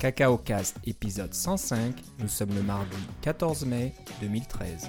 Cacao 0.00 0.38
Cast 0.38 0.76
épisode 0.86 1.34
105. 1.34 1.92
Nous 2.20 2.28
sommes 2.28 2.54
le 2.54 2.62
mardi 2.62 2.96
14 3.22 3.66
mai 3.66 3.92
2013. 4.20 4.88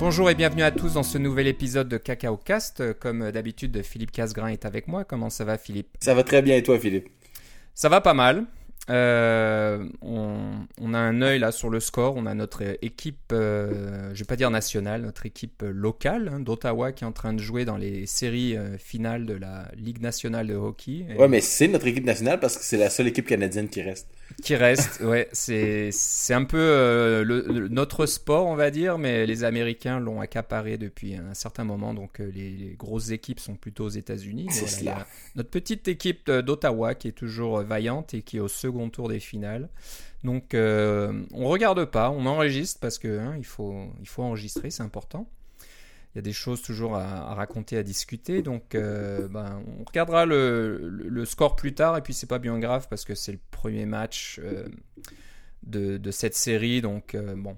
Bonjour 0.00 0.28
et 0.28 0.34
bienvenue 0.34 0.64
à 0.64 0.72
tous 0.72 0.94
dans 0.94 1.04
ce 1.04 1.18
nouvel 1.18 1.46
épisode 1.46 1.88
de 1.88 1.98
Cacao 1.98 2.36
Cast. 2.36 2.98
Comme 2.98 3.30
d'habitude, 3.30 3.80
Philippe 3.84 4.10
Casgrain 4.10 4.48
est 4.48 4.64
avec 4.64 4.88
moi. 4.88 5.04
Comment 5.04 5.30
ça 5.30 5.44
va, 5.44 5.58
Philippe? 5.58 5.96
Ça 6.00 6.14
va 6.14 6.24
très 6.24 6.42
bien 6.42 6.56
et 6.56 6.64
toi, 6.64 6.80
Philippe? 6.80 7.08
Ça 7.74 7.88
va 7.88 8.00
pas 8.00 8.14
mal. 8.14 8.46
Euh, 8.90 9.88
on, 10.00 10.94
a 10.94 10.98
un 10.98 11.22
œil 11.22 11.38
là 11.38 11.52
sur 11.52 11.70
le 11.70 11.80
score. 11.80 12.16
On 12.16 12.26
a 12.26 12.34
notre 12.34 12.62
équipe, 12.82 13.32
euh, 13.32 14.10
je 14.12 14.18
vais 14.18 14.24
pas 14.24 14.36
dire 14.36 14.50
nationale, 14.50 15.02
notre 15.02 15.24
équipe 15.24 15.62
locale 15.62 16.30
hein, 16.32 16.40
d'Ottawa 16.40 16.92
qui 16.92 17.04
est 17.04 17.06
en 17.06 17.12
train 17.12 17.32
de 17.32 17.38
jouer 17.38 17.64
dans 17.64 17.76
les 17.76 18.06
séries 18.06 18.56
euh, 18.56 18.76
finales 18.78 19.24
de 19.24 19.34
la 19.34 19.70
Ligue 19.76 20.00
nationale 20.00 20.48
de 20.48 20.54
hockey. 20.54 21.06
Ouais, 21.16 21.28
mais 21.28 21.40
c'est 21.40 21.68
notre 21.68 21.86
équipe 21.86 22.04
nationale 22.04 22.40
parce 22.40 22.58
que 22.58 22.64
c'est 22.64 22.76
la 22.76 22.90
seule 22.90 23.06
équipe 23.06 23.26
canadienne 23.26 23.68
qui 23.68 23.82
reste. 23.82 24.08
Qui 24.42 24.56
reste, 24.56 25.00
ouais. 25.00 25.28
C'est 25.32 25.90
c'est 25.92 26.34
un 26.34 26.44
peu 26.44 27.22
le, 27.22 27.68
notre 27.68 28.06
sport, 28.06 28.46
on 28.46 28.56
va 28.56 28.70
dire, 28.70 28.98
mais 28.98 29.26
les 29.26 29.44
Américains 29.44 30.00
l'ont 30.00 30.20
accaparé 30.20 30.78
depuis 30.78 31.14
un 31.16 31.34
certain 31.34 31.64
moment. 31.64 31.94
Donc 31.94 32.18
les, 32.18 32.74
grosses 32.78 33.10
équipes 33.10 33.40
sont 33.40 33.54
plutôt 33.54 33.84
aux 33.84 33.90
États-Unis. 33.90 34.48
Voilà, 34.82 35.06
notre 35.36 35.50
petite 35.50 35.86
équipe 35.86 36.30
d'Ottawa 36.30 36.94
qui 36.94 37.08
est 37.08 37.12
toujours 37.12 37.62
vaillante 37.62 38.14
et 38.14 38.22
qui 38.22 38.38
est 38.38 38.40
au 38.40 38.48
second 38.48 38.71
tour 38.90 39.08
des 39.08 39.20
finales. 39.20 39.68
Donc 40.24 40.54
euh, 40.54 41.24
on 41.32 41.48
regarde 41.48 41.84
pas, 41.86 42.10
on 42.10 42.26
enregistre 42.26 42.80
parce 42.80 42.98
que 42.98 43.18
hein, 43.18 43.34
il, 43.38 43.44
faut, 43.44 43.74
il 44.00 44.08
faut 44.08 44.22
enregistrer, 44.22 44.70
c'est 44.70 44.82
important. 44.82 45.28
Il 46.14 46.18
y 46.18 46.20
a 46.20 46.22
des 46.22 46.34
choses 46.34 46.60
toujours 46.60 46.96
à, 46.96 47.34
raconter, 47.34 47.78
à 47.78 47.82
discuter. 47.82 48.42
Donc 48.42 48.74
euh, 48.74 49.28
ben, 49.28 49.62
on 49.80 49.84
regardera 49.84 50.26
le, 50.26 51.24
score 51.24 51.56
plus 51.56 51.74
tard 51.74 51.96
et 51.96 52.02
puis 52.02 52.14
c'est 52.14 52.26
pas 52.26 52.38
bien 52.38 52.58
grave 52.58 52.86
parce 52.88 53.04
que 53.04 53.14
c'est 53.14 53.32
le 53.32 53.40
premier 53.50 53.86
match 53.86 54.38
euh, 54.42 54.68
de, 55.62 56.10
cette 56.10 56.34
série. 56.34 56.82
Donc 56.82 57.16
bon, 57.16 57.56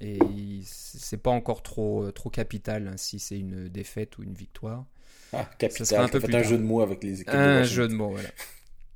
et 0.00 0.18
c'est 0.64 1.22
pas 1.22 1.30
encore 1.30 1.62
trop, 1.62 2.10
trop 2.12 2.30
capital 2.30 2.88
hein, 2.88 2.96
si 2.96 3.18
c'est 3.18 3.38
une 3.38 3.68
défaite 3.68 4.18
ou 4.18 4.22
une 4.22 4.34
victoire. 4.34 4.84
Ah, 5.32 5.48
capital, 5.58 6.04
un, 6.04 6.08
peu 6.08 6.20
un 6.32 6.42
jeu 6.42 6.56
de 6.56 6.62
mots 6.62 6.82
avec 6.82 7.02
les 7.02 7.22
équipes. 7.22 7.34
Un 7.34 7.64
jeu 7.64 7.88
de 7.88 7.94
mots, 7.94 8.10
voilà. 8.10 8.28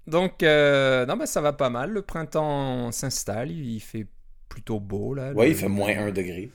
Donc, 0.07 0.43
euh, 0.43 1.07
non, 1.07 1.17
mais 1.17 1.27
ça 1.27 1.41
va 1.41 1.53
pas 1.53 1.71
mal. 1.71 1.91
Le 1.91 2.03
printemps 2.03 2.91
s'installe. 2.93 3.51
Il 3.51 3.81
fait 3.81 4.07
plutôt 4.49 4.81
beau. 4.81 5.15
là. 5.15 5.33
Oui, 5.35 5.49
il 5.49 5.55
fait 5.55 5.69
moins 5.69 5.97
1 5.97 6.11
degré. 6.11 6.51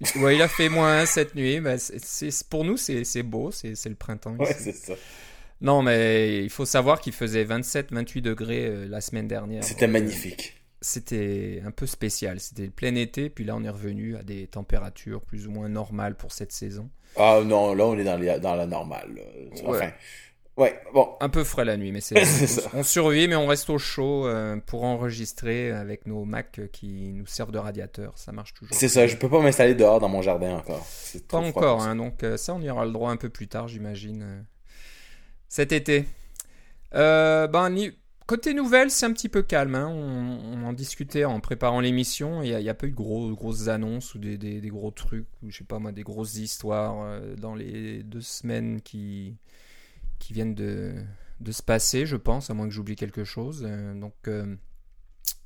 oui, 0.16 0.34
il 0.36 0.42
a 0.42 0.48
fait 0.48 0.68
moins 0.68 1.00
1 1.00 1.06
cette 1.06 1.34
nuit. 1.34 1.60
Mais 1.60 1.78
c'est, 1.78 2.30
pour 2.48 2.64
nous, 2.64 2.76
c'est, 2.76 3.22
beau. 3.22 3.50
C'est, 3.50 3.74
le 3.86 3.94
printemps. 3.94 4.36
Oui, 4.38 4.46
c'est 4.58 4.72
ça. 4.72 4.94
Non, 5.60 5.82
mais 5.82 6.44
il 6.44 6.50
faut 6.50 6.66
savoir 6.66 7.00
qu'il 7.00 7.14
faisait 7.14 7.44
27-28 7.44 8.20
degrés 8.20 8.66
euh, 8.66 8.86
la 8.88 9.00
semaine 9.00 9.26
dernière. 9.26 9.64
C'était 9.64 9.86
magnifique. 9.86 10.54
C'était 10.82 11.62
un 11.64 11.70
peu 11.70 11.86
spécial. 11.86 12.38
C'était 12.40 12.66
le 12.66 12.70
plein 12.70 12.94
été, 12.94 13.30
puis 13.30 13.44
là 13.44 13.56
on 13.56 13.64
est 13.64 13.70
revenu 13.70 14.16
à 14.16 14.22
des 14.22 14.46
températures 14.46 15.22
plus 15.22 15.46
ou 15.46 15.50
moins 15.50 15.70
normales 15.70 16.14
pour 16.14 16.32
cette 16.32 16.52
saison. 16.52 16.90
Ah 17.16 17.40
non, 17.42 17.74
là 17.74 17.86
on 17.86 17.98
est 17.98 18.04
dans, 18.04 18.40
dans 18.40 18.54
la 18.54 18.66
normale. 18.66 19.18
Enfin, 19.64 19.86
Ouais, 19.86 19.94
bon. 20.94 21.08
Un 21.20 21.28
peu 21.28 21.44
frais 21.44 21.64
la 21.64 21.76
nuit, 21.76 21.92
mais 21.92 22.00
c'est. 22.00 22.16
on 22.74 22.82
survit, 22.82 23.28
mais 23.28 23.36
on 23.36 23.46
reste 23.46 23.68
au 23.70 23.78
chaud 23.78 24.26
euh, 24.26 24.56
pour 24.64 24.84
enregistrer 24.84 25.70
avec 25.70 26.06
nos 26.06 26.24
Mac 26.24 26.60
qui 26.72 27.12
nous 27.12 27.26
servent 27.26 27.52
de 27.52 27.58
radiateur. 27.58 28.12
Ça 28.16 28.32
marche 28.32 28.54
toujours. 28.54 28.74
C'est 28.76 28.88
ça, 28.88 29.06
je 29.06 29.16
peux 29.16 29.28
pas 29.28 29.40
m'installer 29.40 29.74
dehors 29.74 30.00
dans 30.00 30.08
mon 30.08 30.22
jardin 30.22 30.56
encore. 30.56 30.86
Pas 31.28 31.38
encore, 31.38 31.82
hein, 31.82 31.96
donc 31.96 32.22
euh, 32.22 32.36
ça, 32.36 32.54
on 32.54 32.60
y 32.60 32.70
aura 32.70 32.86
le 32.86 32.92
droit 32.92 33.10
un 33.10 33.16
peu 33.16 33.28
plus 33.28 33.48
tard, 33.48 33.68
j'imagine. 33.68 34.22
Euh, 34.22 34.40
cet 35.48 35.72
été. 35.72 36.06
ben, 36.92 37.70
côté 38.26 38.54
nouvelles, 38.54 38.90
c'est 38.90 39.06
un 39.06 39.12
petit 39.12 39.28
peu 39.28 39.42
calme. 39.42 39.74
Hein. 39.74 39.88
On, 39.88 40.64
en 40.64 40.72
discutait 40.72 41.24
en 41.24 41.38
préparant 41.40 41.80
l'émission. 41.80 42.42
Il 42.42 42.56
n'y 42.56 42.68
a, 42.68 42.74
pas 42.74 42.86
eu 42.86 42.90
de 42.90 42.96
gros, 42.96 43.30
grosses 43.32 43.68
annonces 43.68 44.14
ou 44.14 44.18
des, 44.18 44.38
des, 44.38 44.68
gros 44.68 44.90
trucs, 44.90 45.28
ou 45.42 45.50
je 45.50 45.58
sais 45.58 45.64
pas 45.64 45.78
moi, 45.78 45.92
des 45.92 46.02
grosses 46.02 46.36
histoires 46.36 47.20
dans 47.36 47.54
les 47.54 48.02
deux 48.02 48.22
semaines 48.22 48.80
qui 48.80 49.36
qui 50.18 50.32
viennent 50.32 50.54
de, 50.54 50.94
de, 51.40 51.52
se 51.52 51.62
passer, 51.62 52.06
je 52.06 52.16
pense, 52.16 52.50
à 52.50 52.54
moins 52.54 52.66
que 52.66 52.74
j'oublie 52.74 52.96
quelque 52.96 53.24
chose. 53.24 53.64
Euh, 53.66 53.94
donc, 53.94 54.14
euh, 54.28 54.56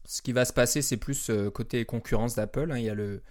ce 0.04 0.22
qui 0.22 0.32
va 0.32 0.44
se 0.44 0.52
passer, 0.52 0.82
c'est 0.82 0.96
plus 0.96 1.30
euh, 1.30 1.50
côté 1.50 1.84
concurrence 1.84 2.34
d'Apple. 2.34 2.70
Hein. 2.72 2.78
Il 2.78 2.84
y 2.84 2.90
a 2.90 2.94
le 2.94 3.22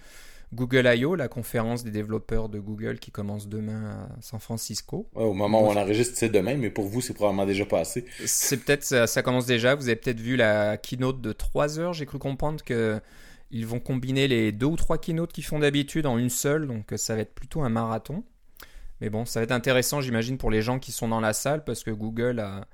Google 0.54 0.90
I.O., 0.96 1.16
la 1.16 1.28
conférence 1.28 1.84
des 1.84 1.92
développeurs 1.92 2.50
de 2.50 2.60
Google 2.60 3.00
qui 3.00 3.12
commence 3.12 3.48
demain 3.48 4.08
à 4.18 4.22
San 4.22 4.40
Francisco. 4.40 5.10
au 5.14 5.34
moment 5.34 5.62
où 5.62 5.68
on 5.68 5.76
enregistre, 5.76 6.18
c'est 6.18 6.30
demain, 6.30 6.56
mais 6.56 6.70
pour 6.70 6.86
vous, 6.86 7.02
c'est 7.02 7.14
probablement 7.14 7.46
déjà 7.46 7.66
passé. 7.66 8.06
C'est 8.26 8.58
peut-être, 8.58 8.84
ça, 8.84 9.06
ça, 9.06 9.22
commence 9.22 9.46
déjà. 9.46 9.76
Vous 9.76 9.90
avez 9.90 9.96
peut-être 9.96 10.20
vu 10.20 10.36
la 10.36 10.78
keynote 10.78 11.22
de 11.22 11.34
3 11.34 11.80
heures. 11.80 11.94
J'ai 11.94 12.06
cru 12.06 12.18
comprendre 12.18 12.64
que 12.64 13.00
ils 13.52 13.66
vont 13.66 13.80
combiner 13.80 14.28
les 14.28 14.52
deux 14.52 14.68
ou 14.68 14.76
trois 14.76 14.98
keynotes 14.98 15.34
qu'ils 15.34 15.46
font 15.46 15.60
d'habitude 15.60 16.06
en 16.06 16.18
une 16.18 16.30
seule, 16.30 16.68
donc 16.68 16.94
ça 16.98 17.16
va 17.16 17.22
être 17.22 17.34
plutôt 17.34 17.62
un 17.62 17.70
marathon. 17.70 18.24
Mais 19.02 19.10
bon, 19.10 19.26
ça 19.26 19.40
va 19.40 19.46
être 19.46 19.52
intéressant, 19.52 20.02
j'imagine, 20.02 20.38
pour 20.38 20.52
les 20.52 20.62
gens 20.62 20.80
qui 20.80 20.92
sont 20.92 21.08
dans 21.08 21.22
la 21.22 21.34
salle, 21.34 21.64
parce 21.64 21.84
que 21.84 21.92
Google 21.92 22.40
a 22.40 22.66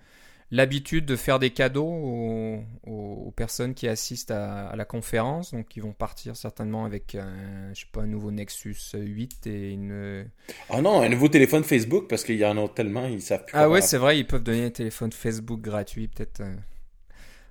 l'habitude 0.51 1.05
de 1.05 1.15
faire 1.15 1.39
des 1.39 1.49
cadeaux 1.49 2.63
aux, 2.85 3.33
personnes 3.35 3.73
qui 3.73 3.87
assistent 3.87 4.31
à, 4.31 4.73
la 4.75 4.85
conférence. 4.85 5.53
Donc, 5.53 5.75
ils 5.75 5.83
vont 5.83 5.91
partir 5.91 6.35
certainement 6.35 6.85
avec, 6.85 7.15
un, 7.15 7.73
je 7.73 7.81
sais 7.81 7.87
pas, 7.91 8.01
un 8.01 8.07
nouveau 8.07 8.31
Nexus 8.31 8.77
8 8.93 9.47
et 9.47 9.71
une... 9.71 10.25
Ah 10.69 10.81
non, 10.81 11.01
un 11.01 11.09
nouveau 11.09 11.27
téléphone 11.27 11.63
Facebook, 11.63 12.07
parce 12.07 12.23
qu'il 12.23 12.37
y 12.37 12.45
en 12.45 12.63
a 12.63 12.67
tellement, 12.69 13.05
ils 13.07 13.21
savent 13.21 13.45
plus. 13.45 13.57
Ah 13.57 13.69
ouais, 13.69 13.81
c'est 13.81 13.97
vrai, 13.97 14.19
ils 14.19 14.25
peuvent 14.25 14.43
donner 14.43 14.65
un 14.65 14.69
téléphone 14.69 15.11
Facebook 15.11 15.61
gratuit, 15.61 16.07
peut-être... 16.07 16.41
Euh, 16.41 16.55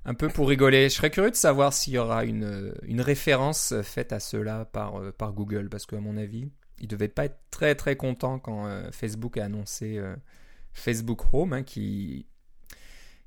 un 0.06 0.14
peu 0.14 0.28
pour 0.28 0.48
rigoler. 0.48 0.90
Je 0.90 0.96
serais 0.96 1.10
curieux 1.10 1.30
de 1.30 1.36
savoir 1.36 1.72
s'il 1.72 1.94
y 1.94 1.98
aura 1.98 2.24
une, 2.24 2.74
une 2.86 3.00
référence 3.00 3.72
faite 3.82 4.12
à 4.12 4.20
cela 4.20 4.66
par, 4.66 4.96
euh, 4.96 5.12
par 5.12 5.32
Google, 5.32 5.68
parce 5.70 5.86
qu'à 5.86 5.98
mon 5.98 6.18
avis, 6.18 6.50
il 6.80 6.88
devait 6.88 7.08
pas 7.08 7.26
être 7.26 7.38
très 7.50 7.74
très 7.74 7.96
content 7.96 8.38
quand 8.38 8.66
euh, 8.66 8.90
Facebook 8.92 9.36
a 9.36 9.44
annoncé 9.44 9.98
euh, 9.98 10.14
Facebook 10.72 11.22
Home, 11.32 11.52
hein, 11.52 11.62
qui, 11.62 12.26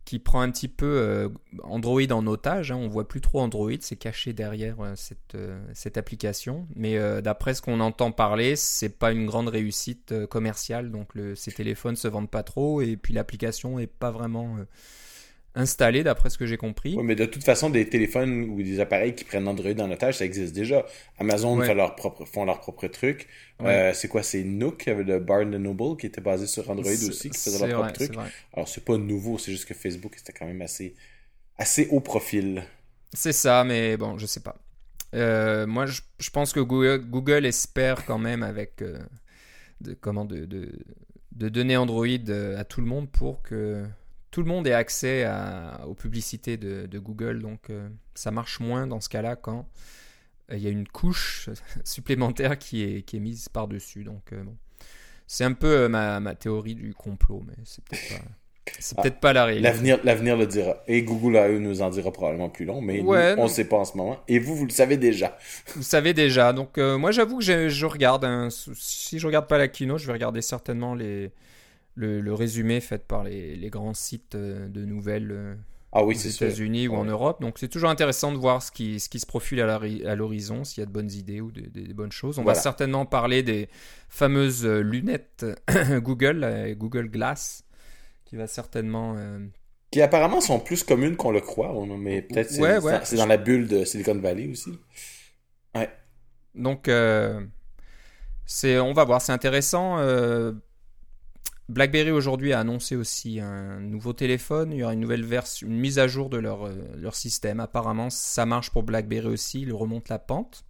qui 0.05 0.19
prend 0.19 0.41
un 0.41 0.51
petit 0.51 0.67
peu 0.67 0.85
euh, 0.85 1.29
Android 1.63 2.11
en 2.11 2.27
otage. 2.27 2.71
Hein. 2.71 2.75
On 2.75 2.87
voit 2.87 3.07
plus 3.07 3.21
trop 3.21 3.39
Android, 3.39 3.71
c'est 3.79 3.95
caché 3.95 4.33
derrière 4.33 4.77
cette, 4.95 5.37
cette 5.73 5.97
application. 5.97 6.67
Mais 6.75 6.99
d'après 7.21 7.53
ce 7.53 7.61
qu'on 7.61 7.79
entend 7.79 8.11
parler, 8.11 8.55
c'est 8.55 8.97
pas 8.97 9.11
une 9.11 9.25
grande 9.25 9.47
réussite 9.47 10.25
commerciale. 10.27 10.91
Donc 10.91 11.13
ces 11.35 11.51
téléphones 11.51 11.95
se 11.95 12.07
vendent 12.07 12.29
pas 12.29 12.43
trop 12.43 12.81
et 12.81 12.97
puis 12.97 13.13
l'application 13.13 13.79
est 13.79 13.87
pas 13.87 14.11
vraiment 14.11 14.57
installé, 15.57 16.03
d'après 16.03 16.29
ce 16.29 16.37
que 16.37 16.45
j'ai 16.45 16.55
compris. 16.55 16.95
Oui, 16.95 17.03
mais 17.03 17.15
de 17.15 17.25
toute 17.25 17.43
façon, 17.43 17.69
des 17.69 17.89
téléphones 17.89 18.43
ou 18.43 18.61
des 18.61 18.79
appareils 18.79 19.15
qui 19.15 19.23
prennent 19.23 19.47
Android 19.47 19.71
en 19.79 19.91
otage, 19.91 20.17
ça 20.17 20.25
existe 20.25 20.53
déjà. 20.53 20.85
Amazon 21.17 21.59
fait 21.61 21.73
leur 21.73 21.95
propre, 21.95 22.25
font 22.25 22.45
leur 22.45 22.61
propre 22.61 22.87
truc. 22.87 23.27
Euh, 23.61 23.91
c'est 23.93 24.07
quoi? 24.07 24.23
C'est 24.23 24.43
Nook, 24.43 24.85
le 24.85 25.19
Barnes 25.19 25.57
Noble, 25.57 25.97
qui 25.97 26.05
était 26.05 26.21
basé 26.21 26.45
sur 26.47 26.69
Android 26.69 26.91
aussi, 26.91 27.31
qui 27.31 27.37
faisait 27.37 27.67
leur 27.67 27.79
propre 27.79 27.93
truc. 27.93 28.13
Alors, 28.53 28.67
c'est 28.67 28.85
pas 28.85 28.97
nouveau, 28.97 29.37
c'est 29.37 29.51
juste 29.51 29.65
que 29.65 29.73
Facebook, 29.73 30.13
c'était 30.15 30.33
quand 30.33 30.45
même 30.45 30.61
assez, 30.61 30.95
assez 31.57 31.87
haut 31.89 32.01
profil. 32.01 32.63
C'est 33.13 33.33
ça, 33.33 33.63
mais 33.63 33.97
bon, 33.97 34.17
je 34.17 34.27
sais 34.27 34.41
pas. 34.41 34.57
Euh, 35.15 35.65
moi, 35.65 35.85
je, 35.85 36.29
pense 36.29 36.53
que 36.53 36.59
Google, 36.59 37.45
espère 37.45 38.05
quand 38.05 38.19
même 38.19 38.43
avec 38.43 38.81
euh, 38.81 38.99
de, 39.81 39.93
comment 39.93 40.25
de, 40.25 40.45
de, 40.45 40.71
de 41.31 41.49
donner 41.49 41.77
Android 41.77 42.05
à 42.57 42.63
tout 42.65 42.81
le 42.81 42.87
monde 42.87 43.09
pour 43.09 43.41
que 43.41 43.85
tout 44.37 44.43
le 44.43 44.49
monde 44.49 44.67
ait 44.67 44.73
accès 44.73 45.27
aux 45.87 45.95
publicités 45.95 46.57
de, 46.57 46.99
Google, 46.99 47.41
donc 47.41 47.71
euh, 47.71 47.89
ça 48.13 48.29
marche 48.29 48.59
moins 48.59 48.85
dans 48.85 49.01
ce 49.01 49.09
cas-là 49.09 49.35
quand 49.35 49.67
euh, 50.51 50.57
il 50.57 50.61
y 50.61 50.67
a 50.67 50.69
une 50.69 50.87
couche 50.87 51.49
supplémentaire 51.83 52.59
qui 52.59 52.83
est, 52.83 53.01
qui 53.01 53.17
est 53.17 53.19
mise 53.19 53.49
par-dessus. 53.49 54.03
Donc 54.03 54.31
euh, 54.33 54.43
bon. 54.43 54.55
c'est 55.25 55.43
un 55.43 55.53
peu 55.53 55.87
ma, 55.87 56.19
ma, 56.19 56.35
théorie 56.35 56.75
du 56.75 56.93
complot, 56.93 57.41
mais 57.47 57.55
c'est 57.63 57.83
peut-être 57.83 58.09
pas. 58.09 58.25
C'est 58.77 58.95
peut-être 58.99 59.19
pas 59.19 59.33
la 59.33 59.45
réalité. 59.45 59.67
L'avenir, 59.67 59.99
l'avenir 60.03 60.37
le 60.37 60.45
dira. 60.45 60.83
Et 60.87 61.01
Google 61.01 61.37
à 61.37 61.49
eux 61.49 61.57
nous 61.57 61.81
en 61.81 61.89
dira 61.89 62.11
probablement 62.11 62.49
plus 62.49 62.65
long, 62.65 62.79
mais 62.79 63.01
on 63.01 63.43
ne 63.43 63.47
sait 63.47 63.65
pas 63.65 63.77
en 63.77 63.85
ce 63.85 63.97
moment. 63.97 64.19
Et 64.27 64.37
vous, 64.37 64.55
vous 64.55 64.65
le 64.65 64.71
savez 64.71 64.97
déjà. 64.97 65.35
Vous 65.73 65.81
savez 65.81 66.13
déjà. 66.13 66.53
Donc 66.53 66.77
moi, 66.77 67.09
j'avoue 67.09 67.39
que 67.39 67.43
je, 67.43 67.85
regarde. 67.87 68.27
si 68.51 69.17
je 69.17 69.25
regarde 69.25 69.47
pas 69.47 69.57
la 69.57 69.67
keynote, 69.67 69.97
je 69.97 70.05
vais 70.05 70.13
regarder 70.13 70.43
certainement 70.43 70.93
les, 70.93 71.31
le, 71.97 72.33
résumé 72.33 72.79
fait 72.79 73.05
par 73.05 73.23
les, 73.23 73.69
grands 73.69 73.93
sites 73.93 74.35
euh, 74.35 74.67
de 74.69 74.85
nouvelles 74.85 75.31
euh, 75.31 75.55
ah 75.91 76.03
oui, 76.03 76.15
aux 76.15 76.19
États-Unis 76.19 76.87
ou 76.87 76.95
en 76.95 77.05
Europe. 77.05 77.41
Donc 77.41 77.57
c'est 77.57 77.67
toujours 77.67 77.89
intéressant 77.89 78.31
de 78.31 78.37
voir 78.37 78.61
ce 78.61 78.71
qui, 78.71 78.99
ce 78.99 79.09
qui 79.09 79.19
se 79.19 79.25
profile 79.25 79.61
à 79.61 80.15
l'horizon, 80.15 80.63
s'il 80.63 80.81
y 80.81 80.83
a 80.83 80.85
de 80.85 80.91
bonnes 80.91 81.11
idées 81.11 81.41
ou 81.41 81.51
des, 81.51 81.93
bonnes 81.93 82.11
choses. 82.11 82.39
On 82.39 82.43
va 82.43 82.55
certainement 82.55 83.05
parler 83.05 83.41
des 83.41 83.67
fameuses 84.09 84.65
euh, 84.65 84.81
lunettes 84.81 85.45
Google, 85.97 86.75
Google 86.77 87.09
Glass, 87.09 87.63
qui 88.25 88.35
va 88.35 88.47
certainement... 88.47 89.15
Qui 89.89 90.01
apparemment 90.01 90.41
sont 90.41 90.59
plus 90.59 90.83
communes 90.83 91.15
qu'on 91.15 91.31
le 91.31 91.39
croit, 91.39 91.73
mais 91.97 92.21
peut-être 92.21 92.51
c'est 92.51 93.15
dans, 93.15 93.25
la 93.25 93.37
bulle 93.37 93.69
de 93.69 93.85
Silicon 93.85 94.19
Valley 94.19 94.49
aussi. 94.49 94.77
Ouais. 95.73 95.89
Donc 96.53 96.91
C'est, 98.45 98.79
on 98.79 98.91
va 98.91 99.05
voir, 99.05 99.21
c'est 99.21 99.31
intéressant. 99.31 99.97
BlackBerry 101.69 102.11
aujourd'hui 102.11 102.53
a 102.53 102.59
annoncé 102.59 102.95
aussi 102.95 103.39
un 103.39 103.79
nouveau 103.79 104.13
téléphone. 104.13 104.71
Il 104.71 104.77
y 104.77 104.83
aura 104.83 104.93
une 104.93 104.99
nouvelle 104.99 105.25
version, 105.25 105.67
une 105.67 105.77
mise 105.77 105.99
à 105.99 106.07
jour 106.07 106.29
de 106.29 106.37
leur, 106.37 106.69
leur 106.95 107.15
système. 107.15 107.59
Apparemment, 107.59 108.09
ça 108.09 108.45
marche 108.45 108.69
pour 108.69 108.83
BlackBerry 108.83 109.27
aussi. 109.27 109.61
Il 109.61 109.73
remonte 109.73 110.09
la 110.09 110.19
pente. 110.19 110.63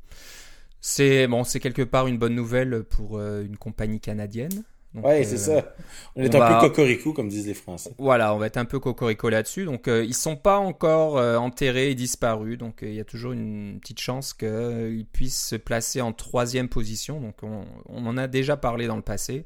C'est 0.82 1.28
bon, 1.28 1.44
c'est 1.44 1.60
quelque 1.60 1.82
part 1.82 2.08
une 2.08 2.18
bonne 2.18 2.36
nouvelle 2.36 2.84
pour 2.84 3.20
une 3.20 3.58
compagnie 3.58 4.00
canadienne. 4.00 4.64
Oui, 5.04 5.26
c'est 5.26 5.50
euh, 5.50 5.62
ça. 5.62 5.74
On 6.16 6.24
est 6.24 6.34
un 6.34 6.60
peu 6.60 6.68
cocorico, 6.68 7.14
comme 7.14 7.30
disent 7.30 7.48
les 7.48 7.54
Français. 7.54 7.92
Voilà, 7.98 8.34
on 8.34 8.38
va 8.38 8.48
être 8.48 8.58
un 8.58 8.66
peu 8.66 8.80
cocorico 8.80 9.30
là-dessus. 9.30 9.66
Donc, 9.66 9.88
euh, 9.88 10.04
ils 10.04 10.14
sont 10.14 10.36
pas 10.36 10.58
encore 10.58 11.18
euh, 11.18 11.38
enterrés 11.38 11.92
et 11.92 11.96
disparus. 11.96 12.58
Donc, 12.58 12.80
il 12.82 12.94
y 12.94 13.00
a 13.00 13.04
toujours 13.04 13.34
une 13.34 13.80
petite 13.80 14.00
chance 14.00 14.34
qu'ils 14.34 15.06
puissent 15.12 15.48
se 15.48 15.56
placer 15.56 16.02
en 16.02 16.14
troisième 16.14 16.70
position. 16.70 17.20
Donc, 17.22 17.44
on, 17.44 18.06
en 18.06 18.18
a 18.18 18.28
déjà 18.28 18.58
parlé 18.58 18.88
dans 18.88 18.96
le 18.96 19.02
passé. 19.02 19.46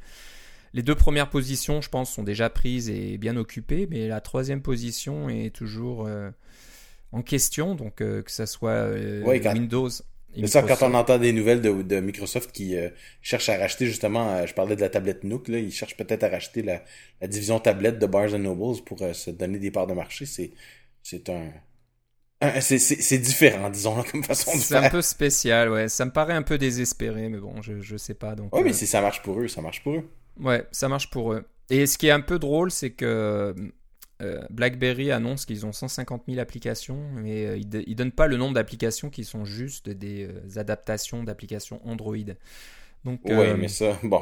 Les 0.73 0.83
deux 0.83 0.95
premières 0.95 1.29
positions, 1.29 1.81
je 1.81 1.89
pense, 1.89 2.13
sont 2.13 2.23
déjà 2.23 2.49
prises 2.49 2.89
et 2.89 3.17
bien 3.17 3.35
occupées. 3.37 3.87
Mais 3.89 4.07
la 4.07 4.21
troisième 4.21 4.61
position 4.61 5.29
est 5.29 5.53
toujours 5.53 6.07
en 7.11 7.21
question. 7.21 7.75
Donc, 7.75 7.95
que 7.95 8.23
ça 8.27 8.45
soit 8.45 8.89
Windows 9.23 9.89
c'est 10.35 10.47
ça, 10.47 10.63
quand 10.63 10.81
on 10.89 10.93
entend 10.93 11.17
des 11.17 11.33
nouvelles 11.33 11.61
de, 11.61 11.99
Microsoft 11.99 12.51
qui 12.51 12.77
euh, 12.77 12.89
cherche 13.21 13.49
à 13.49 13.57
racheter 13.57 13.85
justement, 13.85 14.29
euh, 14.29 14.45
je 14.45 14.53
parlais 14.53 14.75
de 14.75 14.81
la 14.81 14.89
tablette 14.89 15.23
Nook, 15.23 15.47
là, 15.47 15.57
ils 15.57 15.71
cherchent 15.71 15.97
peut-être 15.97 16.23
à 16.23 16.29
racheter 16.29 16.61
la, 16.61 16.81
division 17.27 17.59
tablette 17.59 17.99
de 17.99 18.05
Barnes 18.05 18.37
Nobles 18.37 18.81
pour 18.85 19.01
euh, 19.01 19.13
se 19.13 19.29
donner 19.29 19.59
des 19.59 19.71
parts 19.71 19.87
de 19.87 19.93
marché. 19.93 20.25
C'est 20.25 20.51
c'est 21.03 21.29
un, 21.29 21.49
c'est 22.61 23.17
différent, 23.17 23.69
disons, 23.69 24.03
comme 24.11 24.23
façon 24.23 24.51
de 24.51 24.57
faire. 24.57 24.81
C'est 24.81 24.85
un 24.87 24.89
peu 24.89 25.01
spécial, 25.01 25.69
ouais. 25.69 25.89
Ça 25.89 26.05
me 26.05 26.11
paraît 26.11 26.33
un 26.33 26.43
peu 26.43 26.57
désespéré, 26.57 27.27
mais 27.27 27.39
bon, 27.39 27.61
je, 27.61 27.81
je 27.81 27.97
sais 27.97 28.13
pas. 28.13 28.35
Donc, 28.35 28.55
oui, 28.55 28.61
mais 28.63 28.73
si 28.73 28.87
ça 28.87 29.01
marche 29.01 29.21
pour 29.21 29.39
eux, 29.39 29.47
ça 29.47 29.61
marche 29.61 29.83
pour 29.83 29.95
eux. 29.95 30.09
Ouais, 30.41 30.65
ça 30.71 30.89
marche 30.89 31.09
pour 31.09 31.33
eux. 31.33 31.45
Et 31.69 31.85
ce 31.85 31.97
qui 31.97 32.07
est 32.07 32.11
un 32.11 32.21
peu 32.21 32.39
drôle, 32.39 32.71
c'est 32.71 32.91
que 32.91 33.55
euh, 34.21 34.41
BlackBerry 34.49 35.11
annonce 35.11 35.45
qu'ils 35.45 35.65
ont 35.65 35.71
150 35.71 36.23
000 36.27 36.39
applications, 36.39 36.99
mais 37.15 37.45
euh, 37.45 37.57
ils, 37.57 37.69
ne 37.69 37.95
donnent 37.95 38.11
pas 38.11 38.27
le 38.27 38.37
nombre 38.37 38.53
d'applications 38.53 39.09
qui 39.09 39.23
sont 39.23 39.45
juste 39.45 39.89
des 39.89 40.27
euh, 40.27 40.59
adaptations 40.59 41.23
d'applications 41.23 41.81
Android. 41.87 42.15
Donc, 43.03 43.21
ouais, 43.25 43.55
mais 43.55 43.67
ça, 43.67 43.97
bon. 44.03 44.21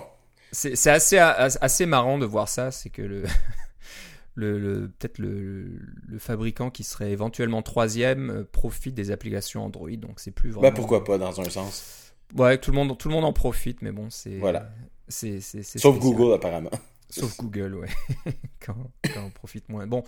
C'est 0.51 0.89
assez, 0.89 1.17
assez 1.17 1.85
marrant 1.85 2.17
de 2.17 2.25
voir 2.25 2.47
ça, 2.49 2.71
c'est 2.71 2.89
que 2.89 3.01
le, 4.35 4.57
le, 4.57 4.87
peut-être 4.87 5.19
le, 5.19 5.79
le, 6.07 6.17
fabricant 6.17 6.71
qui 6.71 6.83
serait 6.83 7.11
éventuellement 7.11 7.61
troisième 7.61 8.45
profite 8.51 8.95
des 8.95 9.11
applications 9.11 9.65
Android, 9.65 9.91
donc 9.91 10.19
c'est 10.19 10.31
plus 10.31 10.49
bah, 10.49 10.55
vraiment. 10.55 10.69
Bah 10.69 10.75
pourquoi 10.75 11.03
pas 11.03 11.17
dans 11.17 11.39
un 11.39 11.49
sens. 11.49 12.13
Ouais, 12.35 12.57
tout 12.57 12.71
le 12.71 12.77
monde, 12.77 12.97
tout 12.97 13.09
le 13.09 13.15
monde 13.15 13.25
en 13.25 13.33
profite, 13.33 13.81
mais 13.81 13.91
bon, 13.91 14.09
c'est. 14.09 14.37
Voilà. 14.37 14.71
C'est, 15.09 15.41
Sauf 15.63 15.99
Google 15.99 16.33
apparemment. 16.33 16.71
Sauf 17.09 17.37
Google, 17.37 17.75
ouais. 17.75 17.87
quand, 18.65 18.75
on 19.17 19.29
profite 19.31 19.67
moins. 19.67 19.87
Bon, 19.87 20.03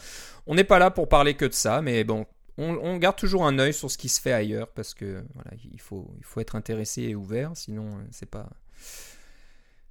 on 0.45 0.53
n'est 0.53 0.63
pas 0.63 0.77
là 0.77 0.92
pour 0.92 1.09
parler 1.09 1.33
que 1.33 1.45
de 1.45 1.53
ça, 1.53 1.81
mais 1.81 2.03
bon, 2.03 2.25
on, 2.57 2.98
garde 2.98 3.15
toujours 3.15 3.45
un 3.45 3.57
œil 3.57 3.74
sur 3.74 3.89
ce 3.89 3.98
qui 3.98 4.07
se 4.07 4.21
fait 4.21 4.33
ailleurs 4.33 4.68
parce 4.68 4.94
que 4.94 5.24
voilà, 5.33 5.51
il 5.74 5.81
faut, 5.81 6.13
il 6.19 6.24
faut 6.24 6.39
être 6.39 6.56
intéressé 6.56 7.01
et 7.03 7.15
ouvert, 7.15 7.51
sinon 7.56 7.86
euh, 7.86 8.03
c'est 8.12 8.30
pas. 8.30 8.48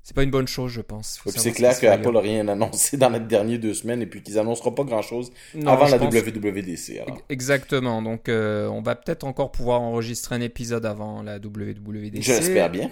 C'est 0.03 0.17
pas 0.17 0.23
une 0.23 0.31
bonne 0.31 0.49
chose, 0.49 0.73
je 0.73 0.81
pense. 0.81 1.21
c'est 1.27 1.53
clair 1.53 1.79
que 1.79 1.87
Apple 1.87 2.11
n'a 2.11 2.21
rien 2.21 2.49
annoncé 2.49 2.97
dans 2.97 3.11
les 3.11 3.21
dernières 3.21 3.61
deux 3.61 3.75
semaines 3.75 4.01
et 4.01 4.07
puis 4.07 4.23
qu'ils 4.23 4.39
annonceront 4.39 4.73
pas 4.73 4.83
grand 4.83 5.03
chose 5.03 5.31
avant 5.67 5.87
la 5.87 5.99
WWDC. 5.99 7.03
Exactement. 7.29 8.01
Donc, 8.01 8.29
euh, 8.29 8.67
on 8.69 8.81
va 8.81 8.97
peut-être 8.97 9.25
encore 9.25 9.53
pouvoir 9.53 9.83
enregistrer 9.83 10.35
un 10.35 10.41
épisode 10.41 10.87
avant 10.87 11.23
la 11.23 11.37
WWDC. 11.37 12.23
J'espère 12.23 12.71
bien. 12.71 12.91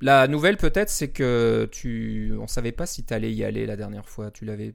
La 0.00 0.28
nouvelle 0.28 0.56
peut-être, 0.56 0.90
c'est 0.90 1.08
que 1.08 1.68
tu, 1.72 2.32
on 2.40 2.46
savait 2.46 2.72
pas 2.72 2.86
si 2.86 3.04
tu 3.04 3.12
allais 3.12 3.32
y 3.32 3.44
aller 3.44 3.66
la 3.66 3.76
dernière 3.76 4.08
fois. 4.08 4.30
Tu 4.30 4.44
l'avais 4.44 4.74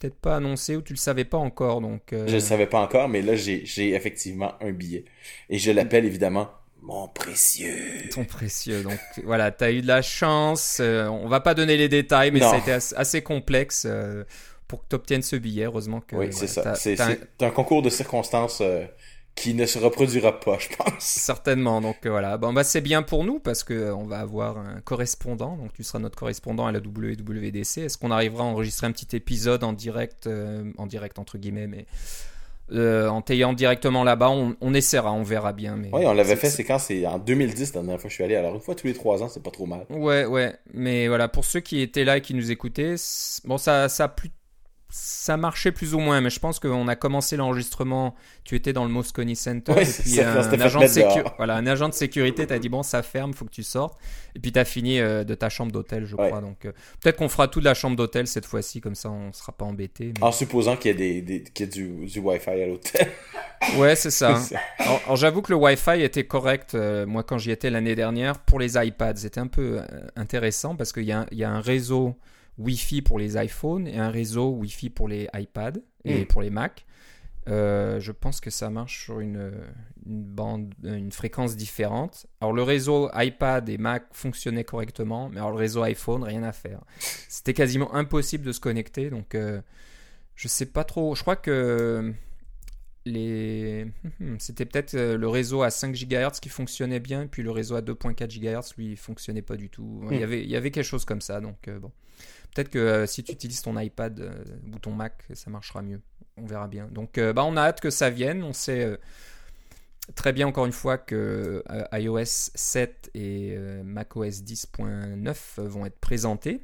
peut-être 0.00 0.16
pas 0.16 0.36
annoncé 0.36 0.76
ou 0.76 0.82
tu 0.82 0.92
le 0.92 0.98
savais 0.98 1.24
pas 1.24 1.38
encore. 1.38 1.80
Donc 1.80 2.12
euh, 2.12 2.26
je 2.26 2.34
le 2.34 2.40
savais 2.40 2.66
pas 2.66 2.80
encore, 2.80 3.08
mais 3.08 3.22
là 3.22 3.34
j'ai 3.34 3.94
effectivement 3.94 4.54
un 4.60 4.72
billet 4.72 5.04
et 5.50 5.58
je 5.58 5.70
l'appelle 5.70 6.04
évidemment 6.04 6.50
mon 6.82 7.08
précieux. 7.08 8.08
Ton 8.10 8.24
précieux. 8.24 8.82
Donc 8.82 8.98
voilà, 9.24 9.50
tu 9.50 9.64
as 9.64 9.72
eu 9.72 9.80
de 9.80 9.86
la 9.86 10.02
chance. 10.02 10.78
Euh, 10.80 11.06
on 11.06 11.28
va 11.28 11.40
pas 11.40 11.54
donner 11.54 11.78
les 11.78 11.88
détails, 11.88 12.30
mais 12.30 12.40
ça 12.40 12.52
a 12.52 12.58
été 12.58 12.72
assez, 12.72 13.22
complexe 13.22 13.86
euh, 13.88 14.24
pour 14.68 14.82
que 14.82 14.88
tu 14.90 14.94
obtiennes 14.96 15.22
ce 15.22 15.36
billet. 15.36 15.64
Heureusement 15.64 16.00
que. 16.00 16.16
Oui, 16.16 16.28
c'est 16.30 16.46
ça. 16.46 16.74
C'est 16.74 17.00
un... 17.00 17.50
concours 17.50 17.80
de 17.80 17.88
circonstances 17.88 18.62
qui 19.34 19.54
ne 19.54 19.66
se 19.66 19.78
reproduira 19.78 20.38
pas, 20.38 20.58
je 20.58 20.68
pense. 20.76 21.00
Certainement. 21.00 21.80
Donc 21.80 22.06
euh, 22.06 22.10
voilà, 22.10 22.38
bon, 22.38 22.52
bah, 22.52 22.64
c'est 22.64 22.80
bien 22.80 23.02
pour 23.02 23.24
nous 23.24 23.40
parce 23.40 23.64
que 23.64 23.74
euh, 23.74 23.94
on 23.94 24.04
va 24.04 24.20
avoir 24.20 24.58
un 24.58 24.80
correspondant. 24.80 25.56
Donc 25.56 25.72
tu 25.72 25.82
seras 25.82 25.98
notre 25.98 26.16
correspondant 26.16 26.66
à 26.66 26.72
la 26.72 26.78
WWDC. 26.78 27.78
Est-ce 27.78 27.98
qu'on 27.98 28.10
arrivera 28.10 28.44
à 28.44 28.46
enregistrer 28.46 28.86
un 28.86 28.92
petit 28.92 29.16
épisode 29.16 29.64
en 29.64 29.72
direct, 29.72 30.26
euh, 30.26 30.72
en 30.78 30.86
direct 30.86 31.18
entre 31.18 31.38
guillemets, 31.38 31.66
mais 31.66 31.86
en 32.70 33.20
t'ayant 33.20 33.52
directement 33.52 34.04
là-bas, 34.04 34.30
on, 34.30 34.74
essaiera, 34.74 35.12
on 35.12 35.22
verra 35.22 35.52
bien. 35.52 35.76
Mais 35.76 35.90
oui, 35.92 36.06
on 36.06 36.14
l'avait 36.14 36.34
fait, 36.34 36.48
c'est 36.48 36.64
quand? 36.64 36.78
C'est 36.78 37.06
en 37.06 37.18
2010 37.18 37.74
la 37.74 37.82
dernière 37.82 38.00
fois 38.00 38.08
que 38.08 38.10
je 38.10 38.14
suis 38.14 38.24
allé. 38.24 38.36
Alors 38.36 38.54
une 38.54 38.60
fois 38.60 38.74
tous 38.74 38.86
les 38.86 38.94
trois 38.94 39.22
ans, 39.22 39.28
c'est 39.28 39.42
pas 39.42 39.50
trop 39.50 39.66
mal. 39.66 39.84
Ouais, 39.90 40.24
ouais. 40.24 40.54
Mais 40.72 41.08
voilà, 41.08 41.28
pour 41.28 41.44
ceux 41.44 41.60
qui 41.60 41.82
étaient 41.82 42.04
là 42.04 42.16
et 42.16 42.20
qui 42.22 42.32
nous 42.32 42.50
écoutaient, 42.50 42.94
bon, 43.44 43.58
ça, 43.58 43.90
ça 43.90 44.04
a 44.04 44.08
plutôt 44.08 44.34
ça 44.96 45.36
marchait 45.36 45.72
plus 45.72 45.92
ou 45.92 45.98
moins, 45.98 46.20
mais 46.20 46.30
je 46.30 46.38
pense 46.38 46.60
qu'on 46.60 46.86
a 46.86 46.94
commencé 46.94 47.36
l'enregistrement. 47.36 48.14
Tu 48.44 48.54
étais 48.54 48.72
dans 48.72 48.84
le 48.84 48.90
Moscone 48.90 49.34
Center, 49.34 49.72
et 49.72 49.84
puis 49.84 50.20
un, 50.20 50.36
agent 50.36 50.78
de 50.78 51.36
voilà, 51.36 51.56
un 51.56 51.66
agent 51.66 51.88
de 51.88 51.94
sécurité 51.94 52.46
t'a 52.46 52.60
dit 52.60 52.68
bon, 52.68 52.84
ça 52.84 53.02
ferme, 53.02 53.34
faut 53.34 53.44
que 53.44 53.50
tu 53.50 53.64
sortes. 53.64 53.98
Et 54.36 54.38
puis 54.38 54.52
tu 54.52 54.58
as 54.60 54.64
fini 54.64 55.00
euh, 55.00 55.24
de 55.24 55.34
ta 55.34 55.48
chambre 55.48 55.72
d'hôtel, 55.72 56.04
je 56.06 56.14
crois. 56.14 56.40
Donc 56.40 56.64
euh, 56.64 56.70
peut-être 57.00 57.16
qu'on 57.16 57.28
fera 57.28 57.48
tout 57.48 57.58
de 57.58 57.64
la 57.64 57.74
chambre 57.74 57.96
d'hôtel 57.96 58.28
cette 58.28 58.46
fois-ci, 58.46 58.80
comme 58.80 58.94
ça 58.94 59.10
on 59.10 59.32
sera 59.32 59.50
pas 59.50 59.64
embêté. 59.64 60.14
En 60.20 60.30
supposant 60.30 60.76
qu'il 60.76 60.96
y 60.96 61.02
ait, 61.02 61.22
des, 61.22 61.42
qu'il 61.42 61.66
y 61.66 61.68
ait 61.68 61.72
du, 61.72 62.06
du 62.06 62.20
Wi-Fi 62.20 62.50
à 62.50 62.66
l'hôtel. 62.66 63.08
ouais, 63.78 63.96
c'est 63.96 64.12
ça. 64.12 64.40
alors, 64.78 65.16
j'avoue 65.16 65.42
que 65.42 65.50
le 65.50 65.58
Wi-Fi 65.58 66.02
était 66.02 66.24
correct, 66.24 66.76
euh, 66.76 67.04
moi 67.04 67.24
quand 67.24 67.38
j'y 67.38 67.50
étais 67.50 67.68
l'année 67.68 67.96
dernière, 67.96 68.38
pour 68.38 68.60
les 68.60 68.76
iPads. 68.76 69.16
C'était 69.16 69.40
un 69.40 69.48
peu 69.48 69.80
intéressant 70.14 70.76
parce 70.76 70.92
qu'il 70.92 71.02
y, 71.02 71.14
y 71.32 71.44
a 71.44 71.50
un 71.50 71.60
réseau 71.60 72.14
Wi-Fi 72.58 73.02
pour 73.02 73.18
les 73.18 73.36
iPhones 73.42 73.86
et 73.86 73.98
un 73.98 74.10
réseau 74.10 74.50
Wi-Fi 74.50 74.90
pour 74.90 75.08
les 75.08 75.28
iPads 75.34 75.80
et 76.04 76.22
hmm. 76.22 76.26
pour 76.26 76.42
les 76.42 76.50
Mac. 76.50 76.86
Euh, 77.46 78.00
je 78.00 78.12
pense 78.12 78.40
que 78.40 78.50
ça 78.50 78.70
marche 78.70 79.04
sur 79.04 79.20
une, 79.20 79.52
bande, 80.06 80.74
une 80.82 81.12
fréquence 81.12 81.56
différente. 81.56 82.26
Alors 82.40 82.52
le 82.52 82.62
réseau 82.62 83.10
iPad 83.14 83.68
et 83.68 83.78
Mac 83.78 84.06
fonctionnait 84.12 84.64
correctement, 84.64 85.28
mais 85.28 85.38
alors 85.38 85.50
le 85.50 85.58
réseau 85.58 85.82
iPhone, 85.82 86.22
rien 86.22 86.42
à 86.42 86.52
faire. 86.52 86.80
C'était 87.28 87.54
quasiment 87.54 87.94
impossible 87.94 88.44
de 88.44 88.52
se 88.52 88.60
connecter, 88.60 89.10
donc 89.10 89.34
euh, 89.34 89.60
je 90.34 90.48
sais 90.48 90.66
pas 90.66 90.84
trop. 90.84 91.14
Je 91.14 91.20
crois 91.20 91.36
que 91.36 92.14
les... 93.04 93.86
c'était 94.38 94.64
peut-être 94.64 94.94
euh, 94.94 95.18
le 95.18 95.28
réseau 95.28 95.62
à 95.62 95.70
5 95.70 95.94
GHz 95.94 96.40
qui 96.40 96.48
fonctionnait 96.48 97.00
bien, 97.00 97.26
puis 97.26 97.42
le 97.42 97.50
réseau 97.50 97.74
à 97.74 97.82
2.4 97.82 98.26
GHz, 98.26 98.74
lui, 98.78 98.96
fonctionnait 98.96 99.42
pas 99.42 99.56
du 99.56 99.68
tout. 99.68 100.02
Il, 100.10 100.18
y 100.18 100.22
avait, 100.22 100.42
il 100.42 100.48
y 100.48 100.56
avait 100.56 100.70
quelque 100.70 100.86
chose 100.86 101.04
comme 101.04 101.20
ça, 101.20 101.42
donc 101.42 101.68
bon. 101.68 101.92
Peut-être 102.54 102.70
que 102.70 102.78
euh, 102.78 103.06
si 103.06 103.24
tu 103.24 103.32
utilises 103.32 103.62
ton 103.62 103.78
iPad 103.78 104.20
euh, 104.20 104.44
ou 104.72 104.78
ton 104.78 104.92
Mac, 104.92 105.24
ça 105.34 105.50
marchera 105.50 105.82
mieux. 105.82 106.00
On 106.36 106.46
verra 106.46 106.68
bien. 106.68 106.86
Donc, 106.86 107.18
euh, 107.18 107.32
bah, 107.32 107.44
on 107.44 107.56
a 107.56 107.62
hâte 107.62 107.80
que 107.80 107.90
ça 107.90 108.10
vienne. 108.10 108.44
On 108.44 108.52
sait 108.52 108.96
très 110.14 110.32
bien, 110.32 110.46
encore 110.46 110.66
une 110.66 110.72
fois, 110.72 110.96
que 110.96 111.64
iOS 111.92 112.50
7 112.54 113.10
et 113.14 113.56
macOS 113.84 114.42
10.9 114.42 115.60
vont 115.62 115.86
être 115.86 115.98
présentés. 115.98 116.60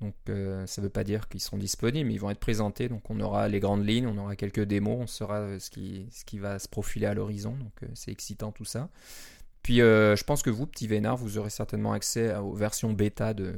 Donc, 0.00 0.14
ça 0.26 0.32
ne 0.32 0.82
veut 0.82 0.90
pas 0.90 1.02
dire 1.02 1.28
qu'ils 1.28 1.40
seront 1.40 1.58
disponibles, 1.58 2.08
mais 2.08 2.14
ils 2.14 2.20
vont 2.20 2.30
être 2.30 2.38
présentés. 2.38 2.88
Donc, 2.88 3.10
on 3.10 3.18
aura 3.20 3.48
les 3.48 3.58
grandes 3.58 3.86
lignes, 3.86 4.06
on 4.06 4.16
aura 4.16 4.36
quelques 4.36 4.62
démos, 4.62 4.98
on 5.00 5.06
saura 5.08 5.58
ce 5.58 5.70
qui, 5.70 6.08
ce 6.12 6.24
qui 6.24 6.38
va 6.38 6.58
se 6.60 6.68
profiler 6.68 7.06
à 7.06 7.14
l'horizon. 7.14 7.52
Donc, 7.52 7.90
c'est 7.94 8.12
excitant 8.12 8.52
tout 8.52 8.64
ça. 8.64 8.88
Puis, 9.62 9.78
je 9.78 10.24
pense 10.24 10.42
que 10.42 10.50
vous, 10.50 10.66
petit 10.66 10.86
Vénard, 10.86 11.16
vous 11.16 11.36
aurez 11.38 11.50
certainement 11.50 11.92
accès 11.92 12.34
aux 12.36 12.54
versions 12.54 12.92
bêta 12.92 13.34
de, 13.34 13.54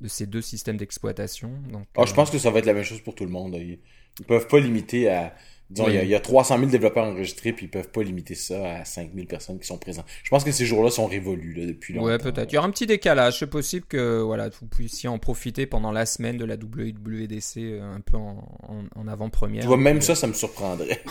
de 0.00 0.08
ces 0.08 0.26
deux 0.26 0.42
systèmes 0.42 0.76
d'exploitation. 0.76 1.52
Ah, 1.96 2.04
je 2.06 2.14
pense 2.14 2.30
que 2.30 2.38
ça 2.38 2.50
va 2.50 2.58
être 2.60 2.66
la 2.66 2.74
même 2.74 2.84
chose 2.84 3.00
pour 3.00 3.14
tout 3.14 3.24
le 3.24 3.30
monde. 3.30 3.54
Ils, 3.56 3.78
ne 4.20 4.24
peuvent 4.24 4.48
pas 4.48 4.58
limiter 4.58 5.08
à. 5.08 5.34
Disons, 5.70 5.88
il, 5.90 6.08
y 6.08 6.14
a, 6.14 6.20
300 6.20 6.56
000 6.56 6.70
développeurs 6.70 7.04
enregistrés, 7.04 7.52
puis 7.52 7.66
ils 7.66 7.68
peuvent 7.68 7.90
pas 7.90 8.02
limiter 8.02 8.34
ça 8.34 8.78
à 8.78 8.84
5 8.86 9.10
000 9.14 9.26
personnes 9.26 9.58
qui 9.58 9.66
sont 9.66 9.76
présentes. 9.76 10.06
Je 10.24 10.30
pense 10.30 10.42
que 10.42 10.50
ces 10.50 10.64
jours-là 10.64 10.90
sont 10.90 11.06
révolus 11.06 11.52
là, 11.52 11.66
depuis 11.66 11.92
longtemps. 11.92 12.06
Ouais, 12.06 12.16
peut-être. 12.16 12.50
Il 12.50 12.54
y 12.54 12.58
aura 12.58 12.66
un 12.66 12.70
petit 12.70 12.86
décalage. 12.86 13.40
C'est 13.40 13.48
possible 13.48 13.84
que 13.86 14.22
voilà, 14.22 14.48
vous 14.48 14.66
puissiez 14.66 15.10
en 15.10 15.18
profiter 15.18 15.66
pendant 15.66 15.92
la 15.92 16.06
semaine 16.06 16.38
de 16.38 16.46
la 16.46 16.54
WWDC 16.54 17.58
euh, 17.58 17.94
un 17.94 18.00
peu 18.00 18.16
en, 18.16 18.48
en 18.94 19.08
avant-première. 19.08 19.60
Tu 19.60 19.66
vois, 19.66 19.76
même 19.76 20.00
ça, 20.00 20.14
ça 20.14 20.26
me 20.26 20.32
surprendrait. 20.32 21.02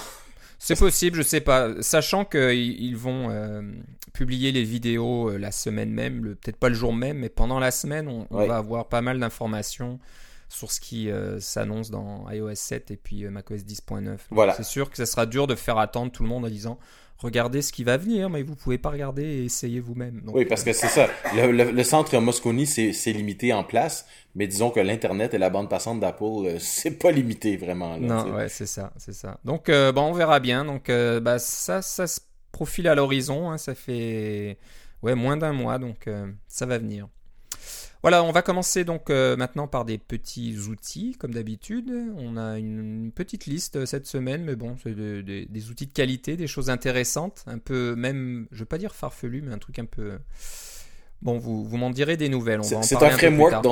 C'est 0.59 0.77
possible, 0.77 1.17
je 1.17 1.21
sais 1.21 1.41
pas. 1.41 1.81
Sachant 1.81 2.25
qu'ils 2.25 2.97
vont 2.97 3.29
euh, 3.29 3.61
publier 4.17 4.51
les 4.51 4.63
vidéos 4.63 5.29
euh, 5.29 5.37
la 5.37 5.51
semaine 5.51 5.91
même, 5.91 6.35
peut-être 6.41 6.57
pas 6.57 6.69
le 6.69 6.75
jour 6.75 6.91
même, 6.91 7.19
mais 7.19 7.29
pendant 7.29 7.59
la 7.59 7.69
semaine, 7.69 8.07
on, 8.07 8.45
va 8.45 8.57
avoir 8.57 8.87
pas 8.87 9.01
mal 9.01 9.19
d'informations 9.19 9.99
sur 10.49 10.71
ce 10.71 10.79
qui 10.79 11.11
euh, 11.11 11.39
s'annonce 11.39 11.91
dans 11.91 12.27
iOS 12.31 12.55
7 12.55 12.89
et 12.89 12.97
puis 12.97 13.25
macOS 13.25 13.61
10.9. 13.61 14.17
Voilà. 14.31 14.53
C'est 14.53 14.63
sûr 14.63 14.89
que 14.89 14.97
ça 14.97 15.05
sera 15.05 15.27
dur 15.27 15.45
de 15.45 15.53
faire 15.53 15.77
attendre 15.77 16.11
tout 16.11 16.23
le 16.23 16.29
monde 16.29 16.45
en 16.45 16.49
disant 16.49 16.79
regardez 17.19 17.61
ce 17.61 17.71
qui 17.71 17.83
va 17.83 17.97
venir, 17.97 18.29
mais 18.29 18.43
vous 18.43 18.55
pouvez 18.55 18.77
pas 18.77 18.89
regarder 18.89 19.23
et 19.23 19.45
essayer 19.45 19.79
vous-même. 19.79 20.21
Oui, 20.27 20.45
parce 20.45 20.63
que 20.63 20.73
c'est 20.73 20.87
ça. 20.87 21.07
Le, 21.35 21.83
centre 21.83 22.17
Moscone, 22.19 22.65
c'est 22.65 23.13
limité 23.13 23.53
en 23.53 23.63
place, 23.63 24.05
mais 24.35 24.47
disons 24.47 24.69
que 24.69 24.79
l'Internet 24.79 25.33
et 25.33 25.37
la 25.37 25.49
bande 25.49 25.69
passante 25.69 25.99
d'Apple, 25.99 26.23
euh, 26.23 26.57
c'est 26.59 26.91
pas 26.91 27.11
limité 27.11 27.57
vraiment. 27.57 27.97
non, 27.97 28.33
ouais, 28.35 28.49
c'est 28.49 28.67
ça, 28.67 28.93
c'est 28.97 29.13
ça. 29.13 29.39
Donc, 29.43 29.69
euh, 29.69 29.91
bon, 29.91 30.03
on 30.03 30.13
verra 30.13 30.39
bien. 30.39 30.65
Donc, 30.65 30.89
euh, 30.89 31.19
bah, 31.19 31.39
ça, 31.39 31.81
ça 31.81 32.07
se 32.07 32.19
profile 32.51 32.87
à 32.87 32.95
l'horizon. 32.95 33.51
Hein. 33.51 33.57
ça 33.57 33.75
fait 33.75 34.57
ouais, 35.03 35.15
moins 35.15 35.37
d'un 35.37 35.53
mois, 35.53 35.79
donc 35.79 36.09
ça 36.47 36.65
va 36.65 36.77
venir. 36.77 37.07
Voilà, 38.03 38.23
on 38.23 38.31
va 38.31 38.41
commencer 38.41 38.83
donc 38.83 39.09
euh, 39.09 39.35
maintenant 39.35 39.67
par 39.67 39.83
des 39.83 39.97
petits 39.97 40.55
outils, 40.69 41.15
comme 41.19 41.33
d'habitude. 41.33 41.91
On 42.17 42.37
a 42.37 42.57
une, 42.59 43.11
petite 43.13 43.47
liste 43.47 43.77
euh, 43.77 43.85
cette 43.85 44.05
semaine, 44.05 44.43
mais 44.43 44.55
bon, 44.55 44.75
c'est 44.83 44.95
des 44.95 45.69
outils 45.69 45.87
de 45.87 45.91
qualité, 45.91 46.37
des 46.37 46.47
choses 46.47 46.69
intéressantes, 46.69 47.43
un 47.47 47.57
peu 47.57 47.95
même, 47.95 48.47
je 48.51 48.59
veux 48.59 48.65
pas 48.65 48.77
dire 48.77 48.93
farfelu, 48.93 49.41
mais 49.41 49.51
un 49.51 49.57
truc 49.57 49.79
un 49.79 49.85
peu. 49.85 50.19
Bon, 51.23 51.39
vous, 51.39 51.65
vous 51.65 51.77
m'en 51.77 51.89
direz 51.89 52.17
des 52.17 52.29
nouvelles. 52.29 52.63
C'est 52.63 52.95
un, 52.95 53.09
framework 53.09 53.65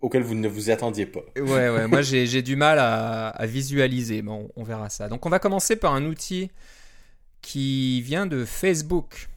auquel 0.00 0.22
vous 0.22 0.34
ne 0.34 0.46
vous 0.46 0.70
attendiez 0.70 1.06
pas. 1.06 1.24
Ouais, 1.36 1.70
ouais, 1.70 1.88
moi 1.88 2.02
j'ai 2.02 2.42
du 2.42 2.54
mal 2.54 2.78
à, 2.78 3.46
visualiser, 3.46 4.22
bon, 4.22 4.50
on 4.54 4.62
verra 4.62 4.90
ça. 4.90 5.08
Donc 5.08 5.24
on 5.24 5.30
va 5.30 5.38
commencer 5.38 5.74
par 5.74 5.94
un 5.94 6.04
outil 6.04 6.50
qui 7.42 8.00
vient 8.02 8.26
de 8.26 8.44
Facebook. 8.44 9.28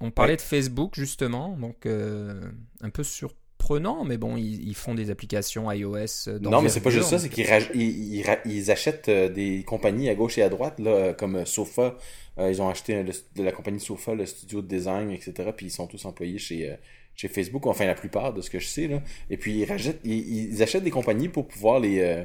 On 0.00 0.10
parlait 0.10 0.36
de 0.36 0.40
Facebook 0.40 0.92
justement, 0.94 1.56
donc 1.56 1.84
euh, 1.84 2.40
un 2.80 2.90
peu 2.90 3.02
surprenant, 3.02 4.04
mais 4.04 4.16
bon, 4.16 4.36
ils, 4.36 4.74
font 4.76 4.94
des 4.94 5.10
applications 5.10 5.70
iOS. 5.70 6.28
Euh, 6.28 6.38
non, 6.38 6.62
mais 6.62 6.68
c'est 6.68 6.80
pas 6.80 6.90
juste 6.90 7.08
ça, 7.08 7.18
c'est 7.18 7.28
qu'ils 7.28 7.46
ils, 7.74 8.70
achètent 8.70 9.08
euh, 9.08 9.28
des 9.28 9.64
compagnies 9.64 10.08
à 10.08 10.14
gauche 10.14 10.38
et 10.38 10.42
à 10.42 10.48
droite, 10.48 10.78
là, 10.78 11.14
comme 11.14 11.44
Sofa. 11.44 11.96
ils 12.38 12.62
ont 12.62 12.68
acheté 12.68 13.02
de 13.02 13.42
la 13.42 13.50
compagnie 13.50 13.80
Sofa, 13.80 14.14
le 14.14 14.24
studio 14.24 14.62
de 14.62 14.68
design, 14.68 15.10
etc. 15.10 15.50
Puis 15.56 15.66
ils 15.66 15.70
sont 15.70 15.88
tous 15.88 16.04
employés 16.04 16.38
chez, 16.38 16.76
chez 17.16 17.26
Facebook, 17.26 17.66
enfin 17.66 17.84
la 17.84 17.96
plupart 17.96 18.32
de 18.32 18.40
ce 18.40 18.50
que 18.50 18.60
je 18.60 18.68
sais. 18.68 18.86
Là. 18.86 19.02
Et 19.30 19.36
puis 19.36 19.66
ils, 20.04 20.52
ils, 20.52 20.62
achètent 20.62 20.84
des 20.84 20.92
compagnies 20.92 21.28
pour 21.28 21.48
pouvoir 21.48 21.80
les 21.80 22.24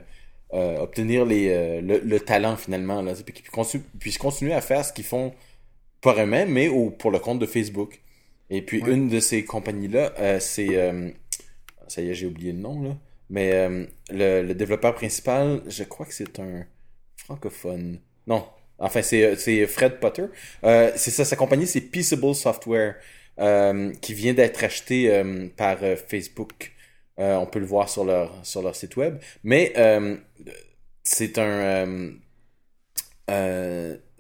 obtenir 0.52 1.26
les, 1.26 1.82
le, 1.82 2.20
talent 2.20 2.56
finalement, 2.58 3.02
là, 3.02 3.14
puis 3.26 3.34
qu'ils 3.34 3.46
puissent 4.00 4.18
continuer 4.18 4.54
à 4.54 4.62
faire 4.62 4.86
ce 4.86 4.94
qu'ils 4.94 5.06
font 5.06 5.34
pas 6.04 6.22
eux-mêmes, 6.22 6.52
mais 6.52 6.70
pour 7.00 7.10
le 7.10 7.18
compte 7.18 7.40
de 7.40 7.46
Facebook. 7.46 8.00
Et 8.50 8.62
puis 8.62 8.80
une 8.86 9.10
de 9.10 9.20
ces 9.20 9.44
compagnies-là, 9.46 10.14
euh, 10.20 10.40
c'est... 10.40 10.78
Euh, 10.78 11.10
ça 11.88 12.02
y 12.02 12.10
est, 12.10 12.14
j'ai 12.14 12.28
oublié 12.28 12.52
le 12.52 12.60
nom, 12.60 12.82
là. 12.82 12.96
Mais 13.30 13.52
euh, 13.54 13.86
le, 14.12 14.54
développeur 14.54 14.94
principal, 14.94 15.64
je 15.68 15.84
crois 15.84 16.06
que 16.06 16.14
c'est 16.14 16.40
un 16.40 16.66
francophone. 17.18 18.00
Non, 18.28 18.46
enfin 18.78 19.02
c'est 19.02 19.66
Fred 19.66 20.00
Potter. 20.00 20.26
c'est 20.62 21.10
ça, 21.10 21.26
sa 21.26 21.36
compagnie, 21.36 21.66
c'est 21.66 21.82
Peaceable 21.82 22.36
Software, 22.36 22.96
qui 24.02 24.14
vient 24.14 24.34
d'être 24.34 24.64
acheté 24.64 25.24
par 25.58 25.80
Facebook. 26.08 26.74
On 27.18 27.46
peut 27.46 27.60
le 27.60 27.66
voir 27.66 27.90
sur 27.90 28.04
leur, 28.04 28.34
sur 28.44 28.62
leur 28.62 28.76
site 28.76 28.96
web. 28.98 29.18
Mais 29.44 29.74
c'est 31.04 31.38
un 31.38 32.14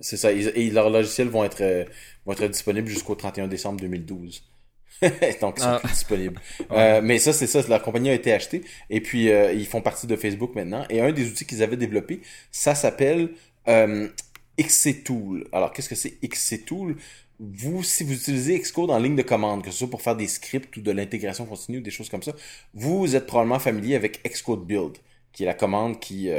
c'est 0.03 0.17
ça. 0.17 0.31
Et 0.31 0.69
leurs 0.69 0.89
logiciels 0.89 1.29
vont 1.29 1.43
être, 1.43 1.61
euh, 1.61 1.85
vont 2.25 2.33
être 2.33 2.47
disponibles 2.47 2.87
jusqu'au 2.87 3.15
31 3.15 3.47
décembre 3.47 3.79
2012. 3.79 4.43
Donc, 5.41 5.55
ils 5.57 5.61
sont 5.61 5.67
ah. 5.67 5.79
plus 5.79 5.89
disponibles. 5.89 6.41
Euh, 6.71 7.01
mais 7.03 7.19
ça, 7.19 7.33
c'est 7.33 7.47
ça. 7.47 7.61
Leur 7.67 7.81
compagnie 7.81 8.09
a 8.09 8.13
été 8.13 8.33
achetée. 8.33 8.63
Et 8.89 9.01
puis, 9.01 9.29
euh, 9.29 9.53
ils 9.53 9.67
font 9.67 9.81
partie 9.81 10.07
de 10.07 10.15
Facebook 10.15 10.55
maintenant. 10.55 10.85
Et 10.89 11.01
un 11.01 11.11
des 11.11 11.27
outils 11.27 11.45
qu'ils 11.45 11.61
avaient 11.61 11.77
développé, 11.77 12.21
ça 12.51 12.73
s'appelle 12.73 13.29
euh, 13.67 14.07
XCTool. 14.59 15.47
Alors, 15.51 15.71
qu'est-ce 15.71 15.89
que 15.89 15.95
c'est 15.95 16.19
XCTool? 16.21 16.95
Vous, 17.43 17.83
si 17.83 18.03
vous 18.03 18.13
utilisez 18.13 18.59
Xcode 18.59 18.89
en 18.89 18.99
ligne 18.99 19.15
de 19.15 19.21
commande, 19.21 19.63
que 19.63 19.71
ce 19.71 19.79
soit 19.79 19.89
pour 19.89 20.01
faire 20.01 20.15
des 20.15 20.27
scripts 20.27 20.77
ou 20.77 20.81
de 20.81 20.91
l'intégration 20.91 21.45
continue 21.45 21.79
ou 21.79 21.81
des 21.81 21.91
choses 21.91 22.09
comme 22.09 22.23
ça, 22.23 22.33
vous 22.73 23.15
êtes 23.15 23.27
probablement 23.27 23.59
familier 23.59 23.95
avec 23.95 24.23
Xcode 24.23 24.65
Build, 24.65 24.97
qui 25.33 25.43
est 25.43 25.45
la 25.45 25.53
commande 25.53 25.99
qui 25.99 26.29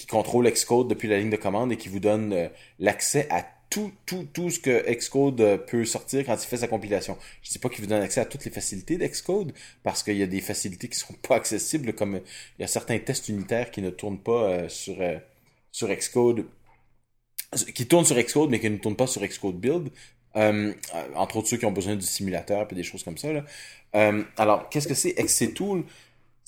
qui 0.00 0.06
contrôle 0.06 0.50
Xcode 0.50 0.88
depuis 0.88 1.08
la 1.08 1.18
ligne 1.18 1.30
de 1.30 1.36
commande 1.36 1.72
et 1.72 1.76
qui 1.76 1.90
vous 1.90 2.00
donne 2.00 2.32
euh, 2.32 2.48
l'accès 2.78 3.26
à 3.30 3.44
tout, 3.68 3.92
tout, 4.06 4.26
tout 4.32 4.48
ce 4.48 4.58
que 4.58 4.90
Xcode 4.90 5.40
euh, 5.42 5.58
peut 5.58 5.84
sortir 5.84 6.24
quand 6.24 6.34
il 6.34 6.46
fait 6.46 6.56
sa 6.56 6.68
compilation. 6.68 7.18
Je 7.42 7.50
ne 7.50 7.52
dis 7.52 7.58
pas 7.58 7.68
qu'il 7.68 7.82
vous 7.82 7.86
donne 7.86 8.02
accès 8.02 8.20
à 8.20 8.24
toutes 8.24 8.46
les 8.46 8.50
facilités 8.50 8.96
d'Xcode, 8.96 9.52
parce 9.82 10.02
qu'il 10.02 10.16
y 10.16 10.22
a 10.22 10.26
des 10.26 10.40
facilités 10.40 10.88
qui 10.88 10.98
sont 10.98 11.12
pas 11.28 11.36
accessibles, 11.36 11.92
comme 11.92 12.16
euh, 12.16 12.20
il 12.58 12.62
y 12.62 12.64
a 12.64 12.68
certains 12.68 12.98
tests 12.98 13.28
unitaires 13.28 13.70
qui 13.70 13.82
ne 13.82 13.90
tournent 13.90 14.22
pas 14.22 14.68
sur, 14.68 14.96
sur 15.70 15.88
Xcode, 15.88 16.46
qui 17.74 17.86
tournent 17.86 18.06
sur 18.06 18.16
Xcode, 18.16 18.50
mais 18.50 18.58
qui 18.58 18.70
ne 18.70 18.78
tournent 18.78 18.96
pas 18.96 19.06
sur 19.06 19.22
Xcode 19.22 19.60
Build. 19.60 19.90
Entre 20.34 21.36
autres 21.36 21.48
ceux 21.48 21.56
qui 21.56 21.66
ont 21.66 21.72
besoin 21.72 21.96
du 21.96 22.06
simulateur 22.06 22.66
et 22.70 22.74
des 22.74 22.82
choses 22.82 23.02
comme 23.02 23.16
ça. 23.16 23.32
Là. 23.32 23.44
alors, 24.36 24.68
qu'est-ce 24.68 24.88
que 24.88 24.94
c'est? 24.94 25.14
XCTool? 25.14 25.84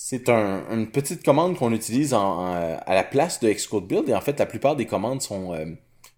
C'est 0.05 0.27
un, 0.27 0.65
une 0.69 0.91
petite 0.91 1.23
commande 1.23 1.57
qu'on 1.57 1.71
utilise 1.71 2.13
en, 2.13 2.45
à 2.53 2.93
la 2.93 3.05
place 3.05 3.39
de 3.39 3.49
Xcode 3.49 3.87
Build 3.87 4.09
et 4.09 4.13
en 4.13 4.19
fait 4.19 4.37
la 4.37 4.45
plupart 4.45 4.75
des 4.75 4.85
commandes 4.85 5.21
sont, 5.21 5.53
euh, 5.53 5.65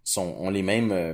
sont 0.04 0.36
ont 0.40 0.50
les 0.50 0.64
mêmes 0.64 0.92
euh, 0.92 1.14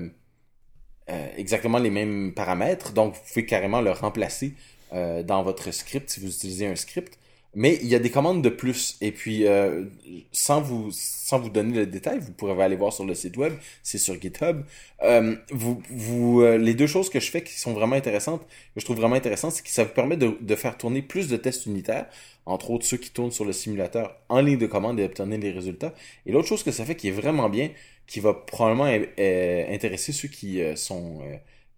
euh, 1.10 1.28
exactement 1.36 1.80
les 1.80 1.90
mêmes 1.90 2.34
paramètres 2.34 2.94
donc 2.94 3.16
vous 3.16 3.20
pouvez 3.28 3.46
carrément 3.46 3.82
le 3.82 3.92
remplacer 3.92 4.54
dans 4.94 5.44
votre 5.44 5.72
script 5.72 6.10
si 6.10 6.22
vous 6.22 6.28
utilisez 6.28 6.68
un 6.68 6.78
script 6.78 7.18
mais 7.54 7.78
il 7.82 7.88
y 7.88 7.96
a 7.96 8.00
des 8.00 8.10
commandes 8.10 8.42
de 8.42 8.50
plus. 8.50 8.98
Et 9.02 9.12
puis, 9.12 9.46
euh, 9.46 9.86
sans, 10.32 10.62
vous, 10.62 10.90
sans 10.92 11.40
vous 11.40 11.50
donner 11.50 11.80
le 11.80 11.86
détail, 11.86 12.20
vous 12.20 12.32
pourrez 12.32 12.62
aller 12.64 12.78
voir 12.78 12.94
sur 12.94 13.06
le 13.06 13.14
site 13.14 13.36
web, 13.38 13.54
c'est 13.84 13.98
sur 13.98 14.20
GitHub. 14.20 14.64
Euh, 15.04 15.36
vous, 15.52 15.82
vous, 15.90 16.42
euh, 16.42 16.58
les 16.58 16.74
deux 16.74 16.88
choses 16.88 17.10
que 17.10 17.20
je 17.20 17.30
fais 17.30 17.44
qui 17.44 17.60
sont 17.60 17.74
vraiment 17.74 17.96
intéressantes, 17.96 18.46
que 18.74 18.80
je 18.80 18.86
trouve 18.86 18.98
vraiment 18.98 19.16
intéressantes, 19.16 19.52
c'est 19.52 19.64
que 19.64 19.70
ça 19.70 19.84
vous 19.84 19.94
permet 19.94 20.18
de, 20.18 20.38
de, 20.40 20.56
faire 20.56 20.78
tourner 20.78 21.02
plus 21.02 21.28
de 21.28 21.36
tests 21.36 21.66
unitaires, 21.66 22.08
entre 22.46 22.72
autres 22.72 22.86
ceux 22.86 22.98
qui 22.98 23.12
tournent 23.12 23.32
sur 23.32 23.46
le 23.46 23.54
simulateur 23.54 24.16
en 24.30 24.42
ligne 24.42 24.58
de 24.58 24.68
commande 24.68 25.00
et 25.00 25.04
obtenir 25.04 25.38
les 25.40 25.52
résultats. 25.52 25.94
Et 26.26 26.32
l'autre 26.32 26.48
chose 26.48 26.64
que 26.64 26.72
ça 26.72 26.86
fait 26.86 26.96
qui 26.96 27.10
est 27.10 27.12
vraiment 27.12 27.50
bien, 27.50 27.70
qui 28.08 28.22
va 28.22 28.34
probablement 28.34 28.86
intéresser 28.86 30.12
ceux 30.12 30.28
qui 30.28 30.62
sont 30.76 31.22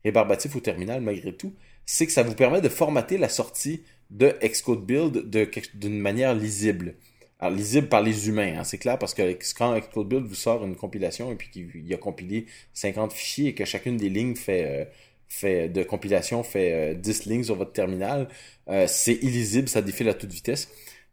rébarbatifs 0.03 0.56
au 0.56 0.60
terminal 0.60 1.01
malgré 1.01 1.34
tout, 1.34 1.53
c'est 1.86 2.06
que 2.06 2.12
ça 2.12 2.24
vous 2.24 2.34
permet 2.34 2.62
de 2.62 2.70
formater 2.70 3.18
la 3.18 3.30
sortie 3.30 3.84
de 4.13 4.36
Xcode 4.43 4.86
Build 4.86 5.29
d'une 5.74 6.00
manière 6.00 6.34
lisible. 6.34 6.96
Lisible 7.51 7.89
par 7.89 8.01
les 8.01 8.29
humains, 8.29 8.53
hein, 8.58 8.63
c'est 8.63 8.77
clair, 8.77 8.98
parce 8.98 9.13
que 9.13 9.38
quand 9.58 9.77
Xcode 9.77 10.08
Build 10.08 10.25
vous 10.25 10.36
sort 10.36 10.63
une 10.63 10.77
compilation 10.77 11.29
et 11.29 11.36
puis 11.36 11.50
qu'il 11.50 11.93
a 11.93 11.98
compilé 11.98 12.46
50 12.74 13.12
fichiers 13.12 13.50
et 13.50 13.53
que 13.53 13.65
chacune 13.65 13.98
des 13.98 14.08
lignes 14.08 14.36
fait, 14.36 14.89
euh, 15.43 15.67
de 15.67 15.84
compilation 15.84 16.41
fait 16.43 16.96
10 16.96 17.27
euh, 17.27 17.29
lignes 17.29 17.43
sur 17.43 17.55
votre 17.55 17.74
terminal, 17.74 18.29
euh, 18.70 18.86
c'est 18.88 19.15
illisible, 19.15 19.67
ça 19.67 19.82
défile 19.82 20.08
à 20.08 20.13
toute 20.13 20.32
vitesse. 20.32 20.70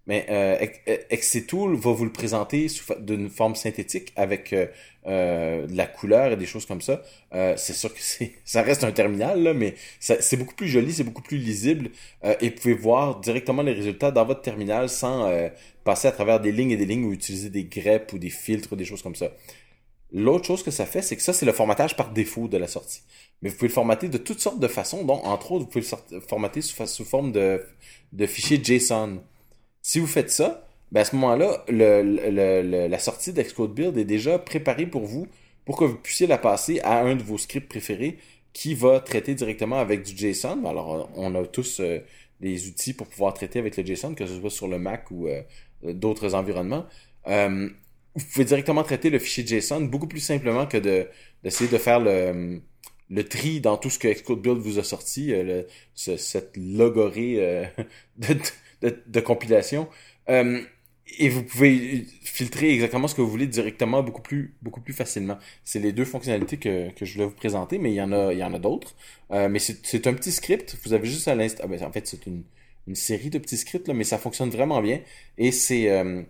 Mais 0.07 0.27
euh, 0.31 0.67
XCTool 1.13 1.77
va 1.77 1.93
vous 1.93 2.05
le 2.05 2.13
présenter 2.13 2.67
d'une 3.01 3.29
forme 3.29 3.55
synthétique 3.55 4.13
avec 4.17 4.53
euh, 5.07 5.67
de 5.67 5.77
la 5.77 5.87
couleur 5.87 6.33
et 6.33 6.37
des 6.37 6.47
choses 6.47 6.67
comme 6.67 6.81
ça. 6.81 7.03
Euh, 7.35 7.55
c'est 7.57 7.73
sûr 7.73 7.93
que 7.93 8.01
ça 8.45 8.63
reste 8.63 8.85
un 8.85 8.93
terminal, 8.93 9.43
là, 9.43 9.55
mais 9.55 9.75
c'est 9.99 10.37
beaucoup 10.37 10.55
plus 10.55 10.69
joli, 10.69 10.93
c'est 10.93 11.05
beaucoup 11.05 11.23
plus 11.23 11.39
lisible 11.39 11.91
euh, 12.25 12.35
et 12.41 12.51
vous 12.51 12.57
pouvez 12.57 12.75
voir 12.75 13.21
directement 13.21 13.63
les 13.63 13.73
résultats 13.73 14.11
dans 14.11 14.25
votre 14.25 14.43
terminal 14.43 14.89
sans 14.89 15.27
euh, 15.27 15.49
passer 15.85 16.09
à 16.09 16.13
travers 16.13 16.41
des 16.41 16.53
lignes 16.53 16.73
et 16.73 16.77
des 16.77 16.87
lignes 16.87 17.05
ou 17.05 17.13
utiliser 17.13 17.51
des 17.51 17.65
greppes 17.65 18.13
ou 18.13 18.19
des 18.19 18.31
filtres 18.31 18.73
ou 18.73 18.77
des 18.77 18.85
choses 18.85 19.03
comme 19.03 19.17
ça. 19.17 19.31
L'autre 20.13 20.45
chose 20.45 20.63
que 20.63 20.73
ça 20.73 20.87
fait, 20.87 21.03
c'est 21.03 21.15
que 21.17 21.23
ça, 21.23 21.33
c'est 21.33 21.47
le 21.47 21.53
formatage 21.53 21.97
par 21.97 22.11
défaut 22.11 22.49
de 22.49 22.57
la 22.57 22.67
sortie. 22.67 23.03
Mais 23.43 23.49
vous 23.49 23.55
pouvez 23.55 23.69
le 23.69 23.75
formater 23.75 24.09
de 24.09 24.19
toutes 24.19 24.41
sortes 24.41 24.59
de 24.59 24.67
façons, 24.67 25.05
dont, 25.05 25.15
entre 25.25 25.53
autres, 25.53 25.65
vous 25.65 25.71
pouvez 25.71 25.87
le 26.13 26.21
formater 26.21 26.63
sous, 26.63 26.85
sous 26.87 27.05
forme 27.05 27.31
de, 27.31 27.65
de 28.13 28.27
fichier 28.27 28.61
JSON. 28.63 29.23
Si 29.83 29.99
vous 29.99 30.07
faites 30.07 30.31
ça, 30.31 30.67
ben 30.93 31.01
à 31.01 31.05
ce 31.05 31.15
moment-là, 31.17 31.65
le, 31.69 32.89
la 32.89 32.99
sortie 32.99 33.33
d'Xcode 33.33 33.75
Build 33.75 33.97
est 33.97 34.05
déjà 34.05 34.39
préparée 34.39 34.87
pour 34.87 35.07
vous 35.07 35.27
pour 35.65 35.77
que 35.77 35.85
vous 35.85 35.97
puissiez 35.97 36.27
la 36.27 36.39
passer 36.39 36.81
à 36.81 37.01
un 37.01 37.15
de 37.17 37.23
vos 37.23 37.39
scripts 37.39 37.69
préférés 37.69 38.19
qui 38.53 38.75
va 38.75 39.01
traiter 39.01 39.35
directement 39.35 39.79
avec 39.79 40.03
du 40.03 40.17
JSON. 40.17 40.65
Alors, 40.65 41.11
on 41.15 41.35
a 41.35 41.47
tous 41.47 41.81
euh, 41.81 42.01
des 42.41 42.67
outils 42.67 42.93
pour 42.93 43.07
pouvoir 43.07 43.35
traiter 43.35 43.59
avec 43.61 43.77
le 43.77 43.85
JSON, 43.85 44.15
que 44.15 44.27
ce 44.27 44.39
soit 44.41 44.51
sur 44.51 44.67
le 44.67 44.79
Mac 44.79 45.11
ou 45.11 45.29
euh, 45.29 45.43
d'autres 45.85 46.35
environnements. 46.35 46.87
Euh, 47.29 47.69
vous 48.17 48.25
pouvez 48.33 48.45
directement 48.45 48.83
traiter 48.83 49.11
le 49.11 49.21
fichier 49.21 49.47
JSON 49.47 49.83
beaucoup 49.83 50.09
plus 50.09 50.21
simplement 50.21 50.67
que 50.67 50.79
de 50.79 51.07
d'essayer 51.45 51.71
de 51.71 51.79
faire 51.79 52.01
le, 52.01 52.61
le 53.09 53.25
tri 53.25 53.61
dans 53.61 53.77
tout 53.77 53.89
ce 53.91 53.99
que 53.99 54.09
Xcode 54.09 54.43
Build 54.43 54.59
vous 54.59 54.79
a 54.79 54.83
sorti, 54.83 55.29
le, 55.29 55.67
cette 55.95 56.57
logorée 56.57 57.71
de, 58.19 58.37
de, 58.83 59.21
compilation. 59.21 59.89
Euh, 60.29 60.61
et 61.19 61.29
vous 61.29 61.43
pouvez 61.43 62.07
filtrer 62.23 62.73
exactement 62.73 63.09
ce 63.09 63.15
que 63.15 63.21
vous 63.21 63.31
voulez 63.31 63.49
directement 63.49 64.03
beaucoup 64.03 64.23
plus 64.23 64.55
beaucoup 64.63 64.81
plus 64.81 64.95
facilement. 64.95 65.39
C'est 65.65 65.81
les 65.81 65.93
deux 65.93 66.05
fonctionnalités 66.05 66.57
que, 66.57 66.91
que 66.93 67.05
je 67.05 67.15
voulais 67.15 67.27
vous 67.27 67.35
présenter, 67.35 67.79
mais 67.79 67.91
il 67.91 67.97
y 67.97 68.03
en 68.03 68.13
a 68.13 68.33
il 68.33 68.39
y 68.39 68.45
en 68.45 68.55
a 68.55 68.59
d'autres. 68.59 68.95
Euh, 69.33 69.49
mais 69.49 69.59
c'est 69.59 70.07
un 70.07 70.15
petit 70.15 70.33
script. 70.33 70.77
Vous 70.85 70.93
avez 70.93 71.09
juste 71.09 71.27
à 71.29 71.35
l'instant. 71.35 71.63
Ah 71.65 71.69
ben, 71.69 71.83
en 71.83 71.93
fait, 71.93 72.07
c'est 72.07 72.27
une, 72.27 72.45
une 72.87 72.95
série 72.95 73.31
de 73.31 73.39
petits 73.39 73.57
scripts 73.57 73.89
là, 73.89 73.95
mais 73.95 74.05
ça 74.05 74.19
fonctionne 74.19 74.51
vraiment 74.51 74.81
bien. 74.81 75.01
Et 75.37 75.51
c'est 75.53 75.91
euh, 75.91 76.23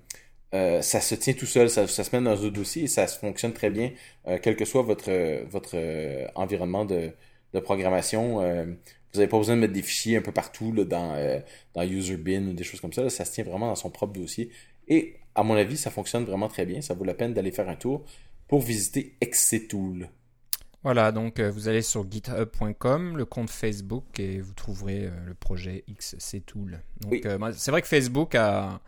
euh, 0.52 0.82
ça 0.82 1.00
se 1.00 1.14
tient 1.14 1.32
tout 1.34 1.46
seul, 1.46 1.70
ça, 1.70 1.86
ça, 1.86 2.02
se 2.02 2.16
met 2.16 2.22
dans 2.22 2.44
un 2.44 2.48
dossier 2.48 2.84
et 2.84 2.86
ça 2.88 3.06
fonctionne 3.06 3.52
très 3.52 3.70
bien, 3.70 3.92
euh, 4.26 4.38
quel 4.42 4.56
que 4.56 4.64
soit 4.64 4.82
votre, 4.82 5.10
votre 5.46 5.72
euh, 5.74 6.26
environnement 6.34 6.84
de, 6.84 7.12
de 7.54 7.60
programmation. 7.60 8.40
Vous 9.12 9.18
n'avez 9.18 9.28
pas 9.28 9.38
besoin 9.38 9.56
de 9.56 9.60
mettre 9.60 9.72
des 9.72 9.82
fichiers 9.82 10.16
un 10.16 10.22
peu 10.22 10.32
partout 10.32 10.72
là, 10.72 10.84
dans, 10.84 11.42
dans 11.74 11.82
UserBin 11.82 12.48
ou 12.48 12.52
des 12.52 12.64
choses 12.64 12.80
comme 12.80 12.92
ça. 12.92 13.08
ça 13.10 13.24
se 13.24 13.32
tient 13.32 13.44
vraiment 13.44 13.66
dans 13.66 13.74
son 13.74 13.90
propre 13.90 14.12
dossier. 14.12 14.50
Et 14.88 15.16
à 15.34 15.42
mon 15.42 15.54
avis, 15.54 15.76
ça 15.76 15.90
fonctionne 15.90 16.24
vraiment 16.24 16.48
très 16.48 16.66
bien. 16.66 16.80
Ça 16.80 16.94
vaut 16.94 17.04
la 17.04 17.14
peine 17.14 17.34
d'aller 17.34 17.50
faire 17.50 17.68
un 17.68 17.76
tour 17.76 18.04
pour 18.46 18.60
visiter 18.60 19.16
XCTool. 19.24 20.08
Voilà, 20.82 21.12
donc 21.12 21.40
vous 21.40 21.68
allez 21.68 21.82
sur 21.82 22.10
github.com, 22.10 23.16
le 23.16 23.24
compte 23.24 23.50
Facebook, 23.50 24.18
et 24.18 24.40
vous 24.40 24.54
trouverez 24.54 25.10
le 25.26 25.34
projet 25.34 25.84
XCTool. 25.92 26.80
Donc 27.00 27.26
c'est 27.54 27.70
vrai 27.70 27.82
que 27.82 27.88
Facebook 27.88 28.34
a 28.34 28.80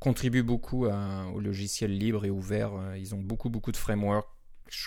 contribue 0.00 0.42
beaucoup 0.42 0.86
au 0.86 1.40
logiciel 1.40 1.96
libre 1.96 2.24
et 2.24 2.30
ouvert. 2.30 2.72
Euh, 2.74 2.98
ils 2.98 3.14
ont 3.14 3.20
beaucoup, 3.20 3.50
beaucoup 3.50 3.70
de 3.70 3.76
frameworks. 3.76 4.26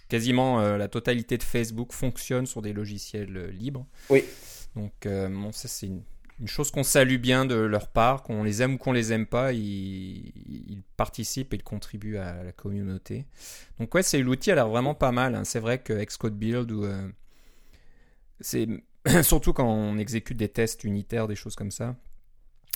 Quasiment 0.10 0.60
euh, 0.60 0.78
la 0.78 0.88
totalité 0.88 1.38
de 1.38 1.44
Facebook 1.44 1.94
fonctionne 1.94 2.46
sur 2.46 2.62
des 2.62 2.74
logiciels 2.74 3.38
euh, 3.38 3.52
libres. 3.52 3.86
Oui. 4.10 4.24
Donc, 4.76 4.94
bon, 5.06 5.52
ça, 5.52 5.68
c'est 5.68 5.88
une, 5.88 6.04
chose 6.46 6.72
qu'on 6.72 6.84
salue 6.84 7.18
bien 7.18 7.46
de 7.46 7.56
leur 7.56 7.88
part. 7.88 8.24
Qu'on 8.24 8.44
les 8.44 8.62
aime 8.62 8.76
ou 8.76 8.78
qu'on 8.78 8.92
les 8.92 9.14
aime 9.14 9.26
pas, 9.26 9.54
ils, 9.54 10.84
participent 10.98 11.54
et 11.54 11.58
ils 11.58 11.64
contribuent 11.64 12.18
à 12.18 12.44
la 12.44 12.52
communauté. 12.52 13.26
Donc, 13.80 13.94
ouais, 13.96 14.04
c'est 14.04 14.20
l'outil 14.20 14.52
a 14.52 14.56
l'air 14.56 14.68
vraiment 14.68 14.96
pas 14.96 15.12
mal. 15.12 15.36
Hein. 15.36 15.44
C'est 15.44 15.60
vrai 15.60 15.80
que 15.80 15.94
Xcode 16.04 16.38
Build 16.38 16.72
ou. 16.72 16.86
c'est 18.40 18.68
surtout 19.22 19.54
quand 19.54 19.68
on 19.68 19.98
exécute 19.98 20.38
des 20.38 20.50
tests 20.50 20.84
unitaires, 20.84 21.28
des 21.28 21.36
choses 21.36 21.56
comme 21.56 21.72
ça 21.72 21.96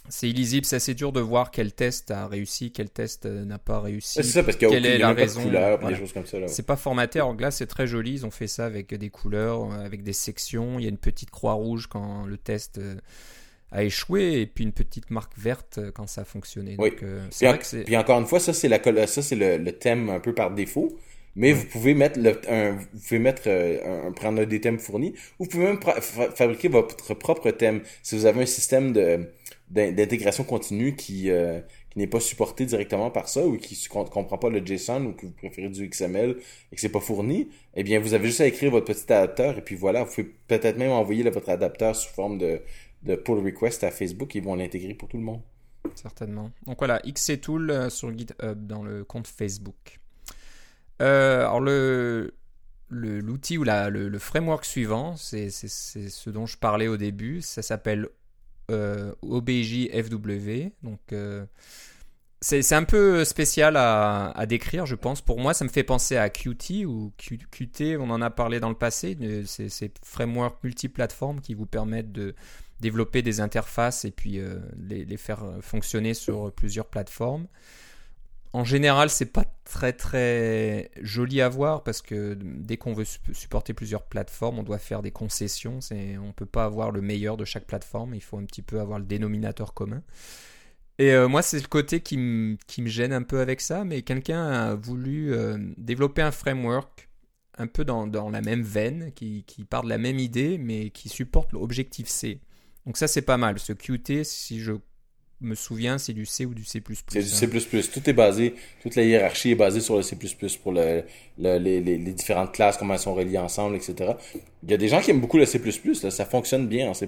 c'est 0.09 0.29
illisible, 0.29 0.65
c'est 0.65 0.77
assez 0.77 0.93
dur 0.93 1.11
de 1.11 1.19
voir 1.19 1.51
quel 1.51 1.73
test 1.73 2.11
a 2.11 2.27
réussi, 2.27 2.71
quel 2.71 2.89
test 2.89 3.25
euh, 3.25 3.45
n'a 3.45 3.57
pas 3.57 3.79
réussi. 3.79 4.13
C'est 4.15 4.23
ça, 4.23 4.43
parce 4.43 4.57
qu'il 4.57 4.69
y 4.69 4.73
a, 4.73 4.77
aucune, 4.77 4.99
la 4.99 5.13
raison. 5.13 5.41
des 5.87 5.95
choses 5.95 6.13
comme 6.13 6.25
ça. 6.25 6.37
C'est 6.47 6.65
pas 6.65 6.75
formaté. 6.75 7.19
Alors 7.19 7.35
là, 7.39 7.51
c'est 7.51 7.67
très 7.67 7.87
joli. 7.87 8.13
Ils 8.13 8.25
ont 8.25 8.31
fait 8.31 8.47
ça 8.47 8.65
avec 8.65 8.93
des 8.93 9.09
couleurs, 9.09 9.71
euh, 9.71 9.85
avec 9.85 10.03
des 10.03 10.13
sections. 10.13 10.79
Il 10.79 10.83
y 10.83 10.85
a 10.85 10.89
une 10.89 10.97
petite 10.97 11.29
croix 11.29 11.53
rouge 11.53 11.87
quand 11.87 12.25
le 12.25 12.37
test 12.37 12.77
euh, 12.77 12.95
a 13.71 13.83
échoué 13.83 14.41
et 14.41 14.45
puis 14.45 14.63
une 14.63 14.71
petite 14.71 15.11
marque 15.11 15.37
verte 15.37 15.79
quand 15.93 16.07
ça 16.07 16.21
a 16.21 16.25
fonctionné. 16.25 16.75
Oui. 16.79 16.91
Donc, 16.91 17.59
puis, 17.59 17.83
puis, 17.83 17.97
encore 17.97 18.19
une 18.19 18.27
fois, 18.27 18.39
ça 18.39 18.53
c'est 18.53 18.69
la 18.69 18.79
ça 19.07 19.21
c'est 19.21 19.35
le, 19.35 19.71
thème 19.71 20.09
un 20.09 20.19
peu 20.19 20.33
par 20.33 20.51
défaut. 20.51 20.97
Mais 21.35 21.53
vous 21.53 21.65
pouvez 21.65 21.93
mettre 21.93 22.19
le, 22.19 22.31
un, 22.49 22.71
vous 22.71 22.99
pouvez 22.99 23.19
mettre 23.19 23.47
un, 23.47 24.11
prendre 24.11 24.43
des 24.45 24.59
thèmes 24.59 24.79
fournis, 24.79 25.13
ou 25.37 25.43
vous 25.43 25.49
pouvez 25.51 25.65
même 25.65 25.79
fabriquer 26.35 26.67
votre 26.67 27.13
propre 27.13 27.51
thème. 27.51 27.81
Si 28.01 28.17
vous 28.17 28.25
avez 28.25 28.41
un 28.41 28.47
système 28.47 28.91
de 28.91 29.29
d'intégration 29.69 30.43
continue 30.45 30.95
qui, 30.95 31.29
euh, 31.29 31.59
qui 31.89 31.99
n'est 31.99 32.07
pas 32.07 32.21
supporté 32.21 32.65
directement 32.65 33.11
par 33.11 33.27
ça 33.27 33.45
ou 33.45 33.57
qui 33.57 33.75
ne 33.75 34.03
comprend 34.05 34.37
pas 34.37 34.49
le 34.49 34.65
JSON 34.65 35.05
ou 35.05 35.13
que 35.13 35.25
vous 35.25 35.33
préférez 35.33 35.69
du 35.69 35.89
XML 35.89 36.37
et 36.71 36.75
que 36.75 36.81
c'est 36.81 36.89
pas 36.89 37.01
fourni, 37.01 37.49
eh 37.75 37.83
bien, 37.83 37.99
vous 37.99 38.13
avez 38.13 38.27
juste 38.27 38.41
à 38.41 38.47
écrire 38.47 38.71
votre 38.71 38.85
petit 38.85 39.11
adapteur 39.11 39.57
et 39.57 39.61
puis 39.61 39.75
voilà, 39.75 40.03
vous 40.03 40.09
pouvez 40.09 40.35
peut-être 40.47 40.77
même 40.77 40.91
envoyer 40.91 41.29
votre 41.29 41.49
adapteur 41.49 41.95
sous 41.95 42.13
forme 42.13 42.37
de, 42.37 42.61
de 43.03 43.15
pull 43.15 43.43
request 43.43 43.83
à 43.83 43.91
Facebook 43.91 44.35
et 44.35 44.39
ils 44.39 44.45
vont 44.45 44.55
l'intégrer 44.55 44.93
pour 44.93 45.09
tout 45.09 45.17
le 45.17 45.23
monde. 45.23 45.41
Certainement. 45.95 46.51
Donc 46.65 46.77
voilà, 46.79 46.99
XCTool 46.99 47.69
euh, 47.69 47.89
sur 47.89 48.17
GitHub 48.17 48.67
dans 48.67 48.83
le 48.83 49.03
compte 49.03 49.27
Facebook. 49.27 49.99
Euh, 51.01 51.41
alors 51.41 51.59
le 51.59 52.33
l'outil 52.89 53.57
ou 53.57 53.65
la, 53.65 53.89
le, 53.89 54.07
le, 54.07 54.17
framework 54.17 54.63
suivant, 54.63 55.17
c'est 55.17 55.49
ce 55.49 56.29
dont 56.29 56.45
je 56.45 56.57
parlais 56.57 56.87
au 56.87 56.95
début, 56.95 57.41
ça 57.41 57.61
s'appelle 57.61 58.07
euh, 58.71 59.13
OBJFW. 59.21 60.71
Donc, 60.83 60.99
euh, 61.11 61.45
c'est 62.41 62.73
un 62.73 62.83
peu 62.83 63.25
spécial 63.25 63.75
à, 63.77 64.45
décrire, 64.47 64.85
je 64.85 64.95
pense. 64.95 65.21
Pour 65.21 65.39
moi, 65.39 65.53
ça 65.53 65.65
me 65.65 65.69
fait 65.69 65.83
penser 65.83 66.17
à 66.17 66.29
Qt 66.29 66.85
ou 66.85 67.11
Qt, 67.17 67.97
on 67.99 68.09
en 68.09 68.21
a 68.21 68.29
parlé 68.29 68.59
dans 68.59 68.69
le 68.69 68.75
passé. 68.75 69.17
C'est 69.45 69.69
ces 69.69 69.91
frameworks 70.03 70.63
multiplateformes 70.63 71.41
qui 71.41 71.55
vous 71.55 71.65
permettent 71.65 72.11
de 72.11 72.35
développer 72.79 73.23
des 73.23 73.39
interfaces 73.41 74.05
et 74.05 74.11
puis 74.11 74.39
euh, 74.39 74.59
les, 74.77 75.17
faire 75.17 75.43
fonctionner 75.61 76.13
sur 76.13 76.51
plusieurs 76.51 76.85
plateformes. 76.85 77.47
En 78.53 78.63
général, 78.63 79.09
c'est 79.09 79.31
pas 79.31 79.45
très 79.65 79.93
très 79.93 80.89
joli 81.01 81.41
à 81.41 81.49
voir 81.49 81.83
parce 81.83 82.01
que 82.01 82.37
dès 82.39 82.77
qu'on 82.77 82.93
veut 82.93 83.05
supporter 83.33 83.73
plusieurs 83.73 84.03
plateformes, 84.03 84.59
on 84.59 84.63
doit 84.63 84.79
faire 84.79 85.01
des 85.01 85.11
concessions. 85.11 85.81
C'est, 85.81 86.17
on 86.17 86.31
peut 86.31 86.45
pas 86.45 86.65
avoir 86.65 86.91
le 86.91 87.01
meilleur 87.01 87.37
de 87.37 87.45
chaque 87.45 87.65
plateforme. 87.65 88.15
Il 88.15 88.21
faut 88.21 88.37
un 88.37 88.45
petit 88.45 88.61
peu 88.61 88.79
avoir 88.79 88.99
le 88.99 89.05
dénominateur 89.05 89.73
commun. 89.73 90.01
Et 90.99 91.11
euh, 91.11 91.27
moi, 91.27 91.41
c'est 91.41 91.59
le 91.59 91.67
côté 91.67 91.99
qui, 92.01 92.17
me 92.17 92.57
gêne 92.85 93.13
un 93.13 93.21
peu 93.21 93.39
avec 93.39 93.61
ça. 93.61 93.83
Mais 93.83 94.01
quelqu'un 94.01 94.47
a 94.47 94.75
voulu 94.75 95.33
euh, 95.33 95.57
développer 95.77 96.21
un 96.21 96.31
framework 96.31 97.09
un 97.59 97.67
peu 97.67 97.83
dans, 97.85 98.29
la 98.29 98.41
même 98.41 98.61
veine, 98.61 99.11
qui, 99.13 99.43
qui 99.45 99.63
part 99.65 99.83
de 99.83 99.89
la 99.89 99.97
même 99.97 100.19
idée, 100.19 100.57
mais 100.57 100.89
qui 100.91 101.09
supporte 101.09 101.53
l'objectif 101.53 102.07
C. 102.07 102.39
Donc 102.85 102.97
ça, 102.97 103.07
c'est 103.07 103.21
pas 103.21 103.37
mal. 103.37 103.59
Ce 103.59 103.73
Qt, 103.73 104.23
si 104.23 104.61
je 104.61 104.73
me 105.41 105.55
souviens, 105.55 105.97
c'est 105.97 106.13
du 106.13 106.25
C 106.25 106.45
ou 106.45 106.53
du 106.53 106.63
C++. 106.63 106.81
C'est 107.09 107.19
du 107.19 107.59
C++. 107.59 107.81
Tout 107.91 108.09
est 108.09 108.13
basé, 108.13 108.55
toute 108.81 108.95
la 108.95 109.03
hiérarchie 109.03 109.51
est 109.51 109.55
basée 109.55 109.81
sur 109.81 109.95
le 109.95 110.01
C++ 110.01 110.17
pour 110.63 110.71
le, 110.71 111.03
les, 111.37 111.79
les, 111.79 111.97
différentes 112.13 112.53
classes, 112.53 112.77
comment 112.77 112.95
elles 112.95 112.99
sont 112.99 113.13
reliées 113.13 113.37
ensemble, 113.37 113.75
etc. 113.75 114.13
Il 114.63 114.71
y 114.71 114.73
a 114.73 114.77
des 114.77 114.87
gens 114.87 114.99
qui 114.99 115.11
aiment 115.11 115.21
beaucoup 115.21 115.37
le 115.37 115.45
C++, 115.45 115.61
là, 116.03 116.11
ça 116.11 116.25
fonctionne 116.25 116.67
bien 116.67 116.89
en 116.89 116.93
C++, 116.93 117.07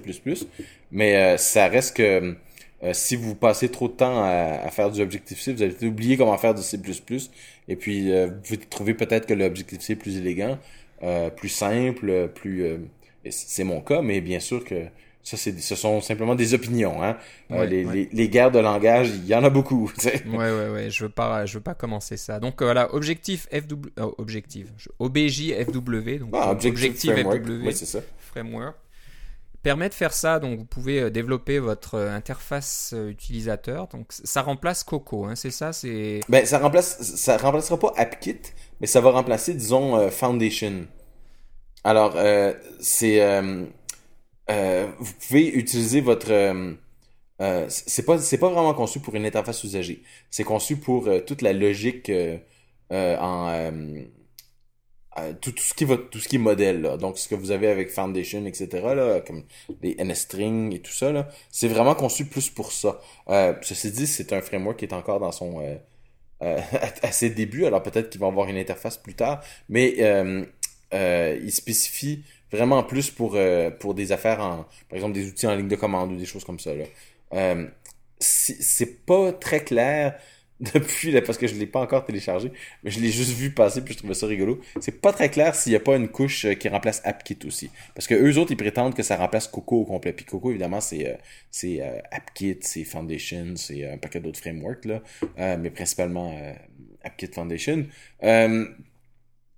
mais 0.92 1.16
euh, 1.16 1.36
ça 1.36 1.66
reste 1.66 1.96
que 1.96 2.36
euh, 2.82 2.92
si 2.92 3.16
vous 3.16 3.34
passez 3.34 3.68
trop 3.68 3.88
de 3.88 3.94
temps 3.94 4.22
à, 4.22 4.70
faire 4.70 4.90
du 4.90 5.02
Objective-C, 5.02 5.52
vous 5.54 5.62
allez 5.62 5.84
oublier 5.84 6.16
comment 6.16 6.38
faire 6.38 6.54
du 6.54 6.62
C++, 6.62 6.78
et 7.68 7.76
puis 7.76 8.12
euh, 8.12 8.28
vous 8.44 8.56
trouvez 8.56 8.94
peut-être 8.94 9.26
que 9.26 9.34
l'Objective-C 9.34 9.94
est 9.94 9.96
plus 9.96 10.16
élégant, 10.16 10.58
plus 11.36 11.48
simple, 11.48 12.28
plus... 12.34 12.78
c'est 13.28 13.64
mon 13.64 13.80
cas, 13.80 14.02
mais 14.02 14.20
bien 14.20 14.38
sûr 14.38 14.64
que 14.64 14.84
ça, 15.22 15.36
c'est, 15.36 15.58
ce 15.60 15.74
sont 15.74 16.00
simplement 16.00 16.34
des 16.34 16.54
opinions. 16.54 17.02
Hein. 17.02 17.16
Euh, 17.50 17.66
les, 17.66 17.84
Les, 17.84 18.08
les, 18.10 18.28
guerres 18.28 18.50
de 18.50 18.58
langage, 18.58 19.10
il 19.10 19.26
y 19.26 19.34
en 19.34 19.44
a 19.44 19.50
beaucoup. 19.50 19.92
Ouais, 20.04 20.20
ouais, 20.32 20.68
ouais. 20.70 20.90
Je 20.90 21.04
veux 21.04 21.10
pas, 21.10 21.44
je 21.46 21.54
veux 21.54 21.62
pas 21.62 21.74
commencer 21.74 22.16
ça. 22.16 22.40
Donc 22.40 22.62
euh, 22.62 22.64
voilà, 22.64 22.94
objectif 22.94 23.46
FW, 23.52 23.88
oh, 24.00 24.14
objectif, 24.18 24.68
OBJ 24.98 25.52
FW, 25.66 26.18
donc 26.18 26.30
ah, 26.32 26.50
objectif, 26.50 27.12
framework. 27.12 27.44
FW, 27.44 27.70
c'est 27.72 27.86
ça. 27.86 28.00
Framework 28.18 28.76
permet 29.62 29.90
de 29.90 29.94
faire 29.94 30.14
ça. 30.14 30.40
Donc 30.40 30.58
vous 30.58 30.64
pouvez 30.64 31.00
euh, 31.00 31.10
développer 31.10 31.58
votre 31.58 31.98
interface 31.98 32.94
utilisateur. 33.08 33.88
Donc 33.88 34.06
ça 34.10 34.40
remplace 34.40 34.84
Coco, 34.84 35.26
hein, 35.26 35.34
c'est 35.36 35.50
ça, 35.50 35.74
c'est. 35.74 36.20
Ben 36.30 36.46
ça 36.46 36.58
remplace, 36.58 37.02
ça 37.02 37.36
remplacera 37.36 37.78
pas 37.78 37.92
AppKit, 37.96 38.40
mais 38.80 38.86
ça 38.86 39.02
va 39.02 39.10
remplacer, 39.10 39.52
disons, 39.52 40.10
Foundation. 40.10 40.86
Alors 41.84 42.14
euh, 42.16 42.52
c'est 42.78 43.20
euh, 44.50 44.90
vous 44.98 45.12
pouvez 45.14 45.48
utiliser 45.48 46.00
votre 46.00 46.32
euh, 46.32 46.74
euh, 47.40 47.66
c'est 47.68 48.04
pas 48.04 48.18
c'est 48.18 48.38
pas 48.38 48.48
vraiment 48.48 48.74
conçu 48.74 49.00
pour 49.00 49.14
une 49.14 49.24
interface 49.24 49.64
usagée. 49.64 50.02
C'est 50.30 50.44
conçu 50.44 50.76
pour 50.76 51.08
toute 51.26 51.42
la 51.42 51.52
logique 51.52 52.10
en 52.90 53.70
tout, 55.40 55.52
ce 55.56 55.74
qui 55.74 55.84
va 55.84 55.96
tout 55.96 56.18
ce 56.18 56.28
qui 56.28 56.36
est 56.36 56.38
modèle 56.38 56.82
là. 56.82 56.96
donc 56.96 57.18
ce 57.18 57.28
que 57.28 57.34
vous 57.34 57.50
avez 57.50 57.68
avec 57.68 57.90
Foundation 57.90 58.46
etc 58.46 58.68
là 58.94 59.20
comme 59.20 59.44
les 59.82 59.96
NSString 60.02 60.74
et 60.74 60.80
tout 60.80 60.92
ça 60.92 61.12
là 61.12 61.28
c'est 61.50 61.68
vraiment 61.68 61.94
conçu 61.94 62.24
plus 62.26 62.48
pour 62.48 62.72
ça 62.72 63.00
ceci 63.62 63.90
dit 63.90 64.06
c'est 64.06 64.32
un 64.32 64.40
framework 64.40 64.78
qui 64.78 64.84
est 64.86 64.94
encore 64.94 65.20
dans 65.20 65.32
son 65.32 65.62
à 66.40 67.12
ses 67.12 67.30
débuts 67.30 67.66
alors 67.66 67.82
peut-être 67.82 68.10
qu'il 68.10 68.20
va 68.20 68.28
avoir 68.28 68.48
une 68.48 68.56
interface 68.56 68.96
plus 68.98 69.14
tard 69.14 69.42
mais 69.68 69.96
il 70.92 71.52
spécifie 71.52 72.24
vraiment 72.50 72.82
plus 72.82 73.10
pour, 73.10 73.34
euh, 73.34 73.70
pour 73.70 73.94
des 73.94 74.12
affaires 74.12 74.40
en, 74.40 74.66
par 74.88 74.96
exemple, 74.96 75.14
des 75.14 75.28
outils 75.28 75.46
en 75.46 75.54
ligne 75.54 75.68
de 75.68 75.76
commande 75.76 76.12
ou 76.12 76.16
des 76.16 76.26
choses 76.26 76.44
comme 76.44 76.58
ça. 76.58 76.74
Là. 76.74 76.84
Euh, 77.34 77.66
c'est 78.18 79.06
pas 79.06 79.32
très 79.32 79.64
clair 79.64 80.18
depuis, 80.60 81.10
là, 81.10 81.22
parce 81.22 81.38
que 81.38 81.46
je 81.46 81.54
l'ai 81.54 81.66
pas 81.66 81.80
encore 81.80 82.04
téléchargé, 82.04 82.52
mais 82.82 82.90
je 82.90 83.00
l'ai 83.00 83.10
juste 83.10 83.30
vu 83.32 83.50
passer 83.50 83.82
puis 83.82 83.94
je 83.94 83.98
trouvais 83.98 84.14
ça 84.14 84.26
rigolo. 84.26 84.60
C'est 84.80 85.00
pas 85.00 85.12
très 85.12 85.30
clair 85.30 85.54
s'il 85.54 85.72
y 85.72 85.76
a 85.76 85.80
pas 85.80 85.96
une 85.96 86.08
couche 86.08 86.44
euh, 86.44 86.52
qui 86.52 86.68
remplace 86.68 87.00
AppKit 87.04 87.38
aussi. 87.46 87.70
Parce 87.94 88.06
que 88.06 88.14
eux 88.14 88.36
autres, 88.38 88.50
ils 88.52 88.58
prétendent 88.58 88.94
que 88.94 89.02
ça 89.02 89.16
remplace 89.16 89.48
Coco 89.48 89.80
au 89.80 89.84
complet. 89.84 90.12
Puis 90.12 90.26
Coco, 90.26 90.50
évidemment, 90.50 90.80
c'est 90.80 91.18
c'est 91.50 91.80
AppKit, 92.10 92.58
c'est 92.60 92.84
Foundation, 92.84 93.54
c'est 93.56 93.90
un 93.90 93.96
paquet 93.96 94.20
d'autres 94.20 94.40
frameworks, 94.40 94.84
là, 94.84 95.02
mais 95.56 95.70
principalement 95.70 96.38
AppKit 97.02 97.28
Foundation. 97.32 97.86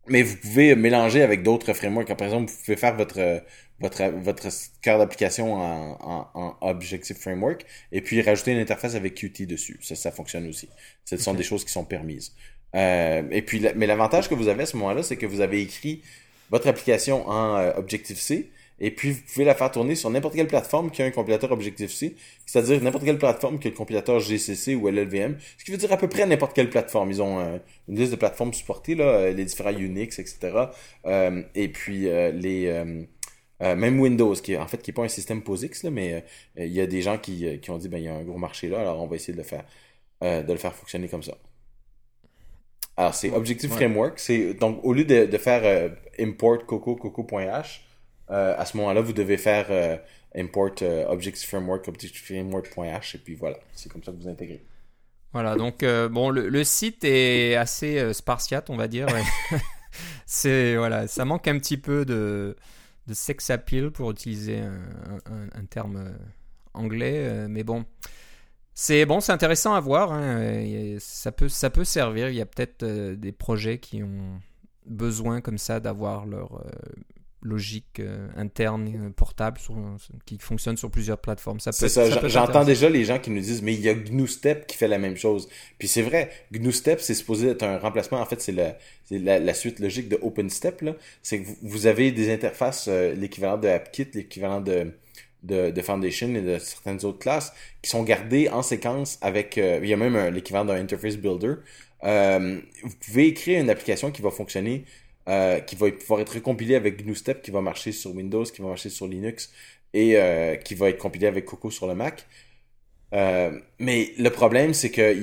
Mais 0.09 0.23
vous 0.23 0.37
pouvez 0.37 0.75
mélanger 0.75 1.23
avec 1.23 1.43
d'autres 1.43 1.73
frameworks. 1.73 2.15
Par 2.15 2.27
exemple, 2.27 2.51
vous 2.51 2.59
pouvez 2.65 2.77
faire 2.77 2.97
votre 2.97 3.43
votre 3.81 4.05
votre 4.05 4.49
cœur 4.81 4.99
d'application 4.99 5.55
en, 5.55 5.99
en, 6.01 6.31
en, 6.35 6.57
Objective 6.61 7.17
Framework 7.17 7.65
et 7.91 8.01
puis 8.01 8.23
rajouter 8.23 8.53
une 8.53 8.59
interface 8.59 8.95
avec 8.95 9.15
Qt 9.15 9.47
dessus. 9.47 9.79
Ça, 9.83 9.97
ça 9.97 10.13
fonctionne 10.13 10.49
aussi. 10.49 10.69
Ce 11.05 11.17
sont 11.17 11.35
des 11.35 11.43
choses 11.43 11.65
qui 11.65 11.73
sont 11.73 11.85
permises. 11.85 12.33
Euh, 12.75 13.23
et 13.31 13.43
puis, 13.43 13.63
mais 13.77 13.87
l'avantage 13.87 14.29
que 14.29 14.35
vous 14.35 14.49
avez 14.49 14.63
à 14.63 14.67
ce 14.67 14.77
moment-là, 14.77 15.03
c'est 15.03 15.17
que 15.17 15.27
vous 15.27 15.41
avez 15.41 15.61
écrit 15.61 16.03
votre 16.51 16.69
application 16.69 17.29
en 17.29 17.57
euh, 17.57 17.73
Objective-C, 17.77 18.51
Et 18.81 18.91
puis, 18.91 19.13
vous 19.13 19.21
pouvez 19.33 19.45
la 19.45 19.55
faire 19.55 19.71
tourner 19.71 19.95
sur 19.95 20.11
n'importe 20.11 20.35
quelle 20.35 20.49
plateforme 20.49 20.91
qui 20.91 21.03
a 21.03 21.05
un 21.05 21.11
compilateur 21.11 21.53
Objective-C, 21.53 22.17
c'est-à-dire 22.47 22.83
n'importe 22.83 23.05
quelle 23.05 23.19
plateforme 23.19 23.59
qui 23.59 23.69
a 23.69 23.71
le 23.71 23.77
compilateur 23.77 24.19
GCC 24.19 24.75
ou 24.75 24.89
LLVM, 24.89 25.37
ce 25.59 25.65
qui 25.65 25.71
veut 25.71 25.77
dire 25.77 25.93
à 25.93 25.97
peu 25.97 26.09
près 26.09 26.27
n'importe 26.27 26.55
quelle 26.55 26.71
plateforme. 26.71 27.11
Ils 27.11 27.23
ont 27.23 27.39
euh, 27.39 27.59
une 27.89 27.97
liste 27.97 28.11
de 28.11 28.17
plateformes 28.17 28.53
supportées, 28.53 28.95
là, 28.95 29.05
euh, 29.05 29.33
les 29.33 29.45
différents 29.45 29.71
Unix, 29.71 30.19
etc. 30.19 30.65
Euh, 31.07 31.43
et 31.55 31.69
puis, 31.69 32.03
les... 32.03 32.85
même 33.61 34.01
Windows, 34.01 34.35
qui 34.35 34.55
est, 34.55 34.57
en 34.57 34.67
fait 34.67 34.83
qui 34.83 34.91
n'est 34.91 34.95
pas 34.95 35.05
un 35.05 35.09
système 35.09 35.43
POSIX, 35.43 35.85
là, 35.85 35.91
mais 35.91 36.25
il 36.57 36.73
y 36.73 36.81
a 36.81 36.87
des 36.87 37.03
gens 37.03 37.19
qui, 37.19 37.61
qui 37.61 37.71
ont 37.71 37.79
dit 37.79 37.89
ben 37.89 37.99
il 37.99 38.05
y 38.05 38.09
a 38.09 38.15
un 38.15 38.25
gros 38.25 38.39
marché 38.39 38.69
là, 38.69 38.81
alors 38.81 39.01
on 39.01 39.07
va 39.07 39.15
essayer 39.15 39.33
de 39.33 39.39
le 39.39 39.45
faire 39.45 39.65
de 40.21 40.53
le 40.53 40.59
faire 40.59 40.75
fonctionner 40.75 41.07
comme 41.07 41.23
ça. 41.23 41.39
Alors 42.97 43.15
c'est 43.15 43.31
Objective 43.31 43.71
Framework, 43.71 44.19
c'est 44.19 44.55
donc 44.55 44.81
au 44.83 44.93
lieu 44.93 45.05
de, 45.05 45.27
de 45.27 45.39
faire 45.39 45.93
import 46.19 46.67
coco 46.67 46.97
coco.h, 46.97 47.83
euh, 48.33 48.55
à 48.57 48.65
ce 48.65 48.77
moment-là, 48.79 49.03
vous 49.03 49.13
devez 49.13 49.37
faire 49.37 49.67
euh, 49.69 49.97
import 50.35 50.71
euh, 50.81 51.05
Framework, 51.47 51.87
Objective 51.89 52.25
Framework.h, 52.25 53.15
et 53.15 53.19
puis 53.19 53.35
voilà, 53.35 53.59
c'est 53.75 53.93
comme 53.93 54.03
ça 54.03 54.11
que 54.11 54.17
vous 54.17 54.29
intégrez. 54.29 54.65
Voilà, 55.35 55.57
donc 55.57 55.83
bon, 56.11 56.29
le, 56.29 56.65
site 56.65 57.05
est 57.05 57.55
assez 57.55 58.13
spartiate, 58.13 58.69
on 58.69 58.77
va 58.77 58.87
dire. 58.87 59.07
c'est 60.27 60.77
voilà, 60.77 61.07
ça 61.09 61.25
manque 61.25 61.49
un 61.49 61.59
petit 61.59 61.79
peu 61.79 62.05
de, 62.05 62.55
de 63.07 63.15
sex 63.15 63.49
appeal 63.49 63.91
pour 63.91 64.11
utiliser 64.11 64.61
un, 64.61 65.65
terme 65.71 66.13
anglais, 66.75 67.49
mais 67.49 67.65
bon. 67.65 67.87
C'est 68.75 69.07
bon, 69.07 69.21
c'est 69.21 69.33
intéressant 69.33 69.73
à 69.73 69.81
voir. 69.81 70.13
Hein, 70.13 70.97
ça 70.99 71.33
peut, 71.33 71.49
ça 71.49 71.71
peut 71.71 71.85
servir. 71.85 72.29
Il 72.29 72.35
y 72.35 72.43
a 72.43 72.47
peut-être 72.47 72.85
des 72.85 73.33
projets 73.33 73.79
qui 73.79 74.03
ont 74.03 74.39
besoin 74.85 75.41
comme 75.41 75.59
ça 75.59 75.81
d'avoir 75.81 76.27
leur 76.27 76.63
logique 77.43 78.01
euh, 78.01 78.29
interne 78.37 78.89
euh, 78.95 79.11
portable 79.11 79.59
sur, 79.59 79.75
qui 80.25 80.39
fonctionne 80.39 80.77
sur 80.77 80.91
plusieurs 80.91 81.19
plateformes. 81.19 81.61
Ça 81.61 81.73
c'est 81.73 81.89
ça, 81.89 82.09
j'entends 82.29 82.65
déjà 82.65 82.89
les 82.89 83.05
gens 83.05 83.19
qui 83.19 83.31
nous 83.31 83.41
disent 83.41 83.63
mais 83.63 83.75
il 83.75 83.81
y 83.81 83.89
a 83.89 83.95
GNU-STEP 83.95 84.67
qui 84.67 84.77
fait 84.77 84.89
la 84.89 84.99
même 84.99 85.17
chose. 85.17 85.49
Puis 85.79 85.89
c'est 85.89 86.03
vrai, 86.03 86.31
GNU-STEP 86.53 87.01
c'est 87.01 87.15
supposé 87.15 87.49
être 87.49 87.65
un 87.65 87.79
remplacement 87.79 88.21
en 88.21 88.27
fait 88.27 88.41
c'est 88.41 88.53
la, 88.53 88.77
la, 89.11 89.39
la, 89.39 89.55
suite 89.55 89.81
logique 89.81 90.09
de 90.09 90.19
OpenStep 90.23 90.83
là, 90.83 90.95
c'est 91.23 91.43
que 91.43 91.49
vous, 91.63 91.87
avez 91.87 92.13
des 92.13 92.33
interfaces 92.33 92.87
euh, 92.89 93.15
l'équivalent 93.15 93.59
de 93.59 93.69
AppKit, 93.69 94.09
l'équivalent 94.15 94.61
de 94.61 94.93
de, 95.43 95.73
de, 95.73 95.83
Foundation 95.83 96.33
et 96.37 96.41
de 96.41 96.59
certaines 96.59 97.05
autres 97.05 97.19
classes 97.19 97.53
qui 97.83 97.91
sont 97.91 98.05
gardées 98.05 98.49
en 98.49 98.63
séquence 98.63 99.19
avec 99.23 99.57
il 99.57 99.85
y 99.85 99.93
a 99.93 99.97
même 99.97 100.33
l'équivalent 100.33 100.65
d'un 100.65 100.77
interface 100.77 101.17
builder. 101.17 101.55
vous 102.05 102.97
pouvez 103.05 103.27
écrire 103.27 103.61
une 103.61 103.69
application 103.69 104.13
qui 104.13 104.23
va 104.23 104.31
fonctionner 104.31 104.85
euh, 105.29 105.61
qui 105.61 105.77
va 105.77 105.91
pouvoir 105.91 106.21
être 106.21 106.35
recompilé 106.35 106.75
avec 106.75 107.05
GNU-STEP, 107.05 107.43
qui 107.43 107.51
va 107.51 107.61
marcher 107.61 107.93
sur 107.93 108.15
Windows, 108.15 108.45
qui 108.45 108.61
va 108.61 108.69
marcher 108.69 108.91
sur 108.91 109.07
Linux 109.07 109.53
et 109.95 110.17
euh, 110.17 110.57
qui 110.57 110.75
va 110.75 110.89
être 110.89 110.99
compilé 110.99 111.27
avec 111.27 111.45
Coco 111.45 111.71
sur 111.71 111.87
le 111.87 111.95
Mac. 111.95 112.27
Euh, 113.15 113.59
mais 113.79 114.13
le 114.19 114.31
problème, 114.31 114.73
c'est 114.73 114.91
que 114.91 115.15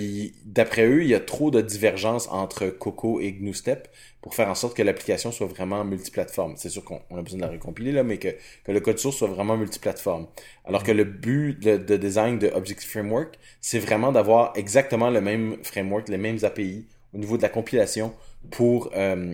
d'après 0.46 0.86
eux, 0.86 1.02
il 1.02 1.10
y 1.10 1.16
a 1.16 1.20
trop 1.20 1.50
de 1.50 1.60
divergences 1.60 2.28
entre 2.30 2.68
Coco 2.68 3.20
et 3.20 3.32
GNU-STEP 3.32 3.88
pour 4.22 4.36
faire 4.36 4.48
en 4.48 4.56
sorte 4.56 4.78
que 4.78 4.84
l'application 4.84 5.32
soit 5.32 5.48
vraiment 5.48 5.84
multiplateforme. 5.84 6.54
C'est 6.56 6.70
sûr 6.70 6.84
qu'on 6.86 7.02
a 7.18 7.22
besoin 7.22 7.40
de 7.40 7.46
la 7.46 7.52
recompiler 7.52 7.92
là, 7.92 8.04
mais 8.04 8.18
que, 8.18 8.30
que 8.64 8.72
le 8.72 8.80
code 8.80 9.00
source 9.00 9.18
soit 9.18 9.28
vraiment 9.28 9.58
multiplateforme. 9.58 10.28
Alors 10.66 10.84
que 10.84 10.92
le 10.92 11.04
but 11.04 11.60
de, 11.60 11.78
de 11.78 11.98
design 11.98 12.38
de 12.38 12.48
Objective 12.50 12.90
Framework, 12.90 13.40
c'est 13.60 13.80
vraiment 13.80 14.12
d'avoir 14.12 14.54
exactement 14.56 15.10
le 15.10 15.22
même 15.22 15.58
framework, 15.64 16.10
les 16.10 16.18
mêmes 16.18 16.40
API 16.44 16.86
au 17.14 17.18
niveau 17.18 17.38
de 17.38 17.42
la 17.42 17.50
compilation 17.50 18.14
pour 18.52 18.92
euh, 18.96 19.34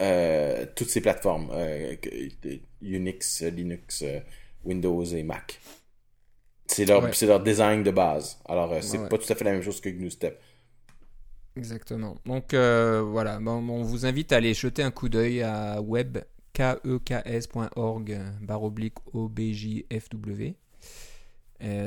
euh, 0.00 0.64
toutes 0.74 0.88
ces 0.88 1.00
plateformes, 1.02 1.50
euh, 1.52 1.94
Unix, 2.80 3.42
Linux, 3.42 4.02
euh, 4.02 4.20
Windows 4.64 5.04
et 5.04 5.22
Mac. 5.22 5.60
C'est 6.66 6.86
leur, 6.86 7.02
leur 7.22 7.42
design 7.42 7.82
de 7.82 7.90
base. 7.90 8.38
Alors, 8.48 8.74
c'est 8.82 9.08
pas 9.08 9.18
tout 9.18 9.30
à 9.30 9.34
fait 9.34 9.44
la 9.44 9.52
même 9.52 9.62
chose 9.62 9.80
que 9.80 9.88
GNU-STEP. 9.90 10.40
Exactement. 11.56 12.16
Donc, 12.24 12.54
voilà. 12.54 13.40
Bon, 13.40 13.58
on 13.68 13.82
vous 13.82 14.06
invite 14.06 14.32
à 14.32 14.36
aller 14.36 14.54
jeter 14.54 14.84
un 14.84 14.92
coup 14.92 15.08
d'œil 15.08 15.42
à 15.42 15.82
webkeks.org 15.82 16.20
barre 18.40 18.62
oblique 18.62 18.94
OBJFW. 19.12 20.54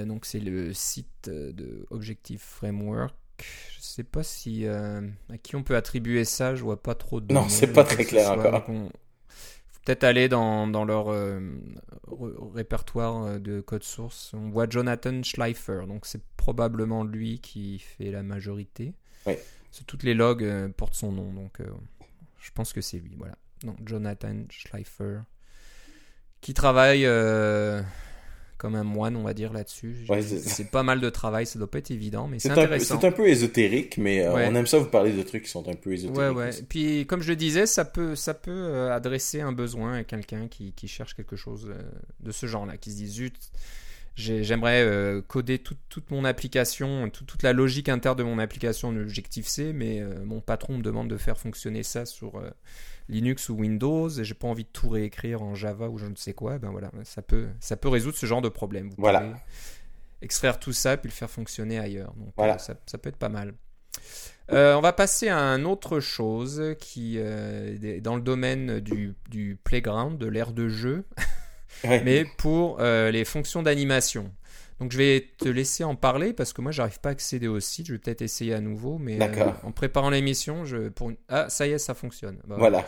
donc, 0.05 0.25
c'est 0.25 0.41
le 0.41 0.73
site 0.73 1.29
de 1.29 1.85
Objective 1.89 2.41
Framework 2.41 3.15
je 3.39 3.79
sais 3.79 4.03
pas 4.03 4.23
si 4.23 4.65
euh, 4.65 5.01
à 5.29 5.37
qui 5.37 5.55
on 5.55 5.63
peut 5.63 5.75
attribuer 5.75 6.25
ça. 6.25 6.55
Je 6.55 6.63
vois 6.63 6.81
pas 6.81 6.95
trop 6.95 7.21
de. 7.21 7.33
Non, 7.33 7.47
c'est 7.49 7.71
pas 7.71 7.83
très 7.83 8.05
clair 8.05 8.31
encore. 8.31 8.65
Faut 8.65 8.91
peut-être 9.85 10.03
aller 10.03 10.29
dans, 10.29 10.67
dans 10.67 10.85
leur 10.85 11.11
euh, 11.11 11.39
répertoire 12.53 13.23
euh, 13.23 13.39
de 13.39 13.61
code 13.61 13.83
source. 13.83 14.33
On 14.33 14.49
voit 14.49 14.67
Jonathan 14.69 15.21
Schleifer, 15.23 15.81
donc 15.87 16.05
c'est 16.05 16.23
probablement 16.37 17.03
lui 17.03 17.39
qui 17.39 17.79
fait 17.79 18.11
la 18.11 18.23
majorité. 18.23 18.93
Oui. 19.25 19.35
Toutes 19.87 20.03
les 20.03 20.13
logs 20.13 20.71
portent 20.73 20.93
son 20.93 21.11
nom, 21.11 21.33
donc 21.33 21.57
je 22.39 22.51
pense 22.51 22.73
que 22.73 22.81
c'est 22.81 22.99
lui. 22.99 23.15
Voilà. 23.17 23.35
Donc 23.63 23.77
Jonathan 23.85 24.43
Schleifer 24.49 25.21
qui 26.41 26.53
travaille 26.53 27.07
comme 28.63 28.75
un 28.75 28.85
moine, 28.85 29.17
on 29.17 29.23
va 29.23 29.33
dire, 29.33 29.51
là-dessus. 29.51 30.07
c'est 30.21 30.71
pas 30.71 30.83
mal 30.83 31.01
de 31.01 31.09
travail, 31.09 31.45
ça 31.45 31.59
doit 31.59 31.69
pas 31.69 31.79
être 31.79 31.91
évident, 31.91 32.29
mais 32.29 32.39
c'est 32.39 32.49
intéressant. 32.49 32.97
C'est 32.97 33.05
un 33.05 33.11
peu 33.11 33.27
ésotérique, 33.27 33.97
mais 33.97 34.25
euh, 34.25 34.31
on 34.49 34.55
aime 34.55 34.67
ça 34.67 34.77
vous 34.77 34.85
parler 34.85 35.11
de 35.11 35.21
trucs 35.21 35.43
qui 35.43 35.49
sont 35.49 35.67
un 35.67 35.73
peu 35.73 35.91
ésotériques. 35.91 36.17
Ouais, 36.17 36.29
ouais. 36.29 36.51
Puis, 36.69 37.05
comme 37.05 37.21
je 37.21 37.27
le 37.27 37.35
disais, 37.35 37.65
ça 37.65 37.83
peut, 37.83 38.15
ça 38.15 38.33
peut 38.33 38.51
euh, 38.51 38.95
adresser 38.95 39.41
un 39.41 39.51
besoin 39.51 39.95
à 39.95 40.03
quelqu'un 40.05 40.47
qui, 40.47 40.71
qui, 40.71 40.87
cherche 40.87 41.13
quelque 41.13 41.35
chose 41.35 41.67
euh, 41.69 41.81
de 42.21 42.31
ce 42.31 42.45
genre-là, 42.45 42.77
qui 42.77 42.91
se 42.91 42.95
dit 42.95 43.07
zut, 43.07 43.35
j'aimerais 44.15 45.21
coder 45.27 45.59
toute 45.59 46.09
mon 46.09 46.23
application, 46.23 47.09
toute 47.09 47.43
la 47.43 47.51
logique 47.51 47.89
interne 47.89 48.15
de 48.15 48.23
mon 48.23 48.39
application 48.39 48.87
en 48.87 48.95
Objective-C, 48.95 49.73
mais 49.73 50.01
mon 50.23 50.39
patron 50.39 50.77
me 50.77 50.83
demande 50.83 51.09
de 51.09 51.17
faire 51.17 51.37
fonctionner 51.37 51.83
ça 51.83 52.05
sur 52.05 52.41
Linux 53.09 53.49
ou 53.49 53.55
Windows 53.55 54.09
et 54.09 54.23
j'ai 54.23 54.33
pas 54.33 54.47
envie 54.47 54.63
de 54.63 54.69
tout 54.69 54.89
réécrire 54.89 55.41
en 55.41 55.55
Java 55.55 55.89
ou 55.89 55.97
je 55.97 56.05
ne 56.05 56.15
sais 56.15 56.33
quoi, 56.33 56.57
ben 56.57 56.71
voilà, 56.71 56.91
ça 57.03 57.21
peut, 57.21 57.47
ça 57.59 57.75
peut 57.75 57.89
résoudre 57.89 58.17
ce 58.17 58.25
genre 58.25 58.41
de 58.41 58.49
problème. 58.49 58.89
Vous 58.89 58.95
voilà. 58.97 59.21
pouvez 59.21 59.35
extraire 60.21 60.59
tout 60.59 60.73
ça 60.73 60.97
puis 60.97 61.09
le 61.09 61.13
faire 61.13 61.29
fonctionner 61.29 61.77
ailleurs. 61.77 62.13
Donc 62.13 62.29
voilà. 62.37 62.55
Euh, 62.55 62.59
ça, 62.59 62.75
ça, 62.85 62.97
peut 62.97 63.09
être 63.09 63.17
pas 63.17 63.29
mal. 63.29 63.53
Euh, 64.51 64.75
on 64.75 64.81
va 64.81 64.93
passer 64.93 65.29
à 65.29 65.39
une 65.39 65.65
autre 65.65 65.99
chose 65.99 66.75
qui 66.79 67.15
euh, 67.17 67.77
est 67.81 68.01
dans 68.01 68.15
le 68.15 68.21
domaine 68.21 68.79
du, 68.79 69.15
du 69.29 69.57
playground, 69.63 70.17
de 70.17 70.27
l'ère 70.27 70.51
de 70.51 70.67
jeu, 70.67 71.05
mais 71.83 72.25
pour 72.37 72.79
les 72.81 73.25
fonctions 73.25 73.63
d'animation. 73.63 74.33
Donc 74.79 74.91
je 74.91 74.97
vais 74.97 75.27
te 75.37 75.47
laisser 75.47 75.83
en 75.83 75.95
parler 75.95 76.33
parce 76.33 76.53
que 76.53 76.61
moi 76.61 76.71
j'arrive 76.71 76.99
pas 76.99 77.09
à 77.09 77.11
accéder 77.11 77.47
au 77.47 77.59
site. 77.59 77.87
Je 77.87 77.93
vais 77.93 77.99
peut-être 77.99 78.21
essayer 78.21 78.53
à 78.53 78.61
nouveau, 78.61 78.97
mais 78.97 79.21
euh, 79.21 79.51
en 79.63 79.71
préparant 79.71 80.09
l'émission, 80.09 80.65
je 80.65 80.89
pour 80.89 81.11
ah 81.29 81.49
ça 81.49 81.67
y 81.67 81.71
est 81.71 81.77
ça 81.77 81.93
fonctionne. 81.93 82.39
Bah, 82.47 82.55
voilà. 82.57 82.85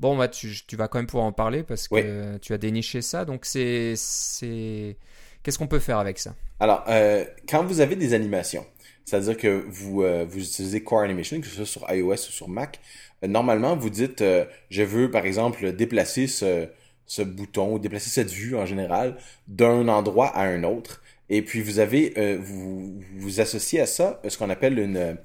Bon 0.00 0.16
bah 0.16 0.28
tu, 0.28 0.52
tu, 0.66 0.76
vas 0.76 0.88
quand 0.88 0.98
même 0.98 1.06
pouvoir 1.06 1.26
en 1.26 1.32
parler 1.32 1.62
parce 1.62 1.86
que 1.86 2.36
tu 2.38 2.52
as 2.52 2.58
déniché 2.58 3.02
ça. 3.02 3.24
Donc 3.24 3.44
c'est 3.44 3.94
c'est 3.96 4.96
qu'est-ce 5.42 5.58
qu'on 5.58 5.68
peut 5.68 5.78
faire 5.78 5.98
avec 5.98 6.18
ça? 6.18 6.34
Alors 6.60 6.84
euh, 6.88 7.24
quand 7.48 7.64
vous 7.64 7.80
avez 7.80 7.96
des 7.96 8.14
animations, 8.14 8.66
c'est-à-dire 9.04 9.36
que 9.36 9.64
vous 9.68 10.02
euh, 10.02 10.24
vous 10.28 10.40
utilisez 10.40 10.82
Core 10.82 11.02
Animation 11.02 11.40
que 11.40 11.46
ce 11.46 11.64
soit 11.64 11.66
sur 11.66 11.94
iOS 11.94 12.14
ou 12.14 12.16
sur 12.16 12.48
Mac, 12.48 12.80
normalement 13.22 13.76
vous 13.76 13.90
dites 13.90 14.24
je 14.70 14.82
veux 14.82 15.10
par 15.10 15.24
exemple 15.24 15.72
déplacer 15.72 16.26
ce 16.26 16.68
ce 17.06 17.22
bouton 17.22 17.74
ou 17.74 17.78
déplacer 17.78 18.08
cette 18.08 18.30
vue 18.30 18.56
en 18.56 18.64
général 18.64 19.16
d'un 19.46 19.88
endroit 19.88 20.28
à 20.28 20.44
un 20.44 20.64
autre. 20.64 21.01
Et 21.34 21.40
puis 21.40 21.62
vous 21.62 21.78
avez, 21.78 22.12
euh, 22.18 22.36
vous, 22.38 23.40
associez 23.40 23.80
à 23.80 23.86
ça 23.86 24.20
ce 24.28 24.36
qu'on 24.36 24.50
appelle 24.50 24.78
une, 24.78 25.16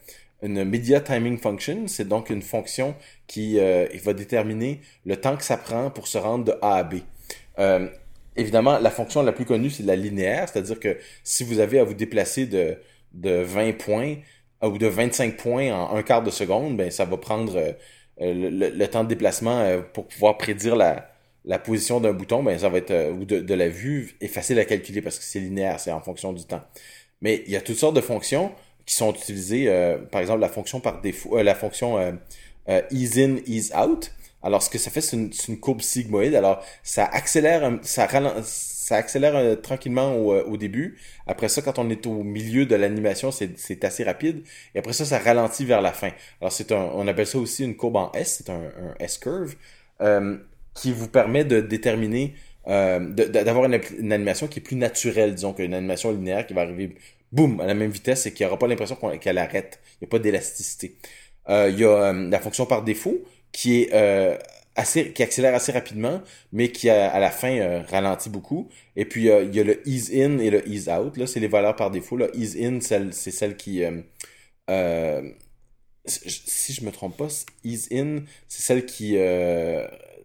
une 0.41 0.63
media 0.63 1.01
timing 1.01 1.37
function. 1.37 1.85
C'est 1.87 2.07
donc 2.07 2.29
une 2.29 2.41
fonction 2.41 2.95
qui 3.27 3.59
euh, 3.59 3.87
va 4.05 4.13
déterminer 4.13 4.79
le 5.05 5.17
temps 5.17 5.35
que 5.35 5.43
ça 5.43 5.57
prend 5.57 5.91
pour 5.91 6.07
se 6.07 6.17
rendre 6.17 6.45
de 6.45 6.53
A 6.61 6.75
à 6.75 6.83
B. 6.83 6.99
Euh, 7.59 7.89
évidemment, 8.37 8.79
la 8.79 8.89
fonction 8.89 9.21
la 9.21 9.33
plus 9.33 9.43
connue, 9.43 9.69
c'est 9.69 9.83
la 9.83 9.97
linéaire, 9.97 10.47
c'est-à-dire 10.47 10.79
que 10.79 10.97
si 11.25 11.43
vous 11.43 11.59
avez 11.59 11.77
à 11.77 11.83
vous 11.83 11.93
déplacer 11.93 12.45
de, 12.45 12.77
de 13.11 13.41
20 13.41 13.73
points 13.77 14.15
ou 14.63 14.77
de 14.77 14.87
25 14.87 15.35
points 15.35 15.73
en 15.73 15.93
un 15.93 16.03
quart 16.03 16.23
de 16.23 16.31
seconde, 16.31 16.77
ben 16.77 16.89
ça 16.89 17.03
va 17.03 17.17
prendre 17.17 17.75
le, 18.17 18.85
temps 18.85 19.03
de 19.03 19.09
déplacement 19.09 19.81
pour 19.93 20.07
pouvoir 20.07 20.37
prédire 20.37 20.77
la, 20.77 21.16
la 21.47 21.59
position 21.59 21.99
d'un 22.01 22.11
bouton, 22.11 22.43
ben 22.43 22.59
ça 22.59 22.69
va 22.69 22.77
être 22.77 22.91
euh, 22.91 23.11
ou 23.11 23.25
de, 23.25 23.53
la 23.53 23.69
vue 23.69 24.15
est 24.19 24.27
facile 24.27 24.59
à 24.59 24.65
calculer 24.65 25.01
parce 25.01 25.17
que 25.17 25.23
c'est 25.23 25.39
linéaire, 25.39 25.79
c'est 25.79 25.91
en 25.91 26.01
fonction 26.01 26.33
du 26.33 26.45
temps. 26.45 26.61
Mais 27.21 27.41
il 27.47 27.53
y 27.53 27.55
a 27.55 27.61
toutes 27.61 27.77
sortes 27.77 27.95
de 27.95 28.01
fonctions 28.01 28.51
qui 28.85 28.93
sont 28.93 29.13
utilisées, 29.13 29.69
euh, 29.69 29.97
par 29.97 30.21
exemple 30.21 30.41
la 30.41 30.49
fonction 30.49 30.81
par 30.81 31.01
défaut, 31.01 31.37
euh, 31.37 31.43
la 31.43 31.55
fonction 31.55 32.19
ease 32.91 33.17
in, 33.17 33.37
ease 33.47 33.73
out. 33.75 34.11
Alors 34.43 34.61
ce 34.61 34.69
que 34.69 34.77
ça 34.77 34.91
fait, 34.91 35.01
c'est 35.01 35.15
une, 35.15 35.59
courbe 35.59 35.81
sigmoïde. 35.81 36.35
Alors 36.35 36.63
ça 36.83 37.05
accélère, 37.05 37.79
ça 37.81 38.07
ça 38.43 38.95
accélère 38.95 39.61
tranquillement 39.61 40.15
au, 40.15 40.33
au, 40.33 40.57
début. 40.57 40.97
Après 41.27 41.49
ça, 41.49 41.61
quand 41.61 41.79
on 41.79 41.89
est 41.89 42.05
au 42.07 42.23
milieu 42.23 42.65
de 42.65 42.75
l'animation, 42.75 43.31
c'est 43.31 43.83
assez 43.83 44.03
rapide. 44.03 44.43
Et 44.75 44.79
après 44.79 44.93
ça, 44.93 45.05
ça 45.05 45.17
ralentit 45.17 45.65
vers 45.65 45.81
la 45.81 45.93
fin. 45.93 46.11
Alors 46.41 46.51
c'est 46.51 46.71
un, 46.73 46.89
on 46.93 47.07
appelle 47.07 47.27
ça 47.27 47.37
aussi 47.37 47.63
une 47.63 47.75
courbe 47.75 47.95
en 47.95 48.11
S, 48.11 48.43
c'est 48.43 48.49
un, 48.49 48.61
un 48.61 48.95
S 48.99 49.17
curve 49.17 49.55
qui 50.77 50.93
vous 50.93 51.09
permet 51.09 51.43
de 51.43 51.59
déterminer 51.59 52.35
d'avoir 52.65 53.65
une, 53.65 54.11
animation 54.11 54.47
qui 54.47 54.59
est 54.59 54.61
plus 54.61 54.75
naturelle, 54.75 55.33
disons, 55.33 55.53
qu'une 55.53 55.73
animation 55.73 56.11
linéaire 56.11 56.45
qui 56.45 56.53
va 56.53 56.61
arriver, 56.61 56.95
boum, 57.31 57.61
à 57.61 57.65
la 57.65 57.73
même 57.73 57.91
vitesse 57.91 58.25
et 58.25 58.33
qui 58.33 58.43
n'aura 58.43 58.59
pas 58.59 58.67
l'impression 58.67 58.97
qu'elle 59.19 59.37
arrête. 59.37 59.79
Il 59.93 59.97
n'y 60.03 60.07
a 60.07 60.09
pas 60.09 60.19
d'élasticité. 60.19 60.97
Il 61.49 61.79
y 61.79 61.85
a 61.85 62.11
la 62.11 62.39
fonction 62.39 62.65
par 62.65 62.83
défaut 62.83 63.23
qui 63.53 63.83
est 63.83 63.93
assez, 64.77 65.11
qui 65.11 65.23
accélère 65.23 65.55
assez 65.55 65.71
rapidement, 65.73 66.21
mais 66.53 66.71
qui 66.71 66.89
à, 66.89 67.19
la 67.19 67.31
fin 67.31 67.51
euh, 67.57 67.81
ralentit 67.89 68.29
beaucoup. 68.29 68.69
Et 68.95 69.05
puis 69.05 69.25
il 69.25 69.55
y 69.55 69.59
a 69.59 69.63
le 69.63 69.87
ease 69.87 70.11
in 70.13 70.37
et 70.37 70.49
le 70.49 70.67
ease 70.69 70.87
out. 70.87 71.17
Là, 71.17 71.27
c'est 71.27 71.41
les 71.41 71.47
valeurs 71.47 71.75
par 71.75 71.91
défaut. 71.91 72.15
Là, 72.15 72.27
ease 72.33 72.55
in, 72.55 72.79
c'est 72.79 73.31
celle 73.31 73.57
qui 73.57 73.83
euh, 73.83 74.01
euh, 74.69 75.29
si 76.05 76.73
je 76.73 76.85
me 76.85 76.91
trompe 76.91 77.17
pas, 77.17 77.27
ease 77.63 77.89
in, 77.91 78.19
c'est 78.47 78.61
celle 78.61 78.85
qui 78.85 79.17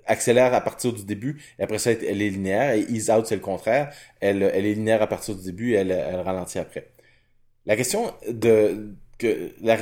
accélère 0.07 0.55
à 0.55 0.61
partir 0.61 0.93
du 0.93 1.05
début 1.05 1.43
et 1.59 1.63
après 1.63 1.79
ça 1.79 1.93
elle 1.93 2.23
est 2.23 2.31
linéaire 2.31 2.73
et 2.75 2.81
ease 2.81 3.11
out 3.11 3.27
c'est 3.27 3.37
le 3.37 3.41
contraire 3.41 3.93
elle, 4.21 4.43
elle 4.43 4.67
est 4.67 4.75
linéaire 4.75 5.03
à 5.03 5.07
partir 5.07 5.35
du 5.37 5.45
début 5.45 5.73
et 5.73 5.77
elle, 5.77 5.91
elle 5.91 6.21
ralentit 6.21 6.59
après 6.59 6.89
la 7.67 7.77
question 7.77 8.13
de 8.29 8.95
que 9.19 9.53
la, 9.61 9.77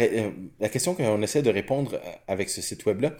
la 0.60 0.68
question 0.68 0.94
qu'on 0.94 1.22
essaie 1.22 1.42
de 1.42 1.50
répondre 1.50 1.98
avec 2.28 2.50
ce 2.50 2.60
site 2.60 2.84
web 2.86 3.00
là 3.00 3.14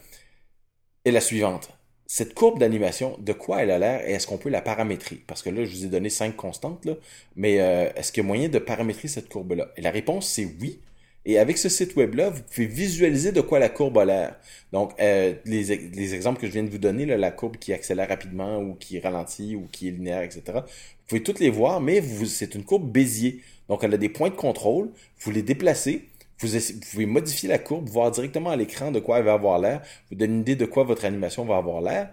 est 1.04 1.10
la 1.10 1.20
suivante. 1.20 1.70
Cette 2.06 2.34
courbe 2.34 2.58
d'animation, 2.58 3.16
de 3.20 3.32
quoi 3.32 3.62
elle 3.62 3.70
a 3.70 3.78
l'air 3.78 4.06
et 4.06 4.12
est-ce 4.12 4.26
qu'on 4.26 4.38
peut 4.38 4.48
la 4.48 4.60
paramétrer? 4.60 5.16
Parce 5.26 5.42
que 5.42 5.50
là, 5.50 5.64
je 5.64 5.70
vous 5.76 5.84
ai 5.84 5.88
donné 5.88 6.10
cinq 6.10 6.34
constantes, 6.36 6.84
là, 6.84 6.94
mais 7.36 7.60
euh, 7.60 7.92
est-ce 7.94 8.10
qu'il 8.12 8.22
y 8.22 8.26
a 8.26 8.28
moyen 8.28 8.48
de 8.48 8.58
paramétrer 8.58 9.06
cette 9.08 9.28
courbe-là? 9.28 9.70
Et 9.76 9.80
la 9.80 9.90
réponse, 9.92 10.28
c'est 10.28 10.44
oui. 10.60 10.80
Et 11.26 11.38
avec 11.38 11.58
ce 11.58 11.68
site 11.68 11.96
web-là, 11.96 12.30
vous 12.30 12.42
pouvez 12.42 12.66
visualiser 12.66 13.30
de 13.30 13.42
quoi 13.42 13.58
la 13.58 13.68
courbe 13.68 13.98
a 13.98 14.04
l'air. 14.06 14.36
Donc, 14.72 14.92
euh, 15.00 15.34
les, 15.44 15.64
les, 15.64 16.14
exemples 16.14 16.40
que 16.40 16.46
je 16.46 16.52
viens 16.52 16.62
de 16.62 16.70
vous 16.70 16.78
donner, 16.78 17.04
la 17.04 17.30
courbe 17.30 17.56
qui 17.58 17.74
accélère 17.74 18.08
rapidement 18.08 18.58
ou 18.58 18.74
qui 18.74 18.98
ralentit 18.98 19.54
ou 19.54 19.68
qui 19.70 19.88
est 19.88 19.90
linéaire, 19.90 20.22
etc., 20.22 20.42
vous 20.46 20.62
pouvez 21.06 21.22
toutes 21.22 21.40
les 21.40 21.50
voir, 21.50 21.80
mais 21.80 22.02
c'est 22.26 22.54
une 22.54 22.64
courbe 22.64 22.90
Bézier. 22.90 23.42
Donc, 23.68 23.84
elle 23.84 23.92
a 23.92 23.98
des 23.98 24.08
points 24.08 24.30
de 24.30 24.34
contrôle, 24.34 24.90
vous 25.18 25.30
les 25.30 25.42
déplacez, 25.42 26.08
vous, 26.38 26.48
pouvez 26.90 27.06
modifier 27.06 27.48
la 27.48 27.58
courbe, 27.58 27.88
voir 27.88 28.10
directement 28.10 28.50
à 28.50 28.56
l'écran 28.56 28.90
de 28.90 29.00
quoi 29.00 29.18
elle 29.18 29.24
va 29.24 29.34
avoir 29.34 29.58
l'air, 29.58 29.82
vous 30.10 30.16
donner 30.16 30.32
une 30.32 30.40
idée 30.40 30.56
de 30.56 30.64
quoi 30.64 30.84
votre 30.84 31.04
animation 31.04 31.44
va 31.44 31.58
avoir 31.58 31.82
l'air. 31.82 32.10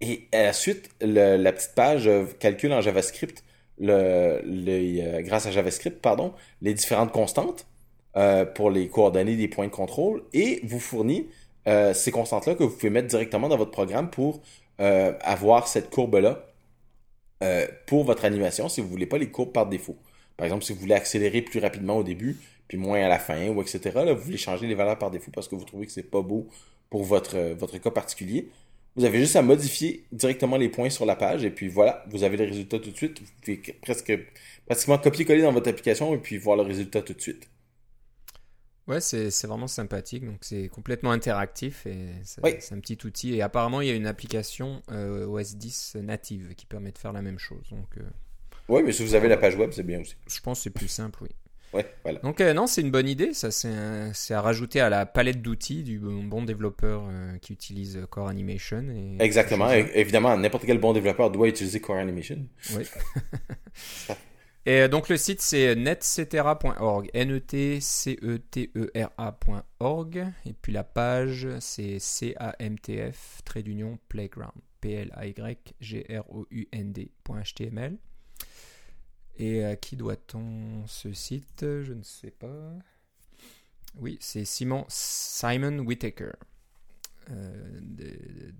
Et 0.00 0.26
ensuite, 0.34 0.90
la 1.00 1.52
petite 1.52 1.74
page 1.76 2.08
euh, 2.08 2.24
calcule 2.40 2.72
en 2.72 2.80
JavaScript, 2.80 3.44
euh, 3.82 5.22
grâce 5.22 5.46
à 5.46 5.52
JavaScript, 5.52 6.00
pardon, 6.00 6.32
les 6.60 6.74
différentes 6.74 7.12
constantes 7.12 7.66
euh, 8.16 8.44
pour 8.44 8.70
les 8.70 8.88
coordonnées 8.88 9.36
des 9.36 9.48
points 9.48 9.66
de 9.66 9.72
contrôle 9.72 10.22
et 10.32 10.60
vous 10.64 10.80
fournit 10.80 11.26
ces 11.92 12.10
constantes-là 12.10 12.54
que 12.54 12.62
vous 12.62 12.70
pouvez 12.70 12.88
mettre 12.88 13.08
directement 13.08 13.46
dans 13.46 13.58
votre 13.58 13.70
programme 13.70 14.08
pour 14.08 14.40
avoir 14.78 15.68
cette 15.68 15.90
courbe-là 15.90 16.46
pour 17.84 18.04
votre 18.04 18.24
animation 18.24 18.70
si 18.70 18.80
vous 18.80 18.88
voulez 18.88 19.04
pas 19.04 19.18
les 19.18 19.28
courbes 19.28 19.52
par 19.52 19.66
défaut. 19.66 19.98
Par 20.38 20.46
exemple, 20.46 20.64
si 20.64 20.72
vous 20.72 20.78
voulez 20.78 20.94
accélérer 20.94 21.42
plus 21.42 21.60
rapidement 21.60 21.98
au 21.98 22.02
début, 22.02 22.38
puis 22.68 22.78
moins 22.78 23.02
à 23.02 23.08
la 23.08 23.18
fin, 23.18 23.48
ou 23.48 23.60
etc. 23.60 23.90
Là, 23.94 24.12
vous 24.12 24.22
voulez 24.22 24.36
changer 24.36 24.66
les 24.66 24.74
valeurs 24.74 24.98
par 24.98 25.10
défaut 25.10 25.30
parce 25.32 25.48
que 25.48 25.56
vous 25.56 25.64
trouvez 25.64 25.86
que 25.86 25.92
c'est 25.92 26.10
pas 26.10 26.22
beau 26.22 26.46
pour 26.90 27.02
votre, 27.02 27.36
euh, 27.36 27.54
votre 27.58 27.78
cas 27.78 27.90
particulier. 27.90 28.48
Vous 28.94 29.04
avez 29.04 29.18
juste 29.18 29.36
à 29.36 29.42
modifier 29.42 30.04
directement 30.12 30.56
les 30.56 30.68
points 30.68 30.90
sur 30.90 31.06
la 31.06 31.16
page 31.16 31.44
et 31.44 31.50
puis 31.50 31.68
voilà, 31.68 32.04
vous 32.10 32.24
avez 32.24 32.36
le 32.36 32.44
résultat 32.44 32.78
tout 32.78 32.90
de 32.90 32.96
suite. 32.96 33.20
Vous 33.20 33.26
pouvez 33.42 33.56
presque 33.82 34.12
pratiquement 34.66 34.98
copier-coller 34.98 35.42
dans 35.42 35.52
votre 35.52 35.68
application 35.68 36.14
et 36.14 36.18
puis 36.18 36.36
voir 36.36 36.56
le 36.56 36.62
résultat 36.62 37.02
tout 37.02 37.14
de 37.14 37.20
suite. 37.20 37.48
Ouais, 38.88 39.00
c'est 39.00 39.46
vraiment 39.46 39.66
sympathique. 39.66 40.24
Donc, 40.24 40.38
c'est 40.40 40.68
complètement 40.68 41.10
interactif 41.10 41.86
et 41.86 42.06
c'est 42.24 42.74
un 42.74 42.80
petit 42.80 42.98
outil. 43.04 43.34
Et 43.34 43.42
apparemment, 43.42 43.82
il 43.82 43.88
y 43.88 43.90
a 43.90 43.94
une 43.94 44.06
application 44.06 44.82
euh, 44.90 45.26
OS 45.26 45.56
10 45.56 45.96
native 46.02 46.54
qui 46.56 46.64
permet 46.64 46.90
de 46.90 46.98
faire 46.98 47.12
la 47.12 47.20
même 47.20 47.38
chose. 47.38 47.68
Donc, 47.70 47.98
euh, 47.98 48.02
Oui, 48.68 48.82
mais 48.82 48.92
si 48.92 49.04
vous 49.04 49.14
avez 49.14 49.28
la 49.28 49.36
page 49.36 49.56
web, 49.56 49.70
c'est 49.72 49.82
bien 49.82 50.00
aussi. 50.00 50.16
Je 50.26 50.40
pense 50.40 50.58
que 50.58 50.62
c'est 50.64 50.70
plus 50.70 50.88
simple, 50.88 51.22
oui. 51.22 51.28
Ouais, 51.74 51.84
voilà. 52.02 52.18
Donc 52.20 52.40
euh, 52.40 52.54
non, 52.54 52.66
c'est 52.66 52.80
une 52.80 52.90
bonne 52.90 53.06
idée. 53.06 53.34
Ça, 53.34 53.50
c'est 53.50 54.32
à 54.32 54.40
rajouter 54.40 54.80
à 54.80 54.88
la 54.88 55.04
palette 55.04 55.42
d'outils 55.42 55.82
du 55.82 55.98
bon 55.98 56.42
développeur 56.42 57.02
qui 57.42 57.52
utilise 57.52 58.06
Core 58.08 58.28
Animation. 58.28 58.86
Et 58.88 59.22
Exactement. 59.22 59.70
évidemment, 59.70 60.34
n'importe 60.38 60.64
quel 60.64 60.78
bon 60.78 60.94
développeur 60.94 61.30
doit 61.30 61.46
utiliser 61.46 61.78
Core 61.78 61.96
Animation. 61.96 62.46
Oui. 62.74 62.84
et 64.68 64.82
euh, 64.82 64.88
donc 64.88 65.08
le 65.08 65.16
site 65.16 65.40
c'est 65.40 65.74
netcetera.org, 65.74 67.08
n 67.14 67.32
e 67.32 67.40
t 67.40 67.80
c 67.80 68.18
e 68.22 68.38
t 68.38 68.70
e 68.76 68.90
r 68.94 69.10
a.org 69.16 70.26
et 70.44 70.52
puis 70.52 70.72
la 70.72 70.84
page 70.84 71.48
c'est 71.58 71.98
c 71.98 72.34
a 72.38 72.54
m 72.58 72.78
t 72.78 73.10
f 73.10 73.40
trait 73.44 73.62
d'union 73.62 73.98
playground 74.10 74.52
p 74.80 74.92
l 74.92 75.10
a 75.14 75.26
y 75.26 75.34
g 75.80 76.04
r 76.10 76.24
o 76.30 76.46
u 76.50 76.68
n 76.70 76.92
d.html. 76.92 77.96
Et 79.38 79.64
à 79.64 79.76
qui 79.76 79.96
doit-on 79.96 80.86
ce 80.86 81.12
site? 81.12 81.60
Je 81.62 81.92
ne 81.92 82.02
sais 82.02 82.32
pas. 82.32 82.74
Oui, 83.96 84.18
c'est 84.20 84.44
Simon, 84.44 84.84
Simon 84.88 85.78
Whitaker 85.78 86.32
euh, 87.30 87.80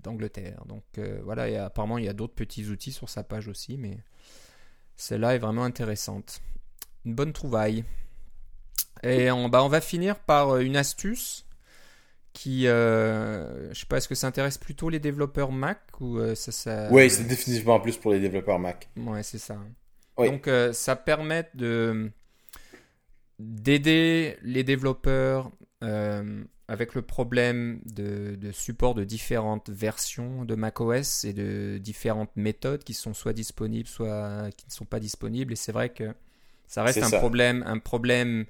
d'Angleterre. 0.01 0.63
Donc 0.65 0.83
euh, 0.97 1.21
voilà, 1.23 1.49
et 1.49 1.57
apparemment 1.57 1.97
il 1.97 2.05
y 2.05 2.09
a 2.09 2.13
d'autres 2.13 2.33
petits 2.33 2.67
outils 2.67 2.93
sur 2.93 3.09
sa 3.09 3.23
page 3.23 3.47
aussi, 3.47 3.77
mais 3.77 3.99
celle-là 4.99 5.35
est 5.35 5.39
vraiment 5.39 5.63
intéressante. 5.63 6.41
Une 7.05 7.15
bonne 7.15 7.33
trouvaille. 7.33 7.83
Et 9.03 9.31
on, 9.31 9.49
bah, 9.49 9.63
on 9.63 9.69
va 9.69 9.81
finir 9.81 10.19
par 10.19 10.49
euh, 10.49 10.59
une 10.59 10.75
astuce 10.75 11.45
qui, 12.33 12.67
euh, 12.67 13.73
je 13.73 13.79
sais 13.79 13.85
pas, 13.85 13.97
est-ce 13.97 14.07
que 14.07 14.15
ça 14.15 14.27
intéresse 14.27 14.57
plutôt 14.57 14.89
les 14.89 14.99
développeurs 14.99 15.51
Mac 15.51 15.81
ou 15.99 16.19
ça, 16.35 16.51
ça... 16.51 16.87
Oui, 16.91 17.09
c'est 17.09 17.23
définitivement 17.23 17.79
plus 17.79 17.97
pour 17.97 18.11
les 18.11 18.19
développeurs 18.19 18.59
Mac. 18.59 18.87
Ouais, 18.97 19.23
c'est 19.23 19.39
ça. 19.39 19.57
Donc 20.25 20.47
euh, 20.47 20.73
ça 20.73 20.95
permet 20.95 21.49
de 21.53 22.11
d'aider 23.39 24.37
les 24.41 24.63
développeurs 24.63 25.51
euh, 25.83 26.43
avec 26.69 26.93
le 26.93 27.01
problème 27.01 27.81
de, 27.83 28.37
support 28.51 28.93
de 28.93 29.03
différentes 29.03 29.69
versions 29.71 30.45
de 30.45 30.53
macOS 30.53 31.23
et 31.23 31.33
de 31.33 31.79
différentes 31.79 32.29
méthodes 32.35 32.83
qui 32.83 32.93
sont 32.93 33.15
soit 33.15 33.33
disponibles, 33.33 33.89
soit 33.89 34.51
qui 34.55 34.67
ne 34.67 34.71
sont 34.71 34.85
pas 34.85 34.99
disponibles. 34.99 35.53
Et 35.53 35.55
c'est 35.55 35.71
vrai 35.71 35.89
que 35.89 36.13
ça 36.67 36.83
reste 36.83 37.01
un 37.01 37.09
problème, 37.09 37.63
un 37.65 37.79
problème 37.79 38.45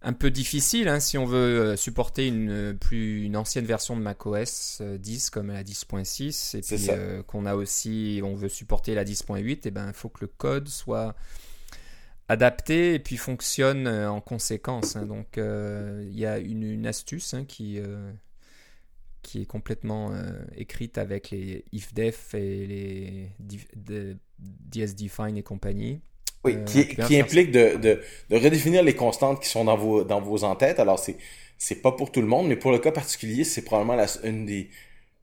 un 0.00 0.14
peu 0.14 0.30
difficile 0.30 0.88
hein, 0.88 1.00
si 1.00 1.18
on 1.18 1.26
veut 1.26 1.60
euh, 1.60 1.76
supporter 1.76 2.28
une 2.28 2.78
plus 2.78 3.24
une 3.24 3.36
ancienne 3.36 3.64
version 3.64 3.96
de 3.96 4.00
macOS 4.00 4.80
10 4.80 5.30
comme 5.30 5.48
la 5.48 5.64
10.6 5.64 6.56
et 6.56 6.60
puis 6.60 6.86
euh, 6.90 7.22
qu'on 7.24 7.46
a 7.46 7.56
aussi 7.56 8.20
on 8.22 8.36
veut 8.36 8.48
supporter 8.48 8.94
la 8.94 9.04
10.8 9.04 9.38
et 9.40 9.60
eh 9.64 9.70
ben 9.72 9.88
il 9.88 9.94
faut 9.94 10.08
que 10.08 10.20
le 10.20 10.28
code 10.28 10.68
soit 10.68 11.16
adapté 12.28 12.94
et 12.94 12.98
puis 12.98 13.16
fonctionne 13.16 13.86
euh, 13.86 14.10
en 14.10 14.20
conséquence 14.20 14.96
hein. 14.96 15.06
donc 15.06 15.36
il 15.36 16.18
y 16.18 16.26
a 16.26 16.38
une, 16.38 16.86
astuce 16.86 17.34
hein, 17.34 17.44
qui 17.46 17.80
qui 19.22 19.42
est 19.42 19.46
complètement 19.46 20.12
écrite 20.56 20.98
avec 20.98 21.30
les 21.30 21.64
ifdef 21.72 22.34
et 22.34 22.66
les 22.66 24.16
dsdefine 24.70 25.36
et 25.36 25.42
compagnie 25.42 26.00
oui, 26.44 26.56
euh, 26.56 27.04
qui, 27.06 27.18
implique 27.18 27.50
de, 27.50 27.76
de, 27.76 28.00
de, 28.30 28.36
redéfinir 28.36 28.82
les 28.82 28.94
constantes 28.94 29.42
qui 29.42 29.48
sont 29.48 29.64
dans 29.64 29.76
vos, 29.76 30.04
dans 30.04 30.20
vos 30.20 30.44
entêtes. 30.44 30.78
Alors, 30.78 30.98
c'est, 30.98 31.16
c'est 31.58 31.82
pas 31.82 31.92
pour 31.92 32.12
tout 32.12 32.20
le 32.20 32.26
monde, 32.26 32.48
mais 32.48 32.56
pour 32.56 32.70
le 32.70 32.78
cas 32.78 32.92
particulier, 32.92 33.44
c'est 33.44 33.62
probablement 33.62 33.96
la, 33.96 34.06
une, 34.24 34.46
des, 34.46 34.70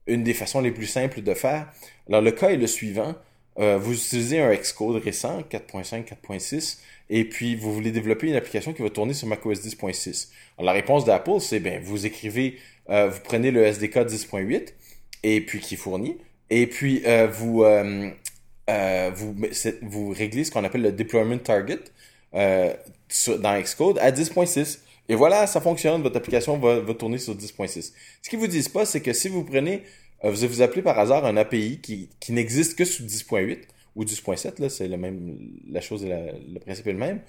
une 0.06 0.22
des 0.22 0.34
façons 0.34 0.60
les 0.60 0.72
plus 0.72 0.86
simples 0.86 1.22
de 1.22 1.34
faire. 1.34 1.72
Alors, 2.08 2.20
le 2.20 2.32
cas 2.32 2.50
est 2.50 2.56
le 2.56 2.66
suivant. 2.66 3.14
Euh, 3.58 3.78
vous 3.78 3.94
utilisez 3.94 4.40
un 4.40 4.54
Xcode 4.54 5.02
récent, 5.02 5.40
4.5, 5.40 6.04
4.6, 6.04 6.78
et 7.10 7.24
puis 7.24 7.54
vous 7.54 7.72
voulez 7.72 7.90
développer 7.90 8.28
une 8.28 8.34
application 8.34 8.72
qui 8.72 8.82
va 8.82 8.90
tourner 8.90 9.14
sur 9.14 9.28
macOS 9.28 9.60
10.6. 9.60 10.28
Alors, 10.58 10.66
la 10.66 10.72
réponse 10.72 11.04
d'Apple, 11.04 11.40
c'est, 11.40 11.60
ben, 11.60 11.82
vous 11.82 12.06
écrivez, 12.06 12.58
euh, 12.90 13.08
vous 13.08 13.20
prenez 13.22 13.50
le 13.50 13.64
SDK 13.64 13.96
10.8, 13.98 14.68
et 15.22 15.40
puis 15.40 15.60
qui 15.60 15.76
fournit, 15.76 16.18
et 16.50 16.66
puis 16.66 17.02
euh, 17.06 17.26
vous, 17.26 17.64
euh, 17.64 18.10
euh, 18.70 19.10
vous, 19.14 19.34
vous 19.82 20.10
réglez 20.10 20.44
ce 20.44 20.50
qu'on 20.50 20.64
appelle 20.64 20.82
le 20.82 20.92
deployment 20.92 21.38
target 21.38 21.78
euh, 22.34 22.72
dans 23.38 23.60
Xcode 23.60 23.98
à 23.98 24.10
10.6. 24.10 24.80
Et 25.08 25.14
voilà, 25.14 25.46
ça 25.46 25.60
fonctionne, 25.60 26.02
votre 26.02 26.16
application 26.16 26.58
va, 26.58 26.80
va 26.80 26.94
tourner 26.94 27.18
sur 27.18 27.34
10.6. 27.34 27.92
Ce 28.22 28.28
qu'ils 28.28 28.38
vous 28.38 28.48
disent 28.48 28.68
pas, 28.68 28.84
c'est 28.84 29.00
que 29.00 29.12
si 29.12 29.28
vous 29.28 29.44
prenez, 29.44 29.82
euh, 30.24 30.30
vous 30.30 30.46
vous 30.48 30.62
appelez 30.62 30.82
par 30.82 30.98
hasard 30.98 31.24
un 31.24 31.36
API 31.36 31.80
qui, 31.80 32.08
qui 32.18 32.32
n'existe 32.32 32.76
que 32.76 32.84
sous 32.84 33.04
10.8 33.04 33.58
ou 33.96 34.04
10.7, 34.04 34.60
là, 34.60 34.68
c'est 34.68 34.86
le 34.86 34.96
même, 34.98 35.38
la 35.68 35.80
chose, 35.80 36.04
la, 36.04 36.20
le 36.32 36.60
principe 36.60 36.86
est 36.86 36.92
le 36.92 36.98
même. 36.98 37.20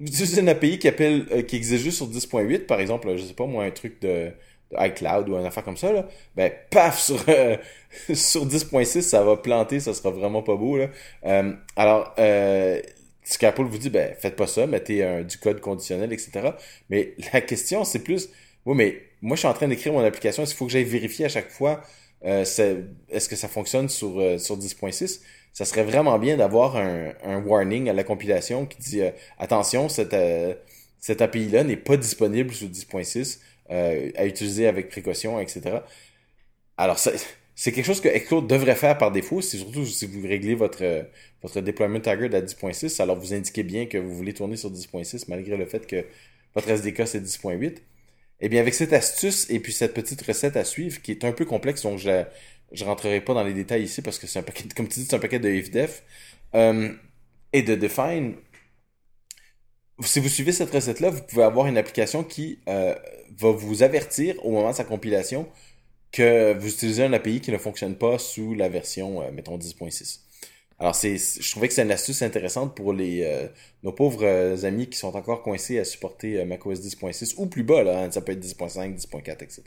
Vous 0.00 0.08
utilisez 0.08 0.40
un 0.40 0.48
API 0.48 0.78
qui 0.78 0.88
appelle, 0.88 1.26
euh, 1.30 1.42
qui 1.42 1.56
existe 1.56 1.84
juste 1.84 1.98
sur 1.98 2.08
10.8, 2.08 2.66
par 2.66 2.80
exemple, 2.80 3.16
je 3.16 3.22
sais 3.22 3.34
pas 3.34 3.46
moi, 3.46 3.64
un 3.64 3.70
truc 3.70 4.00
de, 4.02 4.32
iCloud 4.76 5.28
ou 5.28 5.36
un 5.36 5.44
affaire 5.44 5.64
comme 5.64 5.76
ça, 5.76 5.92
là, 5.92 6.08
ben 6.36 6.50
paf 6.70 7.00
sur 7.00 7.24
euh, 7.28 7.56
sur 8.14 8.46
10.6 8.46 9.02
ça 9.02 9.22
va 9.22 9.36
planter, 9.36 9.80
ça 9.80 9.94
sera 9.94 10.10
vraiment 10.10 10.42
pas 10.42 10.56
beau 10.56 10.78
là. 10.78 10.88
Euh, 11.26 11.52
alors 11.76 12.14
ce 12.16 13.38
qu'Apple 13.38 13.64
vous 13.64 13.78
dit, 13.78 13.90
ben 13.90 14.14
faites 14.18 14.36
pas 14.36 14.46
ça, 14.46 14.66
mettez 14.66 15.24
du 15.24 15.38
code 15.38 15.60
conditionnel, 15.60 16.12
etc. 16.12 16.52
Mais 16.88 17.14
la 17.32 17.40
question 17.40 17.84
c'est 17.84 17.98
plus, 18.04 18.30
oui 18.64 18.76
mais 18.76 19.02
moi 19.22 19.34
je 19.34 19.40
suis 19.40 19.48
en 19.48 19.54
train 19.54 19.68
d'écrire 19.68 19.92
mon 19.92 20.04
application, 20.04 20.44
est-ce 20.44 20.52
qu'il 20.52 20.58
faut 20.58 20.66
que 20.66 20.72
j'aille 20.72 20.84
vérifier 20.84 21.24
à 21.24 21.28
chaque 21.28 21.50
fois 21.50 21.82
est-ce 22.22 23.28
que 23.28 23.36
ça 23.36 23.48
fonctionne 23.48 23.88
sur 23.88 24.40
sur 24.40 24.56
10.6 24.56 25.20
ça 25.52 25.64
serait 25.64 25.84
vraiment 25.84 26.18
bien 26.18 26.36
d'avoir 26.36 26.76
un, 26.76 27.42
warning 27.44 27.88
à 27.88 27.92
la 27.92 28.04
compilation 28.04 28.66
qui 28.66 28.78
dit 28.78 29.02
euh, 29.02 29.10
attention, 29.38 29.88
cette, 29.88 30.14
euh, 30.14 30.54
API-là 31.08 31.64
n'est 31.64 31.76
pas 31.76 31.96
disponible 31.96 32.52
sous 32.52 32.68
10.6, 32.68 33.40
euh, 33.70 34.10
à 34.16 34.26
utiliser 34.26 34.66
avec 34.66 34.88
précaution, 34.88 35.40
etc. 35.40 35.78
Alors, 36.76 36.98
c'est 36.98 37.72
quelque 37.72 37.84
chose 37.84 38.00
que 38.00 38.08
Xcode 38.08 38.46
devrait 38.46 38.76
faire 38.76 38.96
par 38.96 39.10
défaut, 39.12 39.40
c'est 39.40 39.58
surtout 39.58 39.84
si 39.84 40.06
vous 40.06 40.26
réglez 40.26 40.54
votre, 40.54 41.06
votre 41.42 41.60
deployment 41.60 42.00
target 42.00 42.34
à 42.34 42.40
10.6, 42.40 43.02
alors 43.02 43.16
vous 43.16 43.34
indiquez 43.34 43.62
bien 43.62 43.86
que 43.86 43.98
vous 43.98 44.14
voulez 44.14 44.32
tourner 44.32 44.56
sur 44.56 44.70
10.6 44.70 45.24
malgré 45.28 45.56
le 45.56 45.66
fait 45.66 45.86
que 45.86 46.06
votre 46.54 46.68
SDK 46.68 47.06
c'est 47.06 47.20
10.8. 47.20 47.78
Eh 48.42 48.48
bien, 48.48 48.60
avec 48.60 48.72
cette 48.72 48.94
astuce 48.94 49.48
et 49.50 49.60
puis 49.60 49.72
cette 49.72 49.92
petite 49.92 50.22
recette 50.22 50.56
à 50.56 50.64
suivre 50.64 51.02
qui 51.02 51.10
est 51.10 51.24
un 51.24 51.32
peu 51.32 51.44
complexe, 51.44 51.82
donc 51.82 51.98
je, 51.98 52.24
je 52.72 52.84
rentrerai 52.84 53.20
pas 53.20 53.34
dans 53.34 53.44
les 53.44 53.54
détails 53.54 53.84
ici 53.84 54.02
parce 54.02 54.18
que 54.18 54.26
c'est 54.26 54.38
un 54.38 54.42
paquet, 54.42 54.64
comme 54.76 54.88
tu 54.88 55.00
dis, 55.00 55.06
c'est 55.06 55.16
un 55.16 55.20
paquet 55.20 55.38
de 55.38 55.48
ifdef 55.48 56.02
euh, 56.54 56.92
et 57.52 57.62
de 57.62 57.74
define. 57.74 58.36
Si 60.02 60.20
vous 60.20 60.28
suivez 60.28 60.52
cette 60.52 60.70
recette-là, 60.70 61.10
vous 61.10 61.22
pouvez 61.22 61.42
avoir 61.42 61.66
une 61.66 61.76
application 61.76 62.24
qui 62.24 62.60
euh, 62.68 62.94
va 63.36 63.50
vous 63.50 63.82
avertir 63.82 64.34
au 64.44 64.50
moment 64.50 64.70
de 64.70 64.76
sa 64.76 64.84
compilation 64.84 65.48
que 66.12 66.54
vous 66.58 66.68
utilisez 66.68 67.04
un 67.04 67.12
API 67.12 67.40
qui 67.40 67.52
ne 67.52 67.58
fonctionne 67.58 67.96
pas 67.96 68.18
sous 68.18 68.54
la 68.54 68.68
version, 68.68 69.22
euh, 69.22 69.30
mettons, 69.30 69.58
10.6. 69.58 70.20
Alors, 70.80 70.94
c'est, 70.94 71.18
je 71.18 71.50
trouvais 71.50 71.68
que 71.68 71.74
c'est 71.74 71.82
une 71.82 71.90
astuce 71.90 72.22
intéressante 72.22 72.74
pour 72.74 72.94
les 72.94 73.22
euh, 73.24 73.48
nos 73.82 73.92
pauvres 73.92 74.24
euh, 74.24 74.64
amis 74.64 74.88
qui 74.88 74.96
sont 74.96 75.14
encore 75.14 75.42
coincés 75.42 75.78
à 75.78 75.84
supporter 75.84 76.40
euh, 76.40 76.46
macOS 76.46 76.80
10.6 76.80 77.34
ou 77.36 77.46
plus 77.46 77.62
bas, 77.64 77.82
là, 77.82 78.04
hein, 78.04 78.10
ça 78.10 78.22
peut 78.22 78.32
être 78.32 78.42
10.5, 78.42 78.96
10.4, 78.96 79.44
etc. 79.44 79.62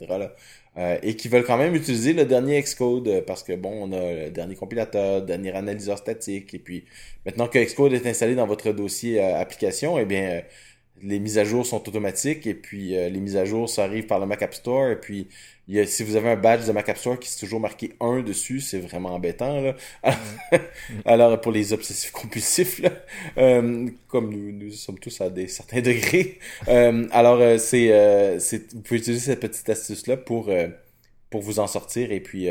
Et 1.03 1.15
qui 1.15 1.27
veulent 1.27 1.43
quand 1.43 1.57
même 1.57 1.75
utiliser 1.75 2.13
le 2.13 2.25
dernier 2.25 2.59
Xcode 2.63 3.23
parce 3.27 3.43
que, 3.43 3.53
bon, 3.53 3.89
on 3.89 3.91
a 3.91 4.25
le 4.25 4.31
dernier 4.31 4.55
compilateur, 4.55 5.19
le 5.19 5.25
dernier 5.27 5.51
analyseur 5.55 5.99
statique, 5.99 6.51
et 6.55 6.59
puis 6.59 6.83
maintenant 7.27 7.47
que 7.47 7.59
Xcode 7.59 7.93
est 7.93 8.07
installé 8.07 8.33
dans 8.33 8.47
votre 8.47 8.71
dossier 8.71 9.19
application, 9.21 9.99
eh 9.99 10.05
bien, 10.05 10.41
les 11.03 11.19
mises 11.19 11.37
à 11.37 11.43
jour 11.43 11.65
sont 11.65 11.87
automatiques, 11.87 12.47
et 12.47 12.53
puis 12.53 12.89
les 12.89 13.19
mises 13.19 13.37
à 13.37 13.45
jour, 13.45 13.69
ça 13.69 13.83
arrive 13.83 14.05
par 14.05 14.19
le 14.19 14.25
Mac 14.25 14.41
App 14.41 14.53
Store, 14.53 14.89
et 14.89 14.99
puis 14.99 15.27
si 15.85 16.03
vous 16.03 16.15
avez 16.15 16.29
un 16.29 16.35
badge 16.35 16.67
de 16.67 16.71
Mac 16.73 16.89
App 16.89 16.97
Store 16.97 17.17
qui 17.17 17.29
est 17.29 17.39
toujours 17.39 17.59
marqué 17.59 17.93
1 18.01 18.21
dessus, 18.21 18.59
c'est 18.59 18.79
vraiment 18.79 19.11
embêtant. 19.11 19.61
Là. 19.61 19.75
Alors, 21.05 21.39
pour 21.39 21.51
les 21.51 21.71
obsessifs 21.71 22.11
compulsifs, 22.11 22.79
là, 22.79 22.91
euh, 23.37 23.89
comme 24.07 24.29
nous, 24.29 24.51
nous 24.51 24.71
sommes 24.71 24.99
tous 24.99 25.21
à 25.21 25.29
des 25.29 25.47
certains 25.47 25.81
degrés, 25.81 26.39
euh, 26.67 27.07
alors 27.11 27.39
euh, 27.39 27.57
c'est, 27.57 28.39
c'est, 28.39 28.73
vous 28.73 28.81
pouvez 28.81 28.99
utiliser 28.99 29.31
cette 29.31 29.39
petite 29.39 29.67
astuce-là 29.69 30.17
pour, 30.17 30.49
pour 31.29 31.41
vous 31.41 31.59
en 31.59 31.67
sortir 31.67 32.11
et 32.11 32.19
puis 32.19 32.47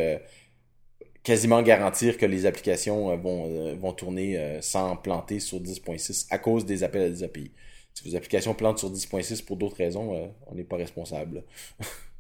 quasiment 1.23 1.63
garantir 1.63 2.17
que 2.17 2.27
les 2.27 2.47
applications 2.47 3.17
vont, 3.17 3.77
vont 3.77 3.93
tourner 3.93 4.59
sans 4.61 4.97
planter 4.97 5.39
sur 5.39 5.61
10.6 5.61 6.27
à 6.31 6.39
cause 6.39 6.65
des 6.65 6.83
appels 6.83 7.03
à 7.03 7.09
des 7.11 7.23
API. 7.23 7.51
Si 7.95 8.09
vos 8.09 8.17
applications 8.17 8.55
plantent 8.55 8.79
sur 8.79 8.91
10.6 8.91 9.45
pour 9.45 9.57
d'autres 9.57 9.77
raisons, 9.77 10.35
on 10.47 10.55
n'est 10.55 10.65
pas 10.65 10.77
responsable. 10.77 11.45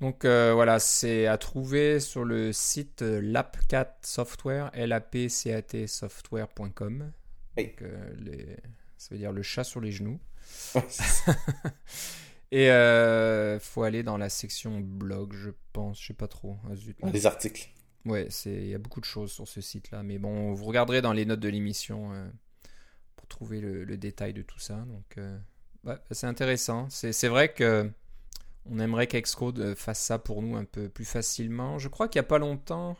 Donc 0.00 0.24
euh, 0.24 0.52
voilà, 0.54 0.78
c'est 0.78 1.26
à 1.26 1.38
trouver 1.38 1.98
sur 1.98 2.24
le 2.24 2.52
site 2.52 3.02
euh, 3.02 3.20
lapcat 3.20 3.96
software, 4.02 4.70
l 4.72 4.92
a 4.92 5.00
p 5.00 5.28
c 5.28 5.52
a 5.52 5.60
t 5.60 5.88
software.com. 5.88 7.10
Euh, 7.58 8.14
les... 8.20 8.56
ça 8.96 9.08
veut 9.10 9.18
dire 9.18 9.32
le 9.32 9.42
chat 9.42 9.64
sur 9.64 9.80
les 9.80 9.90
genoux. 9.90 10.20
Et 12.50 12.68
il 12.68 13.60
faut 13.60 13.82
aller 13.82 14.02
dans 14.02 14.16
la 14.16 14.28
section 14.28 14.80
blog, 14.80 15.34
je 15.34 15.50
pense, 15.72 16.00
je 16.00 16.06
sais 16.06 16.14
pas 16.14 16.28
trop. 16.28 16.56
Ah, 17.02 17.10
les 17.12 17.26
articles. 17.26 17.68
Ouais, 18.06 18.28
il 18.46 18.68
y 18.68 18.74
a 18.74 18.78
beaucoup 18.78 19.00
de 19.00 19.04
choses 19.04 19.32
sur 19.32 19.46
ce 19.46 19.60
site-là, 19.60 20.02
mais 20.02 20.18
bon, 20.18 20.54
vous 20.54 20.64
regarderez 20.64 21.02
dans 21.02 21.12
les 21.12 21.26
notes 21.26 21.40
de 21.40 21.48
l'émission 21.48 22.10
trouver 23.28 23.60
le, 23.60 23.96
détail 23.96 24.32
de 24.32 24.42
tout 24.42 24.58
ça. 24.58 24.84
Donc, 24.86 25.18
c'est 26.10 26.26
intéressant. 26.26 26.88
C'est 26.90 27.28
vrai 27.28 27.52
que 27.52 27.90
on 28.70 28.78
aimerait 28.78 29.06
qu'Excode 29.06 29.58
euh, 29.60 29.74
fasse 29.74 30.00
ça 30.00 30.18
pour 30.18 30.42
nous 30.42 30.56
un 30.56 30.64
peu 30.64 30.88
plus 30.88 31.04
facilement. 31.04 31.78
Je 31.78 31.88
crois 31.88 32.08
qu'il 32.08 32.20
n'y 32.20 32.26
a 32.26 32.28
pas 32.28 32.38
longtemps, 32.38 32.96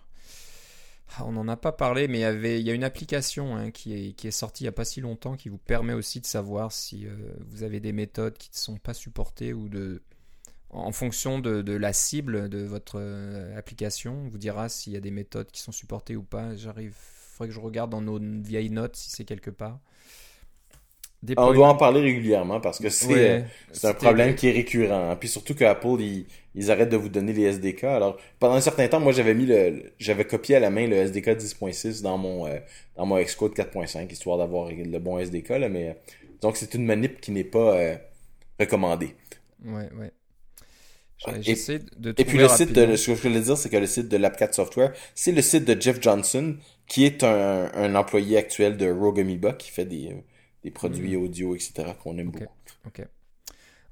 ah, 1.16 1.24
on 1.24 1.32
n'en 1.32 1.48
a 1.48 1.56
pas 1.56 1.72
parlé, 1.72 2.08
mais 2.08 2.20
il 2.20 2.60
y, 2.60 2.62
y 2.62 2.70
a 2.70 2.74
une 2.74 2.84
application 2.84 3.56
hein, 3.56 3.70
qui, 3.70 3.94
est, 3.94 4.12
qui 4.12 4.28
est 4.28 4.32
sortie 4.32 4.64
il 4.64 4.66
n'y 4.66 4.70
a 4.70 4.72
pas 4.72 4.84
si 4.84 5.00
longtemps 5.00 5.36
qui 5.36 5.48
vous 5.48 5.58
permet 5.58 5.94
aussi 5.94 6.20
de 6.20 6.26
savoir 6.26 6.72
si 6.72 7.06
euh, 7.06 7.10
vous 7.46 7.62
avez 7.62 7.80
des 7.80 7.92
méthodes 7.92 8.36
qui 8.36 8.50
ne 8.50 8.56
sont 8.56 8.76
pas 8.76 8.94
supportées 8.94 9.54
ou 9.54 9.68
de, 9.68 10.02
en 10.70 10.92
fonction 10.92 11.38
de, 11.38 11.72
la 11.72 11.92
cible 11.92 12.48
de 12.48 12.62
votre 12.62 12.98
euh, 13.00 13.56
application, 13.56 14.24
on 14.24 14.28
vous 14.28 14.38
dira 14.38 14.68
s'il 14.68 14.92
y 14.92 14.96
a 14.96 15.00
des 15.00 15.10
méthodes 15.10 15.50
qui 15.50 15.62
sont 15.62 15.72
supportées 15.72 16.16
ou 16.16 16.22
pas. 16.22 16.54
J'arrive, 16.56 16.96
faudrait 17.38 17.48
que 17.48 17.54
je 17.54 17.60
regarde 17.60 17.90
dans 17.90 18.00
nos 18.00 18.18
vieilles 18.18 18.70
notes 18.70 18.96
si 18.96 19.10
c'est 19.10 19.24
quelque 19.24 19.50
part. 19.50 19.78
On 21.36 21.52
doit 21.52 21.68
en 21.68 21.74
parler 21.74 22.00
régulièrement 22.00 22.60
parce 22.60 22.78
que 22.78 22.90
c'est 22.90 23.40
euh, 23.40 23.42
un 23.82 23.94
problème 23.94 24.36
qui 24.36 24.48
est 24.48 24.52
récurrent. 24.52 25.16
Puis 25.18 25.28
surtout 25.28 25.54
qu'Apple, 25.54 26.00
ils, 26.00 26.26
ils 26.54 26.70
arrêtent 26.70 26.90
de 26.90 26.96
vous 26.96 27.08
donner 27.08 27.32
les 27.32 27.42
SDK. 27.42 27.84
Alors, 27.84 28.18
pendant 28.38 28.54
un 28.54 28.60
certain 28.60 28.86
temps, 28.86 29.00
moi, 29.00 29.12
j'avais 29.12 29.34
mis 29.34 29.46
le, 29.46 29.92
j'avais 29.98 30.24
copié 30.24 30.56
à 30.56 30.60
la 30.60 30.70
main 30.70 30.86
le 30.86 30.94
SDK 30.94 31.30
10.6 31.30 32.02
dans 32.02 32.18
mon, 32.18 32.46
euh, 32.46 32.58
dans 32.96 33.04
mon 33.04 33.20
Xcode 33.20 33.52
4.5, 33.52 34.12
histoire 34.12 34.38
d'avoir 34.38 34.70
le 34.70 34.98
bon 34.98 35.18
SDK, 35.18 35.48
là, 35.50 35.68
mais, 35.68 35.96
donc 36.40 36.56
c'est 36.56 36.74
une 36.74 36.84
manip 36.84 37.20
qui 37.20 37.32
n'est 37.32 37.42
pas 37.42 37.76
euh, 37.76 37.96
recommandée. 38.60 39.16
Ouais, 39.64 39.88
ouais. 39.98 40.12
J'essaie 41.40 41.80
de 41.96 42.14
Et 42.16 42.24
puis 42.24 42.38
le 42.38 42.48
site 42.48 42.72
de, 42.72 42.96
ce 42.96 43.10
que 43.10 43.16
je 43.16 43.22
voulais 43.22 43.40
dire, 43.40 43.56
c'est 43.56 43.68
que 43.68 43.76
le 43.76 43.86
site 43.86 44.08
de 44.08 44.16
l'Apcat 44.16 44.52
Software, 44.52 44.92
c'est 45.14 45.32
le 45.32 45.42
site 45.42 45.64
de 45.64 45.80
Jeff 45.80 46.00
Johnson, 46.00 46.56
qui 46.86 47.04
est 47.04 47.24
un, 47.24 47.70
un 47.74 47.94
employé 47.94 48.36
actuel 48.36 48.76
de 48.76 48.90
Rogue 48.90 49.20
Amoeba, 49.20 49.52
qui 49.52 49.70
fait 49.70 49.84
des, 49.84 50.14
des 50.62 50.70
produits 50.70 51.16
mm. 51.16 51.22
audio, 51.22 51.54
etc., 51.54 51.92
qu'on 52.02 52.18
aime 52.18 52.30
beaucoup. 52.30 52.52
Ok. 52.86 53.02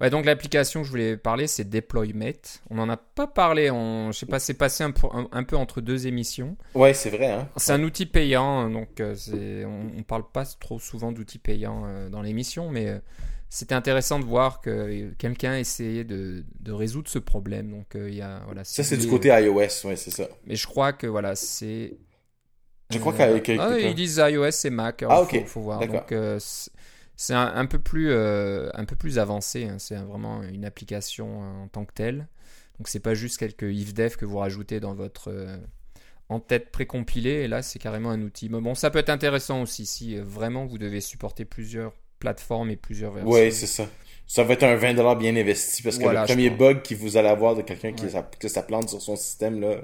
Ouais, 0.01 0.11
donc 0.11 0.27
l'application 0.27 0.81
que 0.81 0.87
je 0.87 0.91
voulais 0.91 1.17
parler, 1.17 1.47
c'est 1.47 1.65
Deploymate. 1.65 2.63
On 2.69 2.75
n'en 2.75 2.89
a 2.91 2.99
pas 2.99 3.27
parlé, 3.27 3.71
on, 3.71 4.13
je 4.13 4.19
sais 4.19 4.27
pas, 4.27 4.39
c'est 4.39 4.55
passé 4.55 4.85
un, 4.85 4.93
un, 5.33 5.43
peu 5.43 5.57
entre 5.57 5.81
deux 5.81 6.07
émissions. 6.07 6.57
Ouais, 6.75 6.93
c'est 6.93 7.09
vrai. 7.09 7.31
Hein. 7.31 7.49
C'est 7.57 7.73
un 7.73 7.83
outil 7.83 8.05
payant, 8.05 8.69
donc 8.69 9.01
euh, 9.01 9.65
on, 9.65 9.97
ne 9.97 10.03
parle 10.03 10.25
pas 10.31 10.45
trop 10.61 10.79
souvent 10.79 11.13
d'outils 11.13 11.39
payants 11.39 11.85
euh, 11.87 12.11
dans 12.11 12.21
l'émission, 12.21 12.69
mais 12.69 12.89
euh, 12.89 12.99
c'était 13.49 13.75
intéressant 13.75 14.19
de 14.19 14.25
voir 14.25 14.61
que 14.61 15.13
quelqu'un 15.19 15.57
essayait 15.57 16.05
de, 16.05 16.45
de, 16.61 16.73
résoudre 16.73 17.09
ce 17.09 17.19
problème. 17.19 17.71
Donc 17.71 17.87
il 17.95 18.15
y 18.15 18.23
a 18.23 18.43
voilà. 18.47 18.65
Ça 18.65 18.83
c'est 18.83 18.97
du 18.97 19.07
côté 19.09 19.29
iOS, 19.29 19.55
ouais, 19.57 19.69
c'est 19.97 20.11
ça. 20.11 20.29
Mais 20.47 20.57
je 20.57 20.67
crois 20.67 20.93
que 20.93 21.07
voilà, 21.07 21.37
c'est 21.37 21.97
je 22.91 22.99
crois 22.99 23.13
qu'avec. 23.13 23.49
Ah, 23.49 23.79
ils 23.79 23.95
disent 23.95 24.23
iOS 24.25 24.51
et 24.65 24.71
Mac. 24.71 25.05
Ah, 25.09 25.23
ok. 25.23 25.41
Faut, 25.41 25.47
faut 25.47 25.61
voir. 25.63 25.87
Donc, 25.87 26.13
euh, 26.13 26.39
c'est 27.17 27.35
un, 27.35 27.67
peu 27.67 27.79
plus, 27.79 28.11
euh, 28.11 28.69
un 28.75 28.85
peu 28.85 28.97
plus 28.97 29.19
avancé. 29.19 29.65
Hein. 29.65 29.79
C'est 29.79 29.97
vraiment 29.97 30.43
une 30.43 30.65
application 30.65 31.43
euh, 31.43 31.65
en 31.65 31.69
tant 31.69 31.85
que 31.85 31.93
telle. 31.93 32.29
Donc, 32.79 32.89
c'est 32.89 33.01
pas 33.01 33.15
juste 33.15 33.39
quelques 33.39 33.63
ifdef 33.63 34.17
que 34.17 34.25
vous 34.25 34.39
rajoutez 34.39 34.81
dans 34.81 34.95
votre 34.95 35.33
en-tête 36.29 36.71
précompilé. 36.71 37.31
Et 37.31 37.49
là, 37.49 37.63
c'est 37.63 37.79
carrément 37.79 38.11
un 38.11 38.21
outil. 38.23 38.49
Mais 38.49 38.61
bon, 38.61 38.75
ça 38.75 38.91
peut 38.91 38.99
être 38.99 39.11
intéressant 39.11 39.63
aussi 39.63 39.87
si 39.87 40.17
vraiment 40.17 40.67
vous 40.67 40.79
devez 40.79 41.01
supporter 41.01 41.45
plusieurs 41.45 41.93
plateformes 42.19 42.71
et 42.71 42.77
plusieurs 42.77 43.13
versions. 43.13 43.31
Oui, 43.31 43.53
c'est 43.53 43.67
ça. 43.67 43.87
Ça 44.27 44.43
va 44.43 44.55
être 44.55 44.65
un 44.65 44.77
20$ 44.77 45.19
bien 45.19 45.37
investi 45.37 45.83
parce 45.83 45.99
que 45.99 46.09
le 46.09 46.25
premier 46.27 46.51
bug 46.51 46.83
que 46.83 46.95
vous 46.95 47.17
allez 47.17 47.29
avoir 47.29 47.55
de 47.55 47.63
quelqu'un 47.63 47.93
qui 47.93 48.07
que 48.41 48.49
ça 48.49 48.63
plante 48.63 48.89
sur 48.89 49.01
son 49.01 49.15
système, 49.15 49.61
là, 49.61 49.77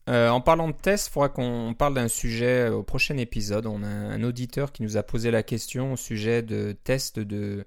Euh, 0.09 0.29
en 0.29 0.41
parlant 0.41 0.67
de 0.67 0.73
tests, 0.73 1.07
il 1.07 1.11
faudra 1.11 1.29
qu'on 1.29 1.75
parle 1.77 1.93
d'un 1.93 2.07
sujet 2.07 2.69
au 2.69 2.83
prochain 2.83 3.17
épisode. 3.17 3.65
On 3.67 3.83
a 3.83 3.87
un 3.87 4.23
auditeur 4.23 4.71
qui 4.71 4.83
nous 4.83 4.97
a 4.97 5.03
posé 5.03 5.29
la 5.31 5.43
question 5.43 5.93
au 5.93 5.97
sujet 5.97 6.41
de 6.41 6.75
tests 6.83 7.19
de 7.19 7.65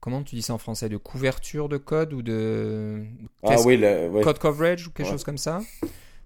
comment 0.00 0.22
tu 0.22 0.34
dis 0.34 0.42
ça 0.42 0.54
en 0.54 0.58
français? 0.58 0.88
De 0.88 0.96
couverture 0.96 1.68
de 1.68 1.76
code 1.76 2.12
ou 2.12 2.22
de 2.22 3.04
ah, 3.42 3.56
oui, 3.64 3.76
le, 3.76 4.20
code 4.22 4.38
coverage 4.38 4.86
ou 4.86 4.90
quelque 4.90 5.08
chose 5.08 5.24
comme 5.24 5.38
ça? 5.38 5.60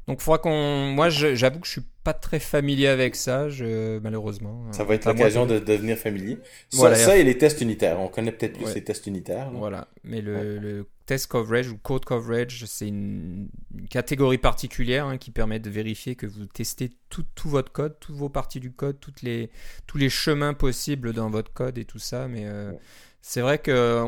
Donc, 0.07 0.20
faudra 0.20 0.39
qu'on. 0.39 0.93
Moi, 0.93 1.09
j'avoue 1.09 1.61
que 1.61 1.66
je 1.66 1.72
suis 1.72 1.85
pas 2.03 2.12
très 2.12 2.39
familier 2.39 2.89
avec 2.89 3.16
ça, 3.16 3.49
je... 3.49 3.99
malheureusement. 4.01 4.70
Ça 4.70 4.85
va 4.85 4.95
être 4.95 5.07
l'occasion 5.07 5.47
de... 5.47 5.59
devenir 5.59 5.97
familier. 5.97 6.37
Ça, 6.68 6.77
voilà, 6.77 6.97
ça 6.97 7.16
et 7.16 7.25
les 7.25 7.39
tests 7.39 7.62
unitaires. 7.62 7.99
On 7.99 8.09
connaît 8.09 8.33
peut-être 8.33 8.59
plus 8.59 8.75
les 8.75 8.85
tests 8.85 9.07
unitaires. 9.07 9.51
Voilà. 9.51 9.89
Mais 10.03 10.20
le, 10.20 10.59
le, 10.59 10.87
test 11.07 11.27
coverage 11.29 11.70
ou 11.70 11.79
code 11.79 12.05
coverage, 12.05 12.64
c'est 12.66 12.89
une... 12.89 13.49
catégorie 13.89 14.37
particulière 14.37 15.07
hein, 15.07 15.16
qui 15.16 15.31
permet 15.31 15.59
de 15.59 15.70
vérifier 15.70 16.16
que 16.16 16.27
vous 16.27 16.45
testez 16.45 16.91
tout, 17.09 17.25
tout, 17.35 17.49
votre 17.49 17.72
code, 17.72 17.97
toutes 17.99 18.16
vos 18.16 18.29
parties 18.29 18.61
du 18.61 18.72
code, 18.72 19.01
toutes 19.01 19.22
les... 19.22 19.49
tous 19.87 19.97
les 19.97 20.11
chemins 20.11 20.53
possibles 20.53 21.14
dans 21.14 21.31
votre 21.31 21.55
code 21.55 21.79
et 21.79 21.87
tout 21.87 21.99
ça. 21.99 22.29
Mais 22.29 22.45
euh, 22.45 22.72
c'est 23.27 23.41
vrai 23.41 23.57
que 23.57 24.05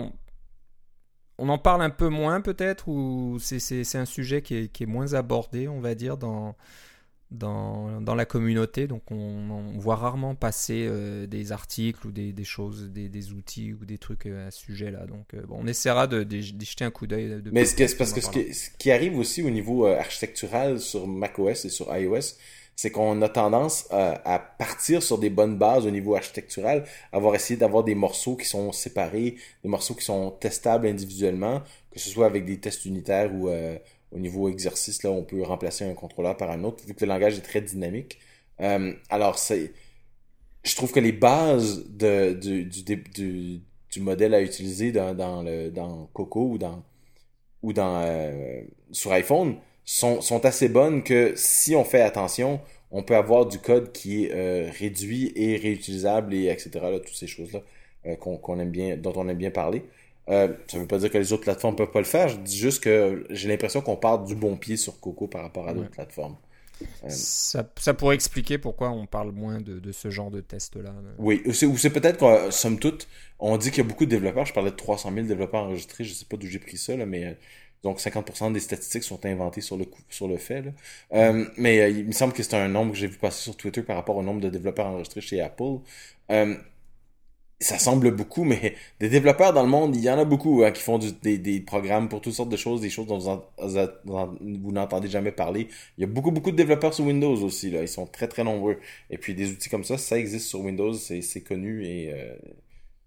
on 1.38 1.48
en 1.48 1.56
parle 1.56 1.80
un 1.80 1.90
peu 1.90 2.08
moins 2.08 2.42
peut-être, 2.42 2.86
ou 2.88 3.38
c'est 3.40 3.96
un 3.96 4.04
sujet 4.04 4.42
qui 4.42 4.56
est, 4.56 4.68
qui 4.68 4.82
est, 4.82 4.86
moins 4.86 5.14
abordé, 5.14 5.68
on 5.68 5.80
va 5.80 5.94
dire, 5.94 6.18
dans, 6.18 6.54
dans, 7.30 8.02
dans 8.02 8.14
la 8.14 8.26
communauté. 8.26 8.86
Donc 8.86 9.10
on, 9.10 9.72
voit 9.78 9.96
rarement 9.96 10.34
passer 10.34 10.86
euh, 10.86 11.26
des 11.26 11.50
articles 11.50 12.06
ou 12.06 12.12
des, 12.12 12.34
des 12.34 12.44
choses, 12.44 12.90
des, 12.90 13.08
des, 13.08 13.32
outils 13.32 13.72
ou 13.72 13.86
des 13.86 13.96
trucs 13.96 14.26
euh, 14.26 14.48
à 14.48 14.50
ce 14.50 14.60
sujet-là. 14.60 15.06
Donc 15.06 15.32
euh, 15.32 15.42
bon, 15.46 15.60
on 15.60 15.66
essaiera 15.66 16.06
de, 16.06 16.22
de, 16.22 16.40
jeter 16.40 16.84
un 16.84 16.90
coup 16.90 17.06
d'œil. 17.06 17.40
Mais 17.52 17.64
parce 17.98 18.12
que 18.12 18.20
ce 18.20 18.30
qui, 18.30 18.52
ce 18.52 18.68
qui, 18.78 18.90
arrive 18.90 19.16
aussi 19.16 19.42
au 19.42 19.50
niveau 19.50 19.86
architectural 19.86 20.78
sur 20.78 21.06
macOS 21.06 21.64
et 21.64 21.70
sur 21.70 21.94
iOS, 21.96 22.36
c'est 22.76 22.90
qu'on 22.90 23.22
a 23.22 23.28
tendance 23.28 23.88
à, 23.90 24.38
partir 24.58 25.02
sur 25.02 25.18
des 25.18 25.30
bonnes 25.30 25.56
bases 25.56 25.86
au 25.86 25.90
niveau 25.90 26.14
architectural, 26.14 26.84
avoir 27.10 27.34
essayé 27.34 27.58
d'avoir 27.58 27.84
des 27.84 27.94
morceaux 27.94 28.36
qui 28.36 28.46
sont 28.46 28.70
séparés, 28.70 29.36
des 29.62 29.68
morceaux 29.68 29.94
qui 29.94 30.04
sont 30.04 30.30
testables 30.32 30.86
individuellement, 30.86 31.62
que 31.90 31.98
ce 31.98 32.10
soit 32.10 32.26
avec 32.26 32.44
des 32.44 32.58
tests 32.60 32.84
unitaires 32.84 33.34
ou 33.34 33.48
euh, 33.48 33.78
au 34.12 34.18
niveau 34.18 34.48
exercice, 34.50 35.02
là, 35.02 35.10
on 35.10 35.24
peut 35.24 35.42
remplacer 35.42 35.84
un 35.84 35.94
contrôleur 35.94 36.36
par 36.36 36.50
un 36.50 36.64
autre, 36.64 36.84
vu 36.86 36.94
que 36.94 37.04
le 37.04 37.08
langage 37.08 37.38
est 37.38 37.42
très 37.42 37.62
dynamique. 37.62 38.18
Euh, 38.60 38.92
alors, 39.08 39.38
c'est, 39.38 39.72
je 40.62 40.76
trouve 40.76 40.92
que 40.92 41.00
les 41.00 41.12
bases 41.12 41.84
de, 41.88 42.32
du, 42.34 42.64
du, 42.64 43.62
du, 43.90 44.00
modèle 44.00 44.34
à 44.34 44.42
utiliser 44.42 44.92
dans, 44.92 45.14
dans, 45.14 45.42
le, 45.42 45.70
dans 45.70 46.06
Coco 46.12 46.50
ou 46.50 46.58
dans, 46.58 46.84
ou 47.62 47.72
dans, 47.72 48.02
euh, 48.04 48.62
sur 48.92 49.12
iPhone, 49.12 49.56
sont, 49.86 50.20
sont 50.20 50.44
assez 50.44 50.68
bonnes 50.68 51.02
que 51.02 51.32
si 51.36 51.74
on 51.74 51.84
fait 51.84 52.02
attention, 52.02 52.60
on 52.90 53.02
peut 53.02 53.16
avoir 53.16 53.46
du 53.46 53.58
code 53.58 53.92
qui 53.92 54.24
est 54.24 54.32
euh, 54.34 54.70
réduit 54.78 55.32
et 55.34 55.56
réutilisable 55.56 56.34
et 56.34 56.48
etc. 56.48 56.70
Là, 56.74 56.98
toutes 56.98 57.14
ces 57.14 57.26
choses-là 57.26 57.60
euh, 58.06 58.16
qu'on 58.16 58.60
aime 58.60 58.70
bien, 58.70 58.96
dont 58.96 59.12
on 59.16 59.28
aime 59.28 59.38
bien 59.38 59.50
parler. 59.50 59.84
Euh, 60.28 60.48
ça 60.66 60.76
ne 60.76 60.82
veut 60.82 60.88
pas 60.88 60.98
dire 60.98 61.10
que 61.10 61.18
les 61.18 61.32
autres 61.32 61.44
plateformes 61.44 61.74
ne 61.74 61.78
peuvent 61.78 61.92
pas 61.92 62.00
le 62.00 62.04
faire. 62.04 62.28
Je 62.28 62.36
dis 62.36 62.58
juste 62.58 62.82
que 62.82 63.24
j'ai 63.30 63.48
l'impression 63.48 63.80
qu'on 63.80 63.96
part 63.96 64.24
du 64.24 64.34
bon 64.34 64.56
pied 64.56 64.76
sur 64.76 64.98
Coco 64.98 65.28
par 65.28 65.42
rapport 65.42 65.68
à 65.68 65.72
d'autres 65.72 65.90
plateformes. 65.90 66.36
Ça, 67.08 67.66
ça, 67.78 67.94
pourrait 67.94 68.16
expliquer 68.16 68.58
pourquoi 68.58 68.90
on 68.90 69.06
parle 69.06 69.30
moins 69.30 69.62
de, 69.62 69.78
de 69.78 69.92
ce 69.92 70.10
genre 70.10 70.30
de 70.30 70.40
test-là. 70.40 70.92
Oui, 71.16 71.42
ou 71.46 71.52
c'est 71.52 71.90
peut-être 71.90 72.18
que, 72.18 72.50
somme 72.50 72.78
toute, 72.78 73.08
on 73.38 73.56
dit 73.56 73.70
qu'il 73.70 73.82
y 73.82 73.86
a 73.86 73.88
beaucoup 73.88 74.04
de 74.04 74.10
développeurs. 74.10 74.44
Je 74.44 74.52
parlais 74.52 74.72
de 74.72 74.76
300 74.76 75.10
000 75.14 75.26
développeurs 75.26 75.62
enregistrés. 75.62 76.04
Je 76.04 76.10
ne 76.10 76.14
sais 76.14 76.26
pas 76.26 76.36
d'où 76.36 76.46
j'ai 76.46 76.58
pris 76.58 76.76
ça, 76.76 76.94
là, 76.94 77.06
mais 77.06 77.38
donc 77.86 78.00
50% 78.00 78.52
des 78.52 78.58
statistiques 78.58 79.04
sont 79.04 79.24
inventées 79.24 79.60
sur 79.60 79.76
le, 79.76 79.86
sur 80.10 80.26
le 80.26 80.38
fait. 80.38 80.74
Euh, 81.12 81.46
mais 81.56 81.80
euh, 81.80 81.88
il 81.88 82.06
me 82.06 82.12
semble 82.12 82.32
que 82.32 82.42
c'est 82.42 82.56
un 82.56 82.66
nombre 82.66 82.92
que 82.92 82.98
j'ai 82.98 83.06
vu 83.06 83.16
passer 83.16 83.44
sur 83.44 83.56
Twitter 83.56 83.82
par 83.82 83.94
rapport 83.94 84.16
au 84.16 84.24
nombre 84.24 84.40
de 84.40 84.48
développeurs 84.48 84.86
enregistrés 84.86 85.20
chez 85.20 85.40
Apple. 85.40 85.78
Euh, 86.32 86.56
ça 87.60 87.78
semble 87.78 88.10
beaucoup, 88.10 88.42
mais 88.42 88.74
des 89.00 89.08
développeurs 89.08 89.52
dans 89.52 89.62
le 89.62 89.68
monde, 89.68 89.94
il 89.94 90.02
y 90.02 90.10
en 90.10 90.18
a 90.18 90.24
beaucoup 90.24 90.64
hein, 90.64 90.72
qui 90.72 90.82
font 90.82 90.98
des, 90.98 91.60
programmes 91.60 92.08
pour 92.08 92.20
toutes 92.20 92.34
sortes 92.34 92.48
de 92.48 92.56
choses, 92.56 92.80
des 92.80 92.90
choses 92.90 93.06
dont 93.06 93.44
vous, 94.04 94.72
n'entendez 94.72 95.08
jamais 95.08 95.30
parler. 95.30 95.68
Il 95.96 96.00
y 96.00 96.04
a 96.04 96.08
beaucoup, 96.08 96.32
beaucoup 96.32 96.50
de 96.50 96.56
développeurs 96.56 96.92
sur 96.92 97.04
Windows 97.04 97.36
aussi. 97.44 97.70
Ils 97.70 97.86
sont 97.86 98.06
très, 98.06 98.26
très 98.26 98.42
nombreux. 98.42 98.78
Et 99.10 99.16
puis 99.16 99.32
des 99.36 99.52
outils 99.52 99.68
comme 99.68 99.84
ça, 99.84 99.96
ça 99.96 100.18
existe 100.18 100.48
sur 100.48 100.60
Windows, 100.60 100.92
c'est 100.94 101.40
connu 101.42 101.84
et, 101.86 102.12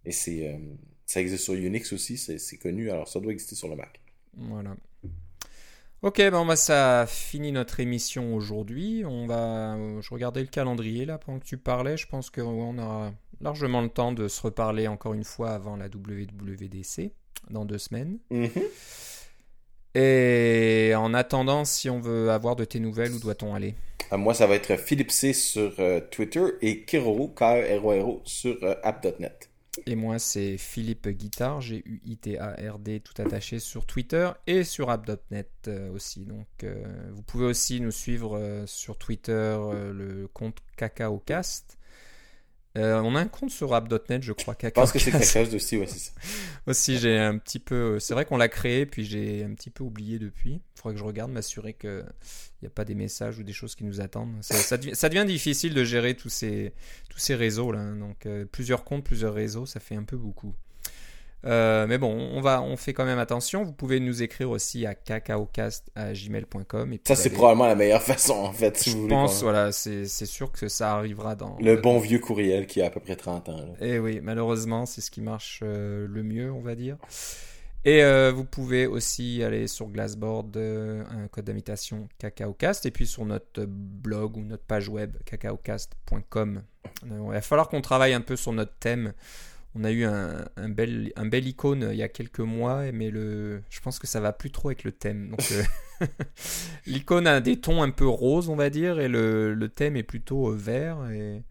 et 0.05 0.11
c'est 0.13 0.57
ça 1.05 1.19
existe 1.21 1.43
sur 1.43 1.55
Unix 1.55 1.91
aussi, 1.91 2.17
c'est 2.17 2.57
connu. 2.57 2.91
Alors 2.91 3.07
ça 3.09 3.19
doit 3.19 3.33
exister 3.33 3.55
sur 3.55 3.67
le 3.67 3.75
Mac. 3.75 3.99
Voilà. 4.39 4.75
Ok, 6.01 6.21
bon, 6.31 6.45
bah, 6.45 6.55
ça 6.55 7.05
finit 7.07 7.51
notre 7.51 7.81
émission 7.81 8.33
aujourd'hui. 8.33 9.03
On 9.05 9.27
va, 9.27 9.75
euh, 9.75 10.01
je 10.01 10.13
regardais 10.13 10.39
le 10.39 10.47
calendrier 10.47 11.05
là 11.05 11.17
pendant 11.17 11.39
que 11.39 11.45
tu 11.45 11.57
parlais. 11.57 11.97
Je 11.97 12.07
pense 12.07 12.29
qu'on 12.29 12.77
aura 12.77 13.11
largement 13.41 13.81
le 13.81 13.89
temps 13.89 14.13
de 14.13 14.29
se 14.29 14.41
reparler 14.41 14.87
encore 14.87 15.13
une 15.13 15.25
fois 15.25 15.51
avant 15.51 15.75
la 15.75 15.87
WWDC 15.87 17.11
dans 17.49 17.65
deux 17.65 17.77
semaines. 17.77 18.17
Mm-hmm. 18.31 18.63
Et 19.95 20.93
en 20.95 21.13
attendant, 21.13 21.65
si 21.65 21.89
on 21.89 21.99
veut 21.99 22.29
avoir 22.31 22.55
de 22.55 22.63
tes 22.63 22.79
nouvelles, 22.79 23.11
où 23.11 23.19
doit-on 23.19 23.53
aller? 23.53 23.75
Ah, 24.11 24.17
Moi, 24.17 24.33
ça 24.33 24.47
va 24.47 24.55
être 24.55 24.77
Philippe 24.77 25.11
C 25.11 25.33
sur 25.33 25.73
euh, 25.79 25.99
Twitter 25.99 26.45
et 26.61 26.85
Kiroro, 26.85 27.27
k 27.27 27.41
r 27.41 27.85
o 27.85 27.91
r 27.91 28.21
sur 28.23 28.57
euh, 28.63 28.75
app.net. 28.83 29.48
Et 29.85 29.95
moi, 29.95 30.19
c'est 30.19 30.57
Philippe 30.57 31.07
Guitard, 31.09 31.61
G-U-I-T-A-R-D, 31.61 32.99
tout 33.01 33.21
attaché 33.21 33.59
sur 33.59 33.85
Twitter 33.85 34.29
et 34.47 34.63
sur 34.63 34.89
app.net 34.89 35.49
euh, 35.67 35.91
aussi. 35.91 36.25
Donc, 36.25 36.47
euh, 36.63 36.83
vous 37.11 37.23
pouvez 37.23 37.45
aussi 37.45 37.81
nous 37.81 37.91
suivre 37.91 38.37
euh, 38.37 38.65
sur 38.65 38.97
Twitter, 38.97 39.57
le 39.93 40.27
compte 40.27 40.57
CacaoCast. 40.77 41.78
Euh, 42.79 43.01
on 43.03 43.15
a 43.15 43.19
un 43.19 43.27
compte 43.27 43.51
sur 43.51 43.73
app.net, 43.73 44.23
je 44.23 44.33
crois. 44.33 44.55
Je 44.61 44.69
pense 44.69 44.91
que 44.91 44.99
c'est 44.99 45.11
quelque 45.11 45.25
chose 45.25 45.53
aussi, 45.53 45.77
ouais, 45.77 45.87
c'est 45.87 45.99
ça. 45.99 46.11
aussi, 46.67 46.97
j'ai 46.97 47.17
un 47.17 47.37
petit 47.37 47.59
peu. 47.59 47.99
C'est 47.99 48.13
vrai 48.13 48.25
qu'on 48.25 48.37
l'a 48.37 48.47
créé, 48.47 48.85
puis 48.85 49.05
j'ai 49.05 49.43
un 49.43 49.53
petit 49.53 49.69
peu 49.69 49.83
oublié 49.83 50.19
depuis. 50.19 50.53
Il 50.53 50.81
faudrait 50.81 50.93
que 50.93 50.99
je 50.99 51.03
regarde, 51.03 51.31
m'assurer 51.31 51.73
qu'il 51.73 52.05
n'y 52.61 52.67
a 52.67 52.71
pas 52.71 52.85
des 52.85 52.95
messages 52.95 53.37
ou 53.37 53.43
des 53.43 53.53
choses 53.53 53.75
qui 53.75 53.83
nous 53.83 54.01
attendent. 54.01 54.35
Ça, 54.41 54.77
devient, 54.77 55.25
difficile 55.25 55.73
de 55.73 55.83
gérer 55.83 56.15
tous 56.15 56.29
ces, 56.29 56.73
tous 57.09 57.19
ces 57.19 57.35
réseaux 57.35 57.71
là. 57.71 57.79
Hein. 57.79 57.97
Donc, 57.97 58.25
euh, 58.25 58.45
plusieurs 58.45 58.83
comptes, 58.83 59.03
plusieurs 59.03 59.33
réseaux, 59.33 59.65
ça 59.65 59.79
fait 59.79 59.95
un 59.95 60.03
peu 60.03 60.17
beaucoup. 60.17 60.53
Euh, 61.45 61.87
mais 61.87 61.97
bon, 61.97 62.11
on, 62.33 62.41
va, 62.41 62.61
on 62.61 62.75
fait 62.75 62.93
quand 62.93 63.05
même 63.05 63.19
attention. 63.19 63.63
Vous 63.63 63.71
pouvez 63.71 63.99
nous 63.99 64.21
écrire 64.21 64.49
aussi 64.49 64.85
à 64.85 64.93
cacaocast.gmail.com. 64.93 66.97
Ça, 67.07 67.15
c'est 67.15 67.29
probablement 67.29 67.67
la 67.67 67.75
meilleure 67.75 68.01
façon, 68.03 68.33
en 68.33 68.51
fait. 68.51 68.77
Si 68.77 68.91
je 68.91 68.97
vous 68.97 69.07
pense, 69.07 69.41
voilà, 69.41 69.71
c'est 69.71 70.05
sûr 70.05 70.51
que 70.51 70.67
ça 70.67 70.95
arrivera 70.95 71.35
dans... 71.35 71.57
Le, 71.61 71.77
bon 71.77 71.99
vieux 71.99 72.19
courriel 72.19 72.67
qui 72.67 72.81
a 72.81 72.87
à 72.87 72.89
peu 72.89 72.99
près 72.99 73.15
30 73.15 73.47
ans. 73.49 73.59
Et 73.79 73.91
eh 73.91 73.99
oui, 73.99 74.19
malheureusement, 74.21 74.85
c'est 74.85 74.99
ce 75.01 75.11
qui 75.11 75.21
marche 75.21 75.61
euh, 75.63 76.07
le 76.09 76.23
mieux, 76.23 76.51
on 76.51 76.61
va 76.61 76.75
dire. 76.75 76.97
Et 77.85 78.03
euh, 78.03 78.33
vous 78.35 78.43
pouvez 78.43 78.87
aussi 78.87 79.41
aller 79.41 79.67
sur 79.67 79.87
Glassboard, 79.87 80.57
un 80.57 81.29
code 81.29 81.45
d'invitation 81.45 82.09
cacaocast, 82.17 82.85
et 82.85 82.91
puis 82.91 83.07
sur 83.07 83.23
notre 83.23 83.63
blog 83.65 84.35
ou 84.35 84.41
notre 84.41 84.65
page 84.65 84.89
web 84.89 85.15
cacaocast.com. 85.23 86.61
il 87.05 87.09
va 87.09 87.39
falloir 87.39 87.69
qu'on 87.69 87.79
travaille 87.79 88.13
un 88.13 88.19
peu 88.19 88.35
sur 88.35 88.51
notre 88.51 88.73
thème 88.79 89.13
on 89.75 89.83
a 89.83 89.91
eu 89.91 90.03
un, 90.03 90.69
bel, 90.69 91.11
un 91.15 91.25
bel 91.25 91.47
icône 91.47 91.83
euh, 91.83 91.93
il 91.93 91.99
y 91.99 92.03
a 92.03 92.07
quelques 92.07 92.39
mois, 92.39 92.91
mais 92.91 93.11
le, 93.11 93.61
je 93.69 93.79
pense 93.81 93.99
que 93.99 94.07
ça 94.07 94.19
va 94.19 94.33
plus 94.33 94.51
trop 94.51 94.69
avec 94.69 94.83
le 94.83 94.91
thème. 94.91 95.29
Donc, 95.29 95.51
euh, 95.51 95.63
l'icône 96.87 97.27
a 97.27 97.39
des 97.39 97.59
tons 97.59 97.83
un 97.83 97.91
peu 97.91 98.07
roses, 98.07 98.49
on 98.49 98.55
va 98.55 98.69
dire, 98.69 98.99
et 98.99 99.07
le, 99.07 99.53
le 99.53 99.69
thème 99.69 99.95
est 99.95 100.03
plutôt 100.03 100.49
euh, 100.49 100.55
vert 100.55 100.97
et, 101.11 101.43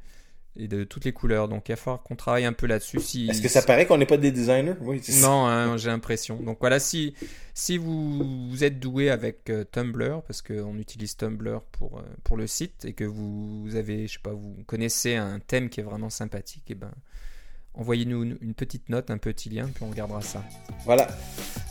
et, 0.56 0.66
de 0.66 0.82
toutes 0.82 1.04
les 1.04 1.12
couleurs. 1.12 1.46
Donc, 1.46 1.68
il 1.68 1.72
va 1.72 1.76
falloir 1.76 2.02
qu'on 2.02 2.16
travaille 2.16 2.44
un 2.44 2.52
peu 2.52 2.66
là-dessus. 2.66 2.98
Si, 2.98 3.28
Est-ce 3.28 3.40
que 3.40 3.48
ça 3.48 3.62
paraît 3.62 3.86
qu'on 3.86 3.98
n'est 3.98 4.06
pas 4.06 4.16
des 4.16 4.32
designers? 4.32 4.74
Oui, 4.80 5.00
Non, 5.20 5.46
hein, 5.46 5.76
j'ai 5.76 5.90
l'impression. 5.90 6.42
Donc 6.42 6.58
voilà, 6.60 6.80
si, 6.80 7.14
si 7.54 7.78
vous, 7.78 8.48
vous 8.48 8.64
êtes 8.64 8.80
doué 8.80 9.10
avec 9.10 9.52
Tumblr, 9.70 10.22
parce 10.22 10.42
qu'on 10.42 10.76
utilise 10.78 11.16
Tumblr 11.16 11.60
pour, 11.70 12.02
pour 12.24 12.36
le 12.36 12.48
site, 12.48 12.84
et 12.84 12.94
que 12.94 13.04
vous, 13.04 13.68
avez, 13.76 14.08
je 14.08 14.14
sais 14.14 14.18
pas, 14.22 14.32
vous 14.32 14.56
connaissez 14.66 15.14
un 15.14 15.38
thème 15.38 15.68
qui 15.68 15.78
est 15.78 15.84
vraiment 15.84 16.10
sympathique, 16.10 16.68
et 16.70 16.74
ben 16.74 16.90
envoyez-nous 17.78 18.36
une 18.40 18.54
petite 18.54 18.88
note, 18.88 19.10
un 19.10 19.18
petit 19.18 19.48
lien, 19.48 19.68
puis 19.72 19.84
on 19.84 19.90
regardera 19.90 20.20
ça. 20.20 20.42
Voilà. 20.84 21.08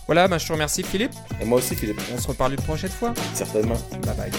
Voilà, 0.08 0.28
bah, 0.28 0.38
je 0.38 0.47
te 0.47 0.53
remercie 0.53 0.84
Philippe. 0.84 1.14
Et 1.41 1.45
moi 1.45 1.60
aussi 1.60 1.76
Philippe. 1.76 1.99
On 2.14 2.18
se 2.18 2.28
reparle 2.28 2.53
une 2.53 2.62
prochaine 2.62 2.89
fois. 2.89 3.14
Certainement. 3.34 3.78
Bye 4.03 4.16
bye. 4.16 4.32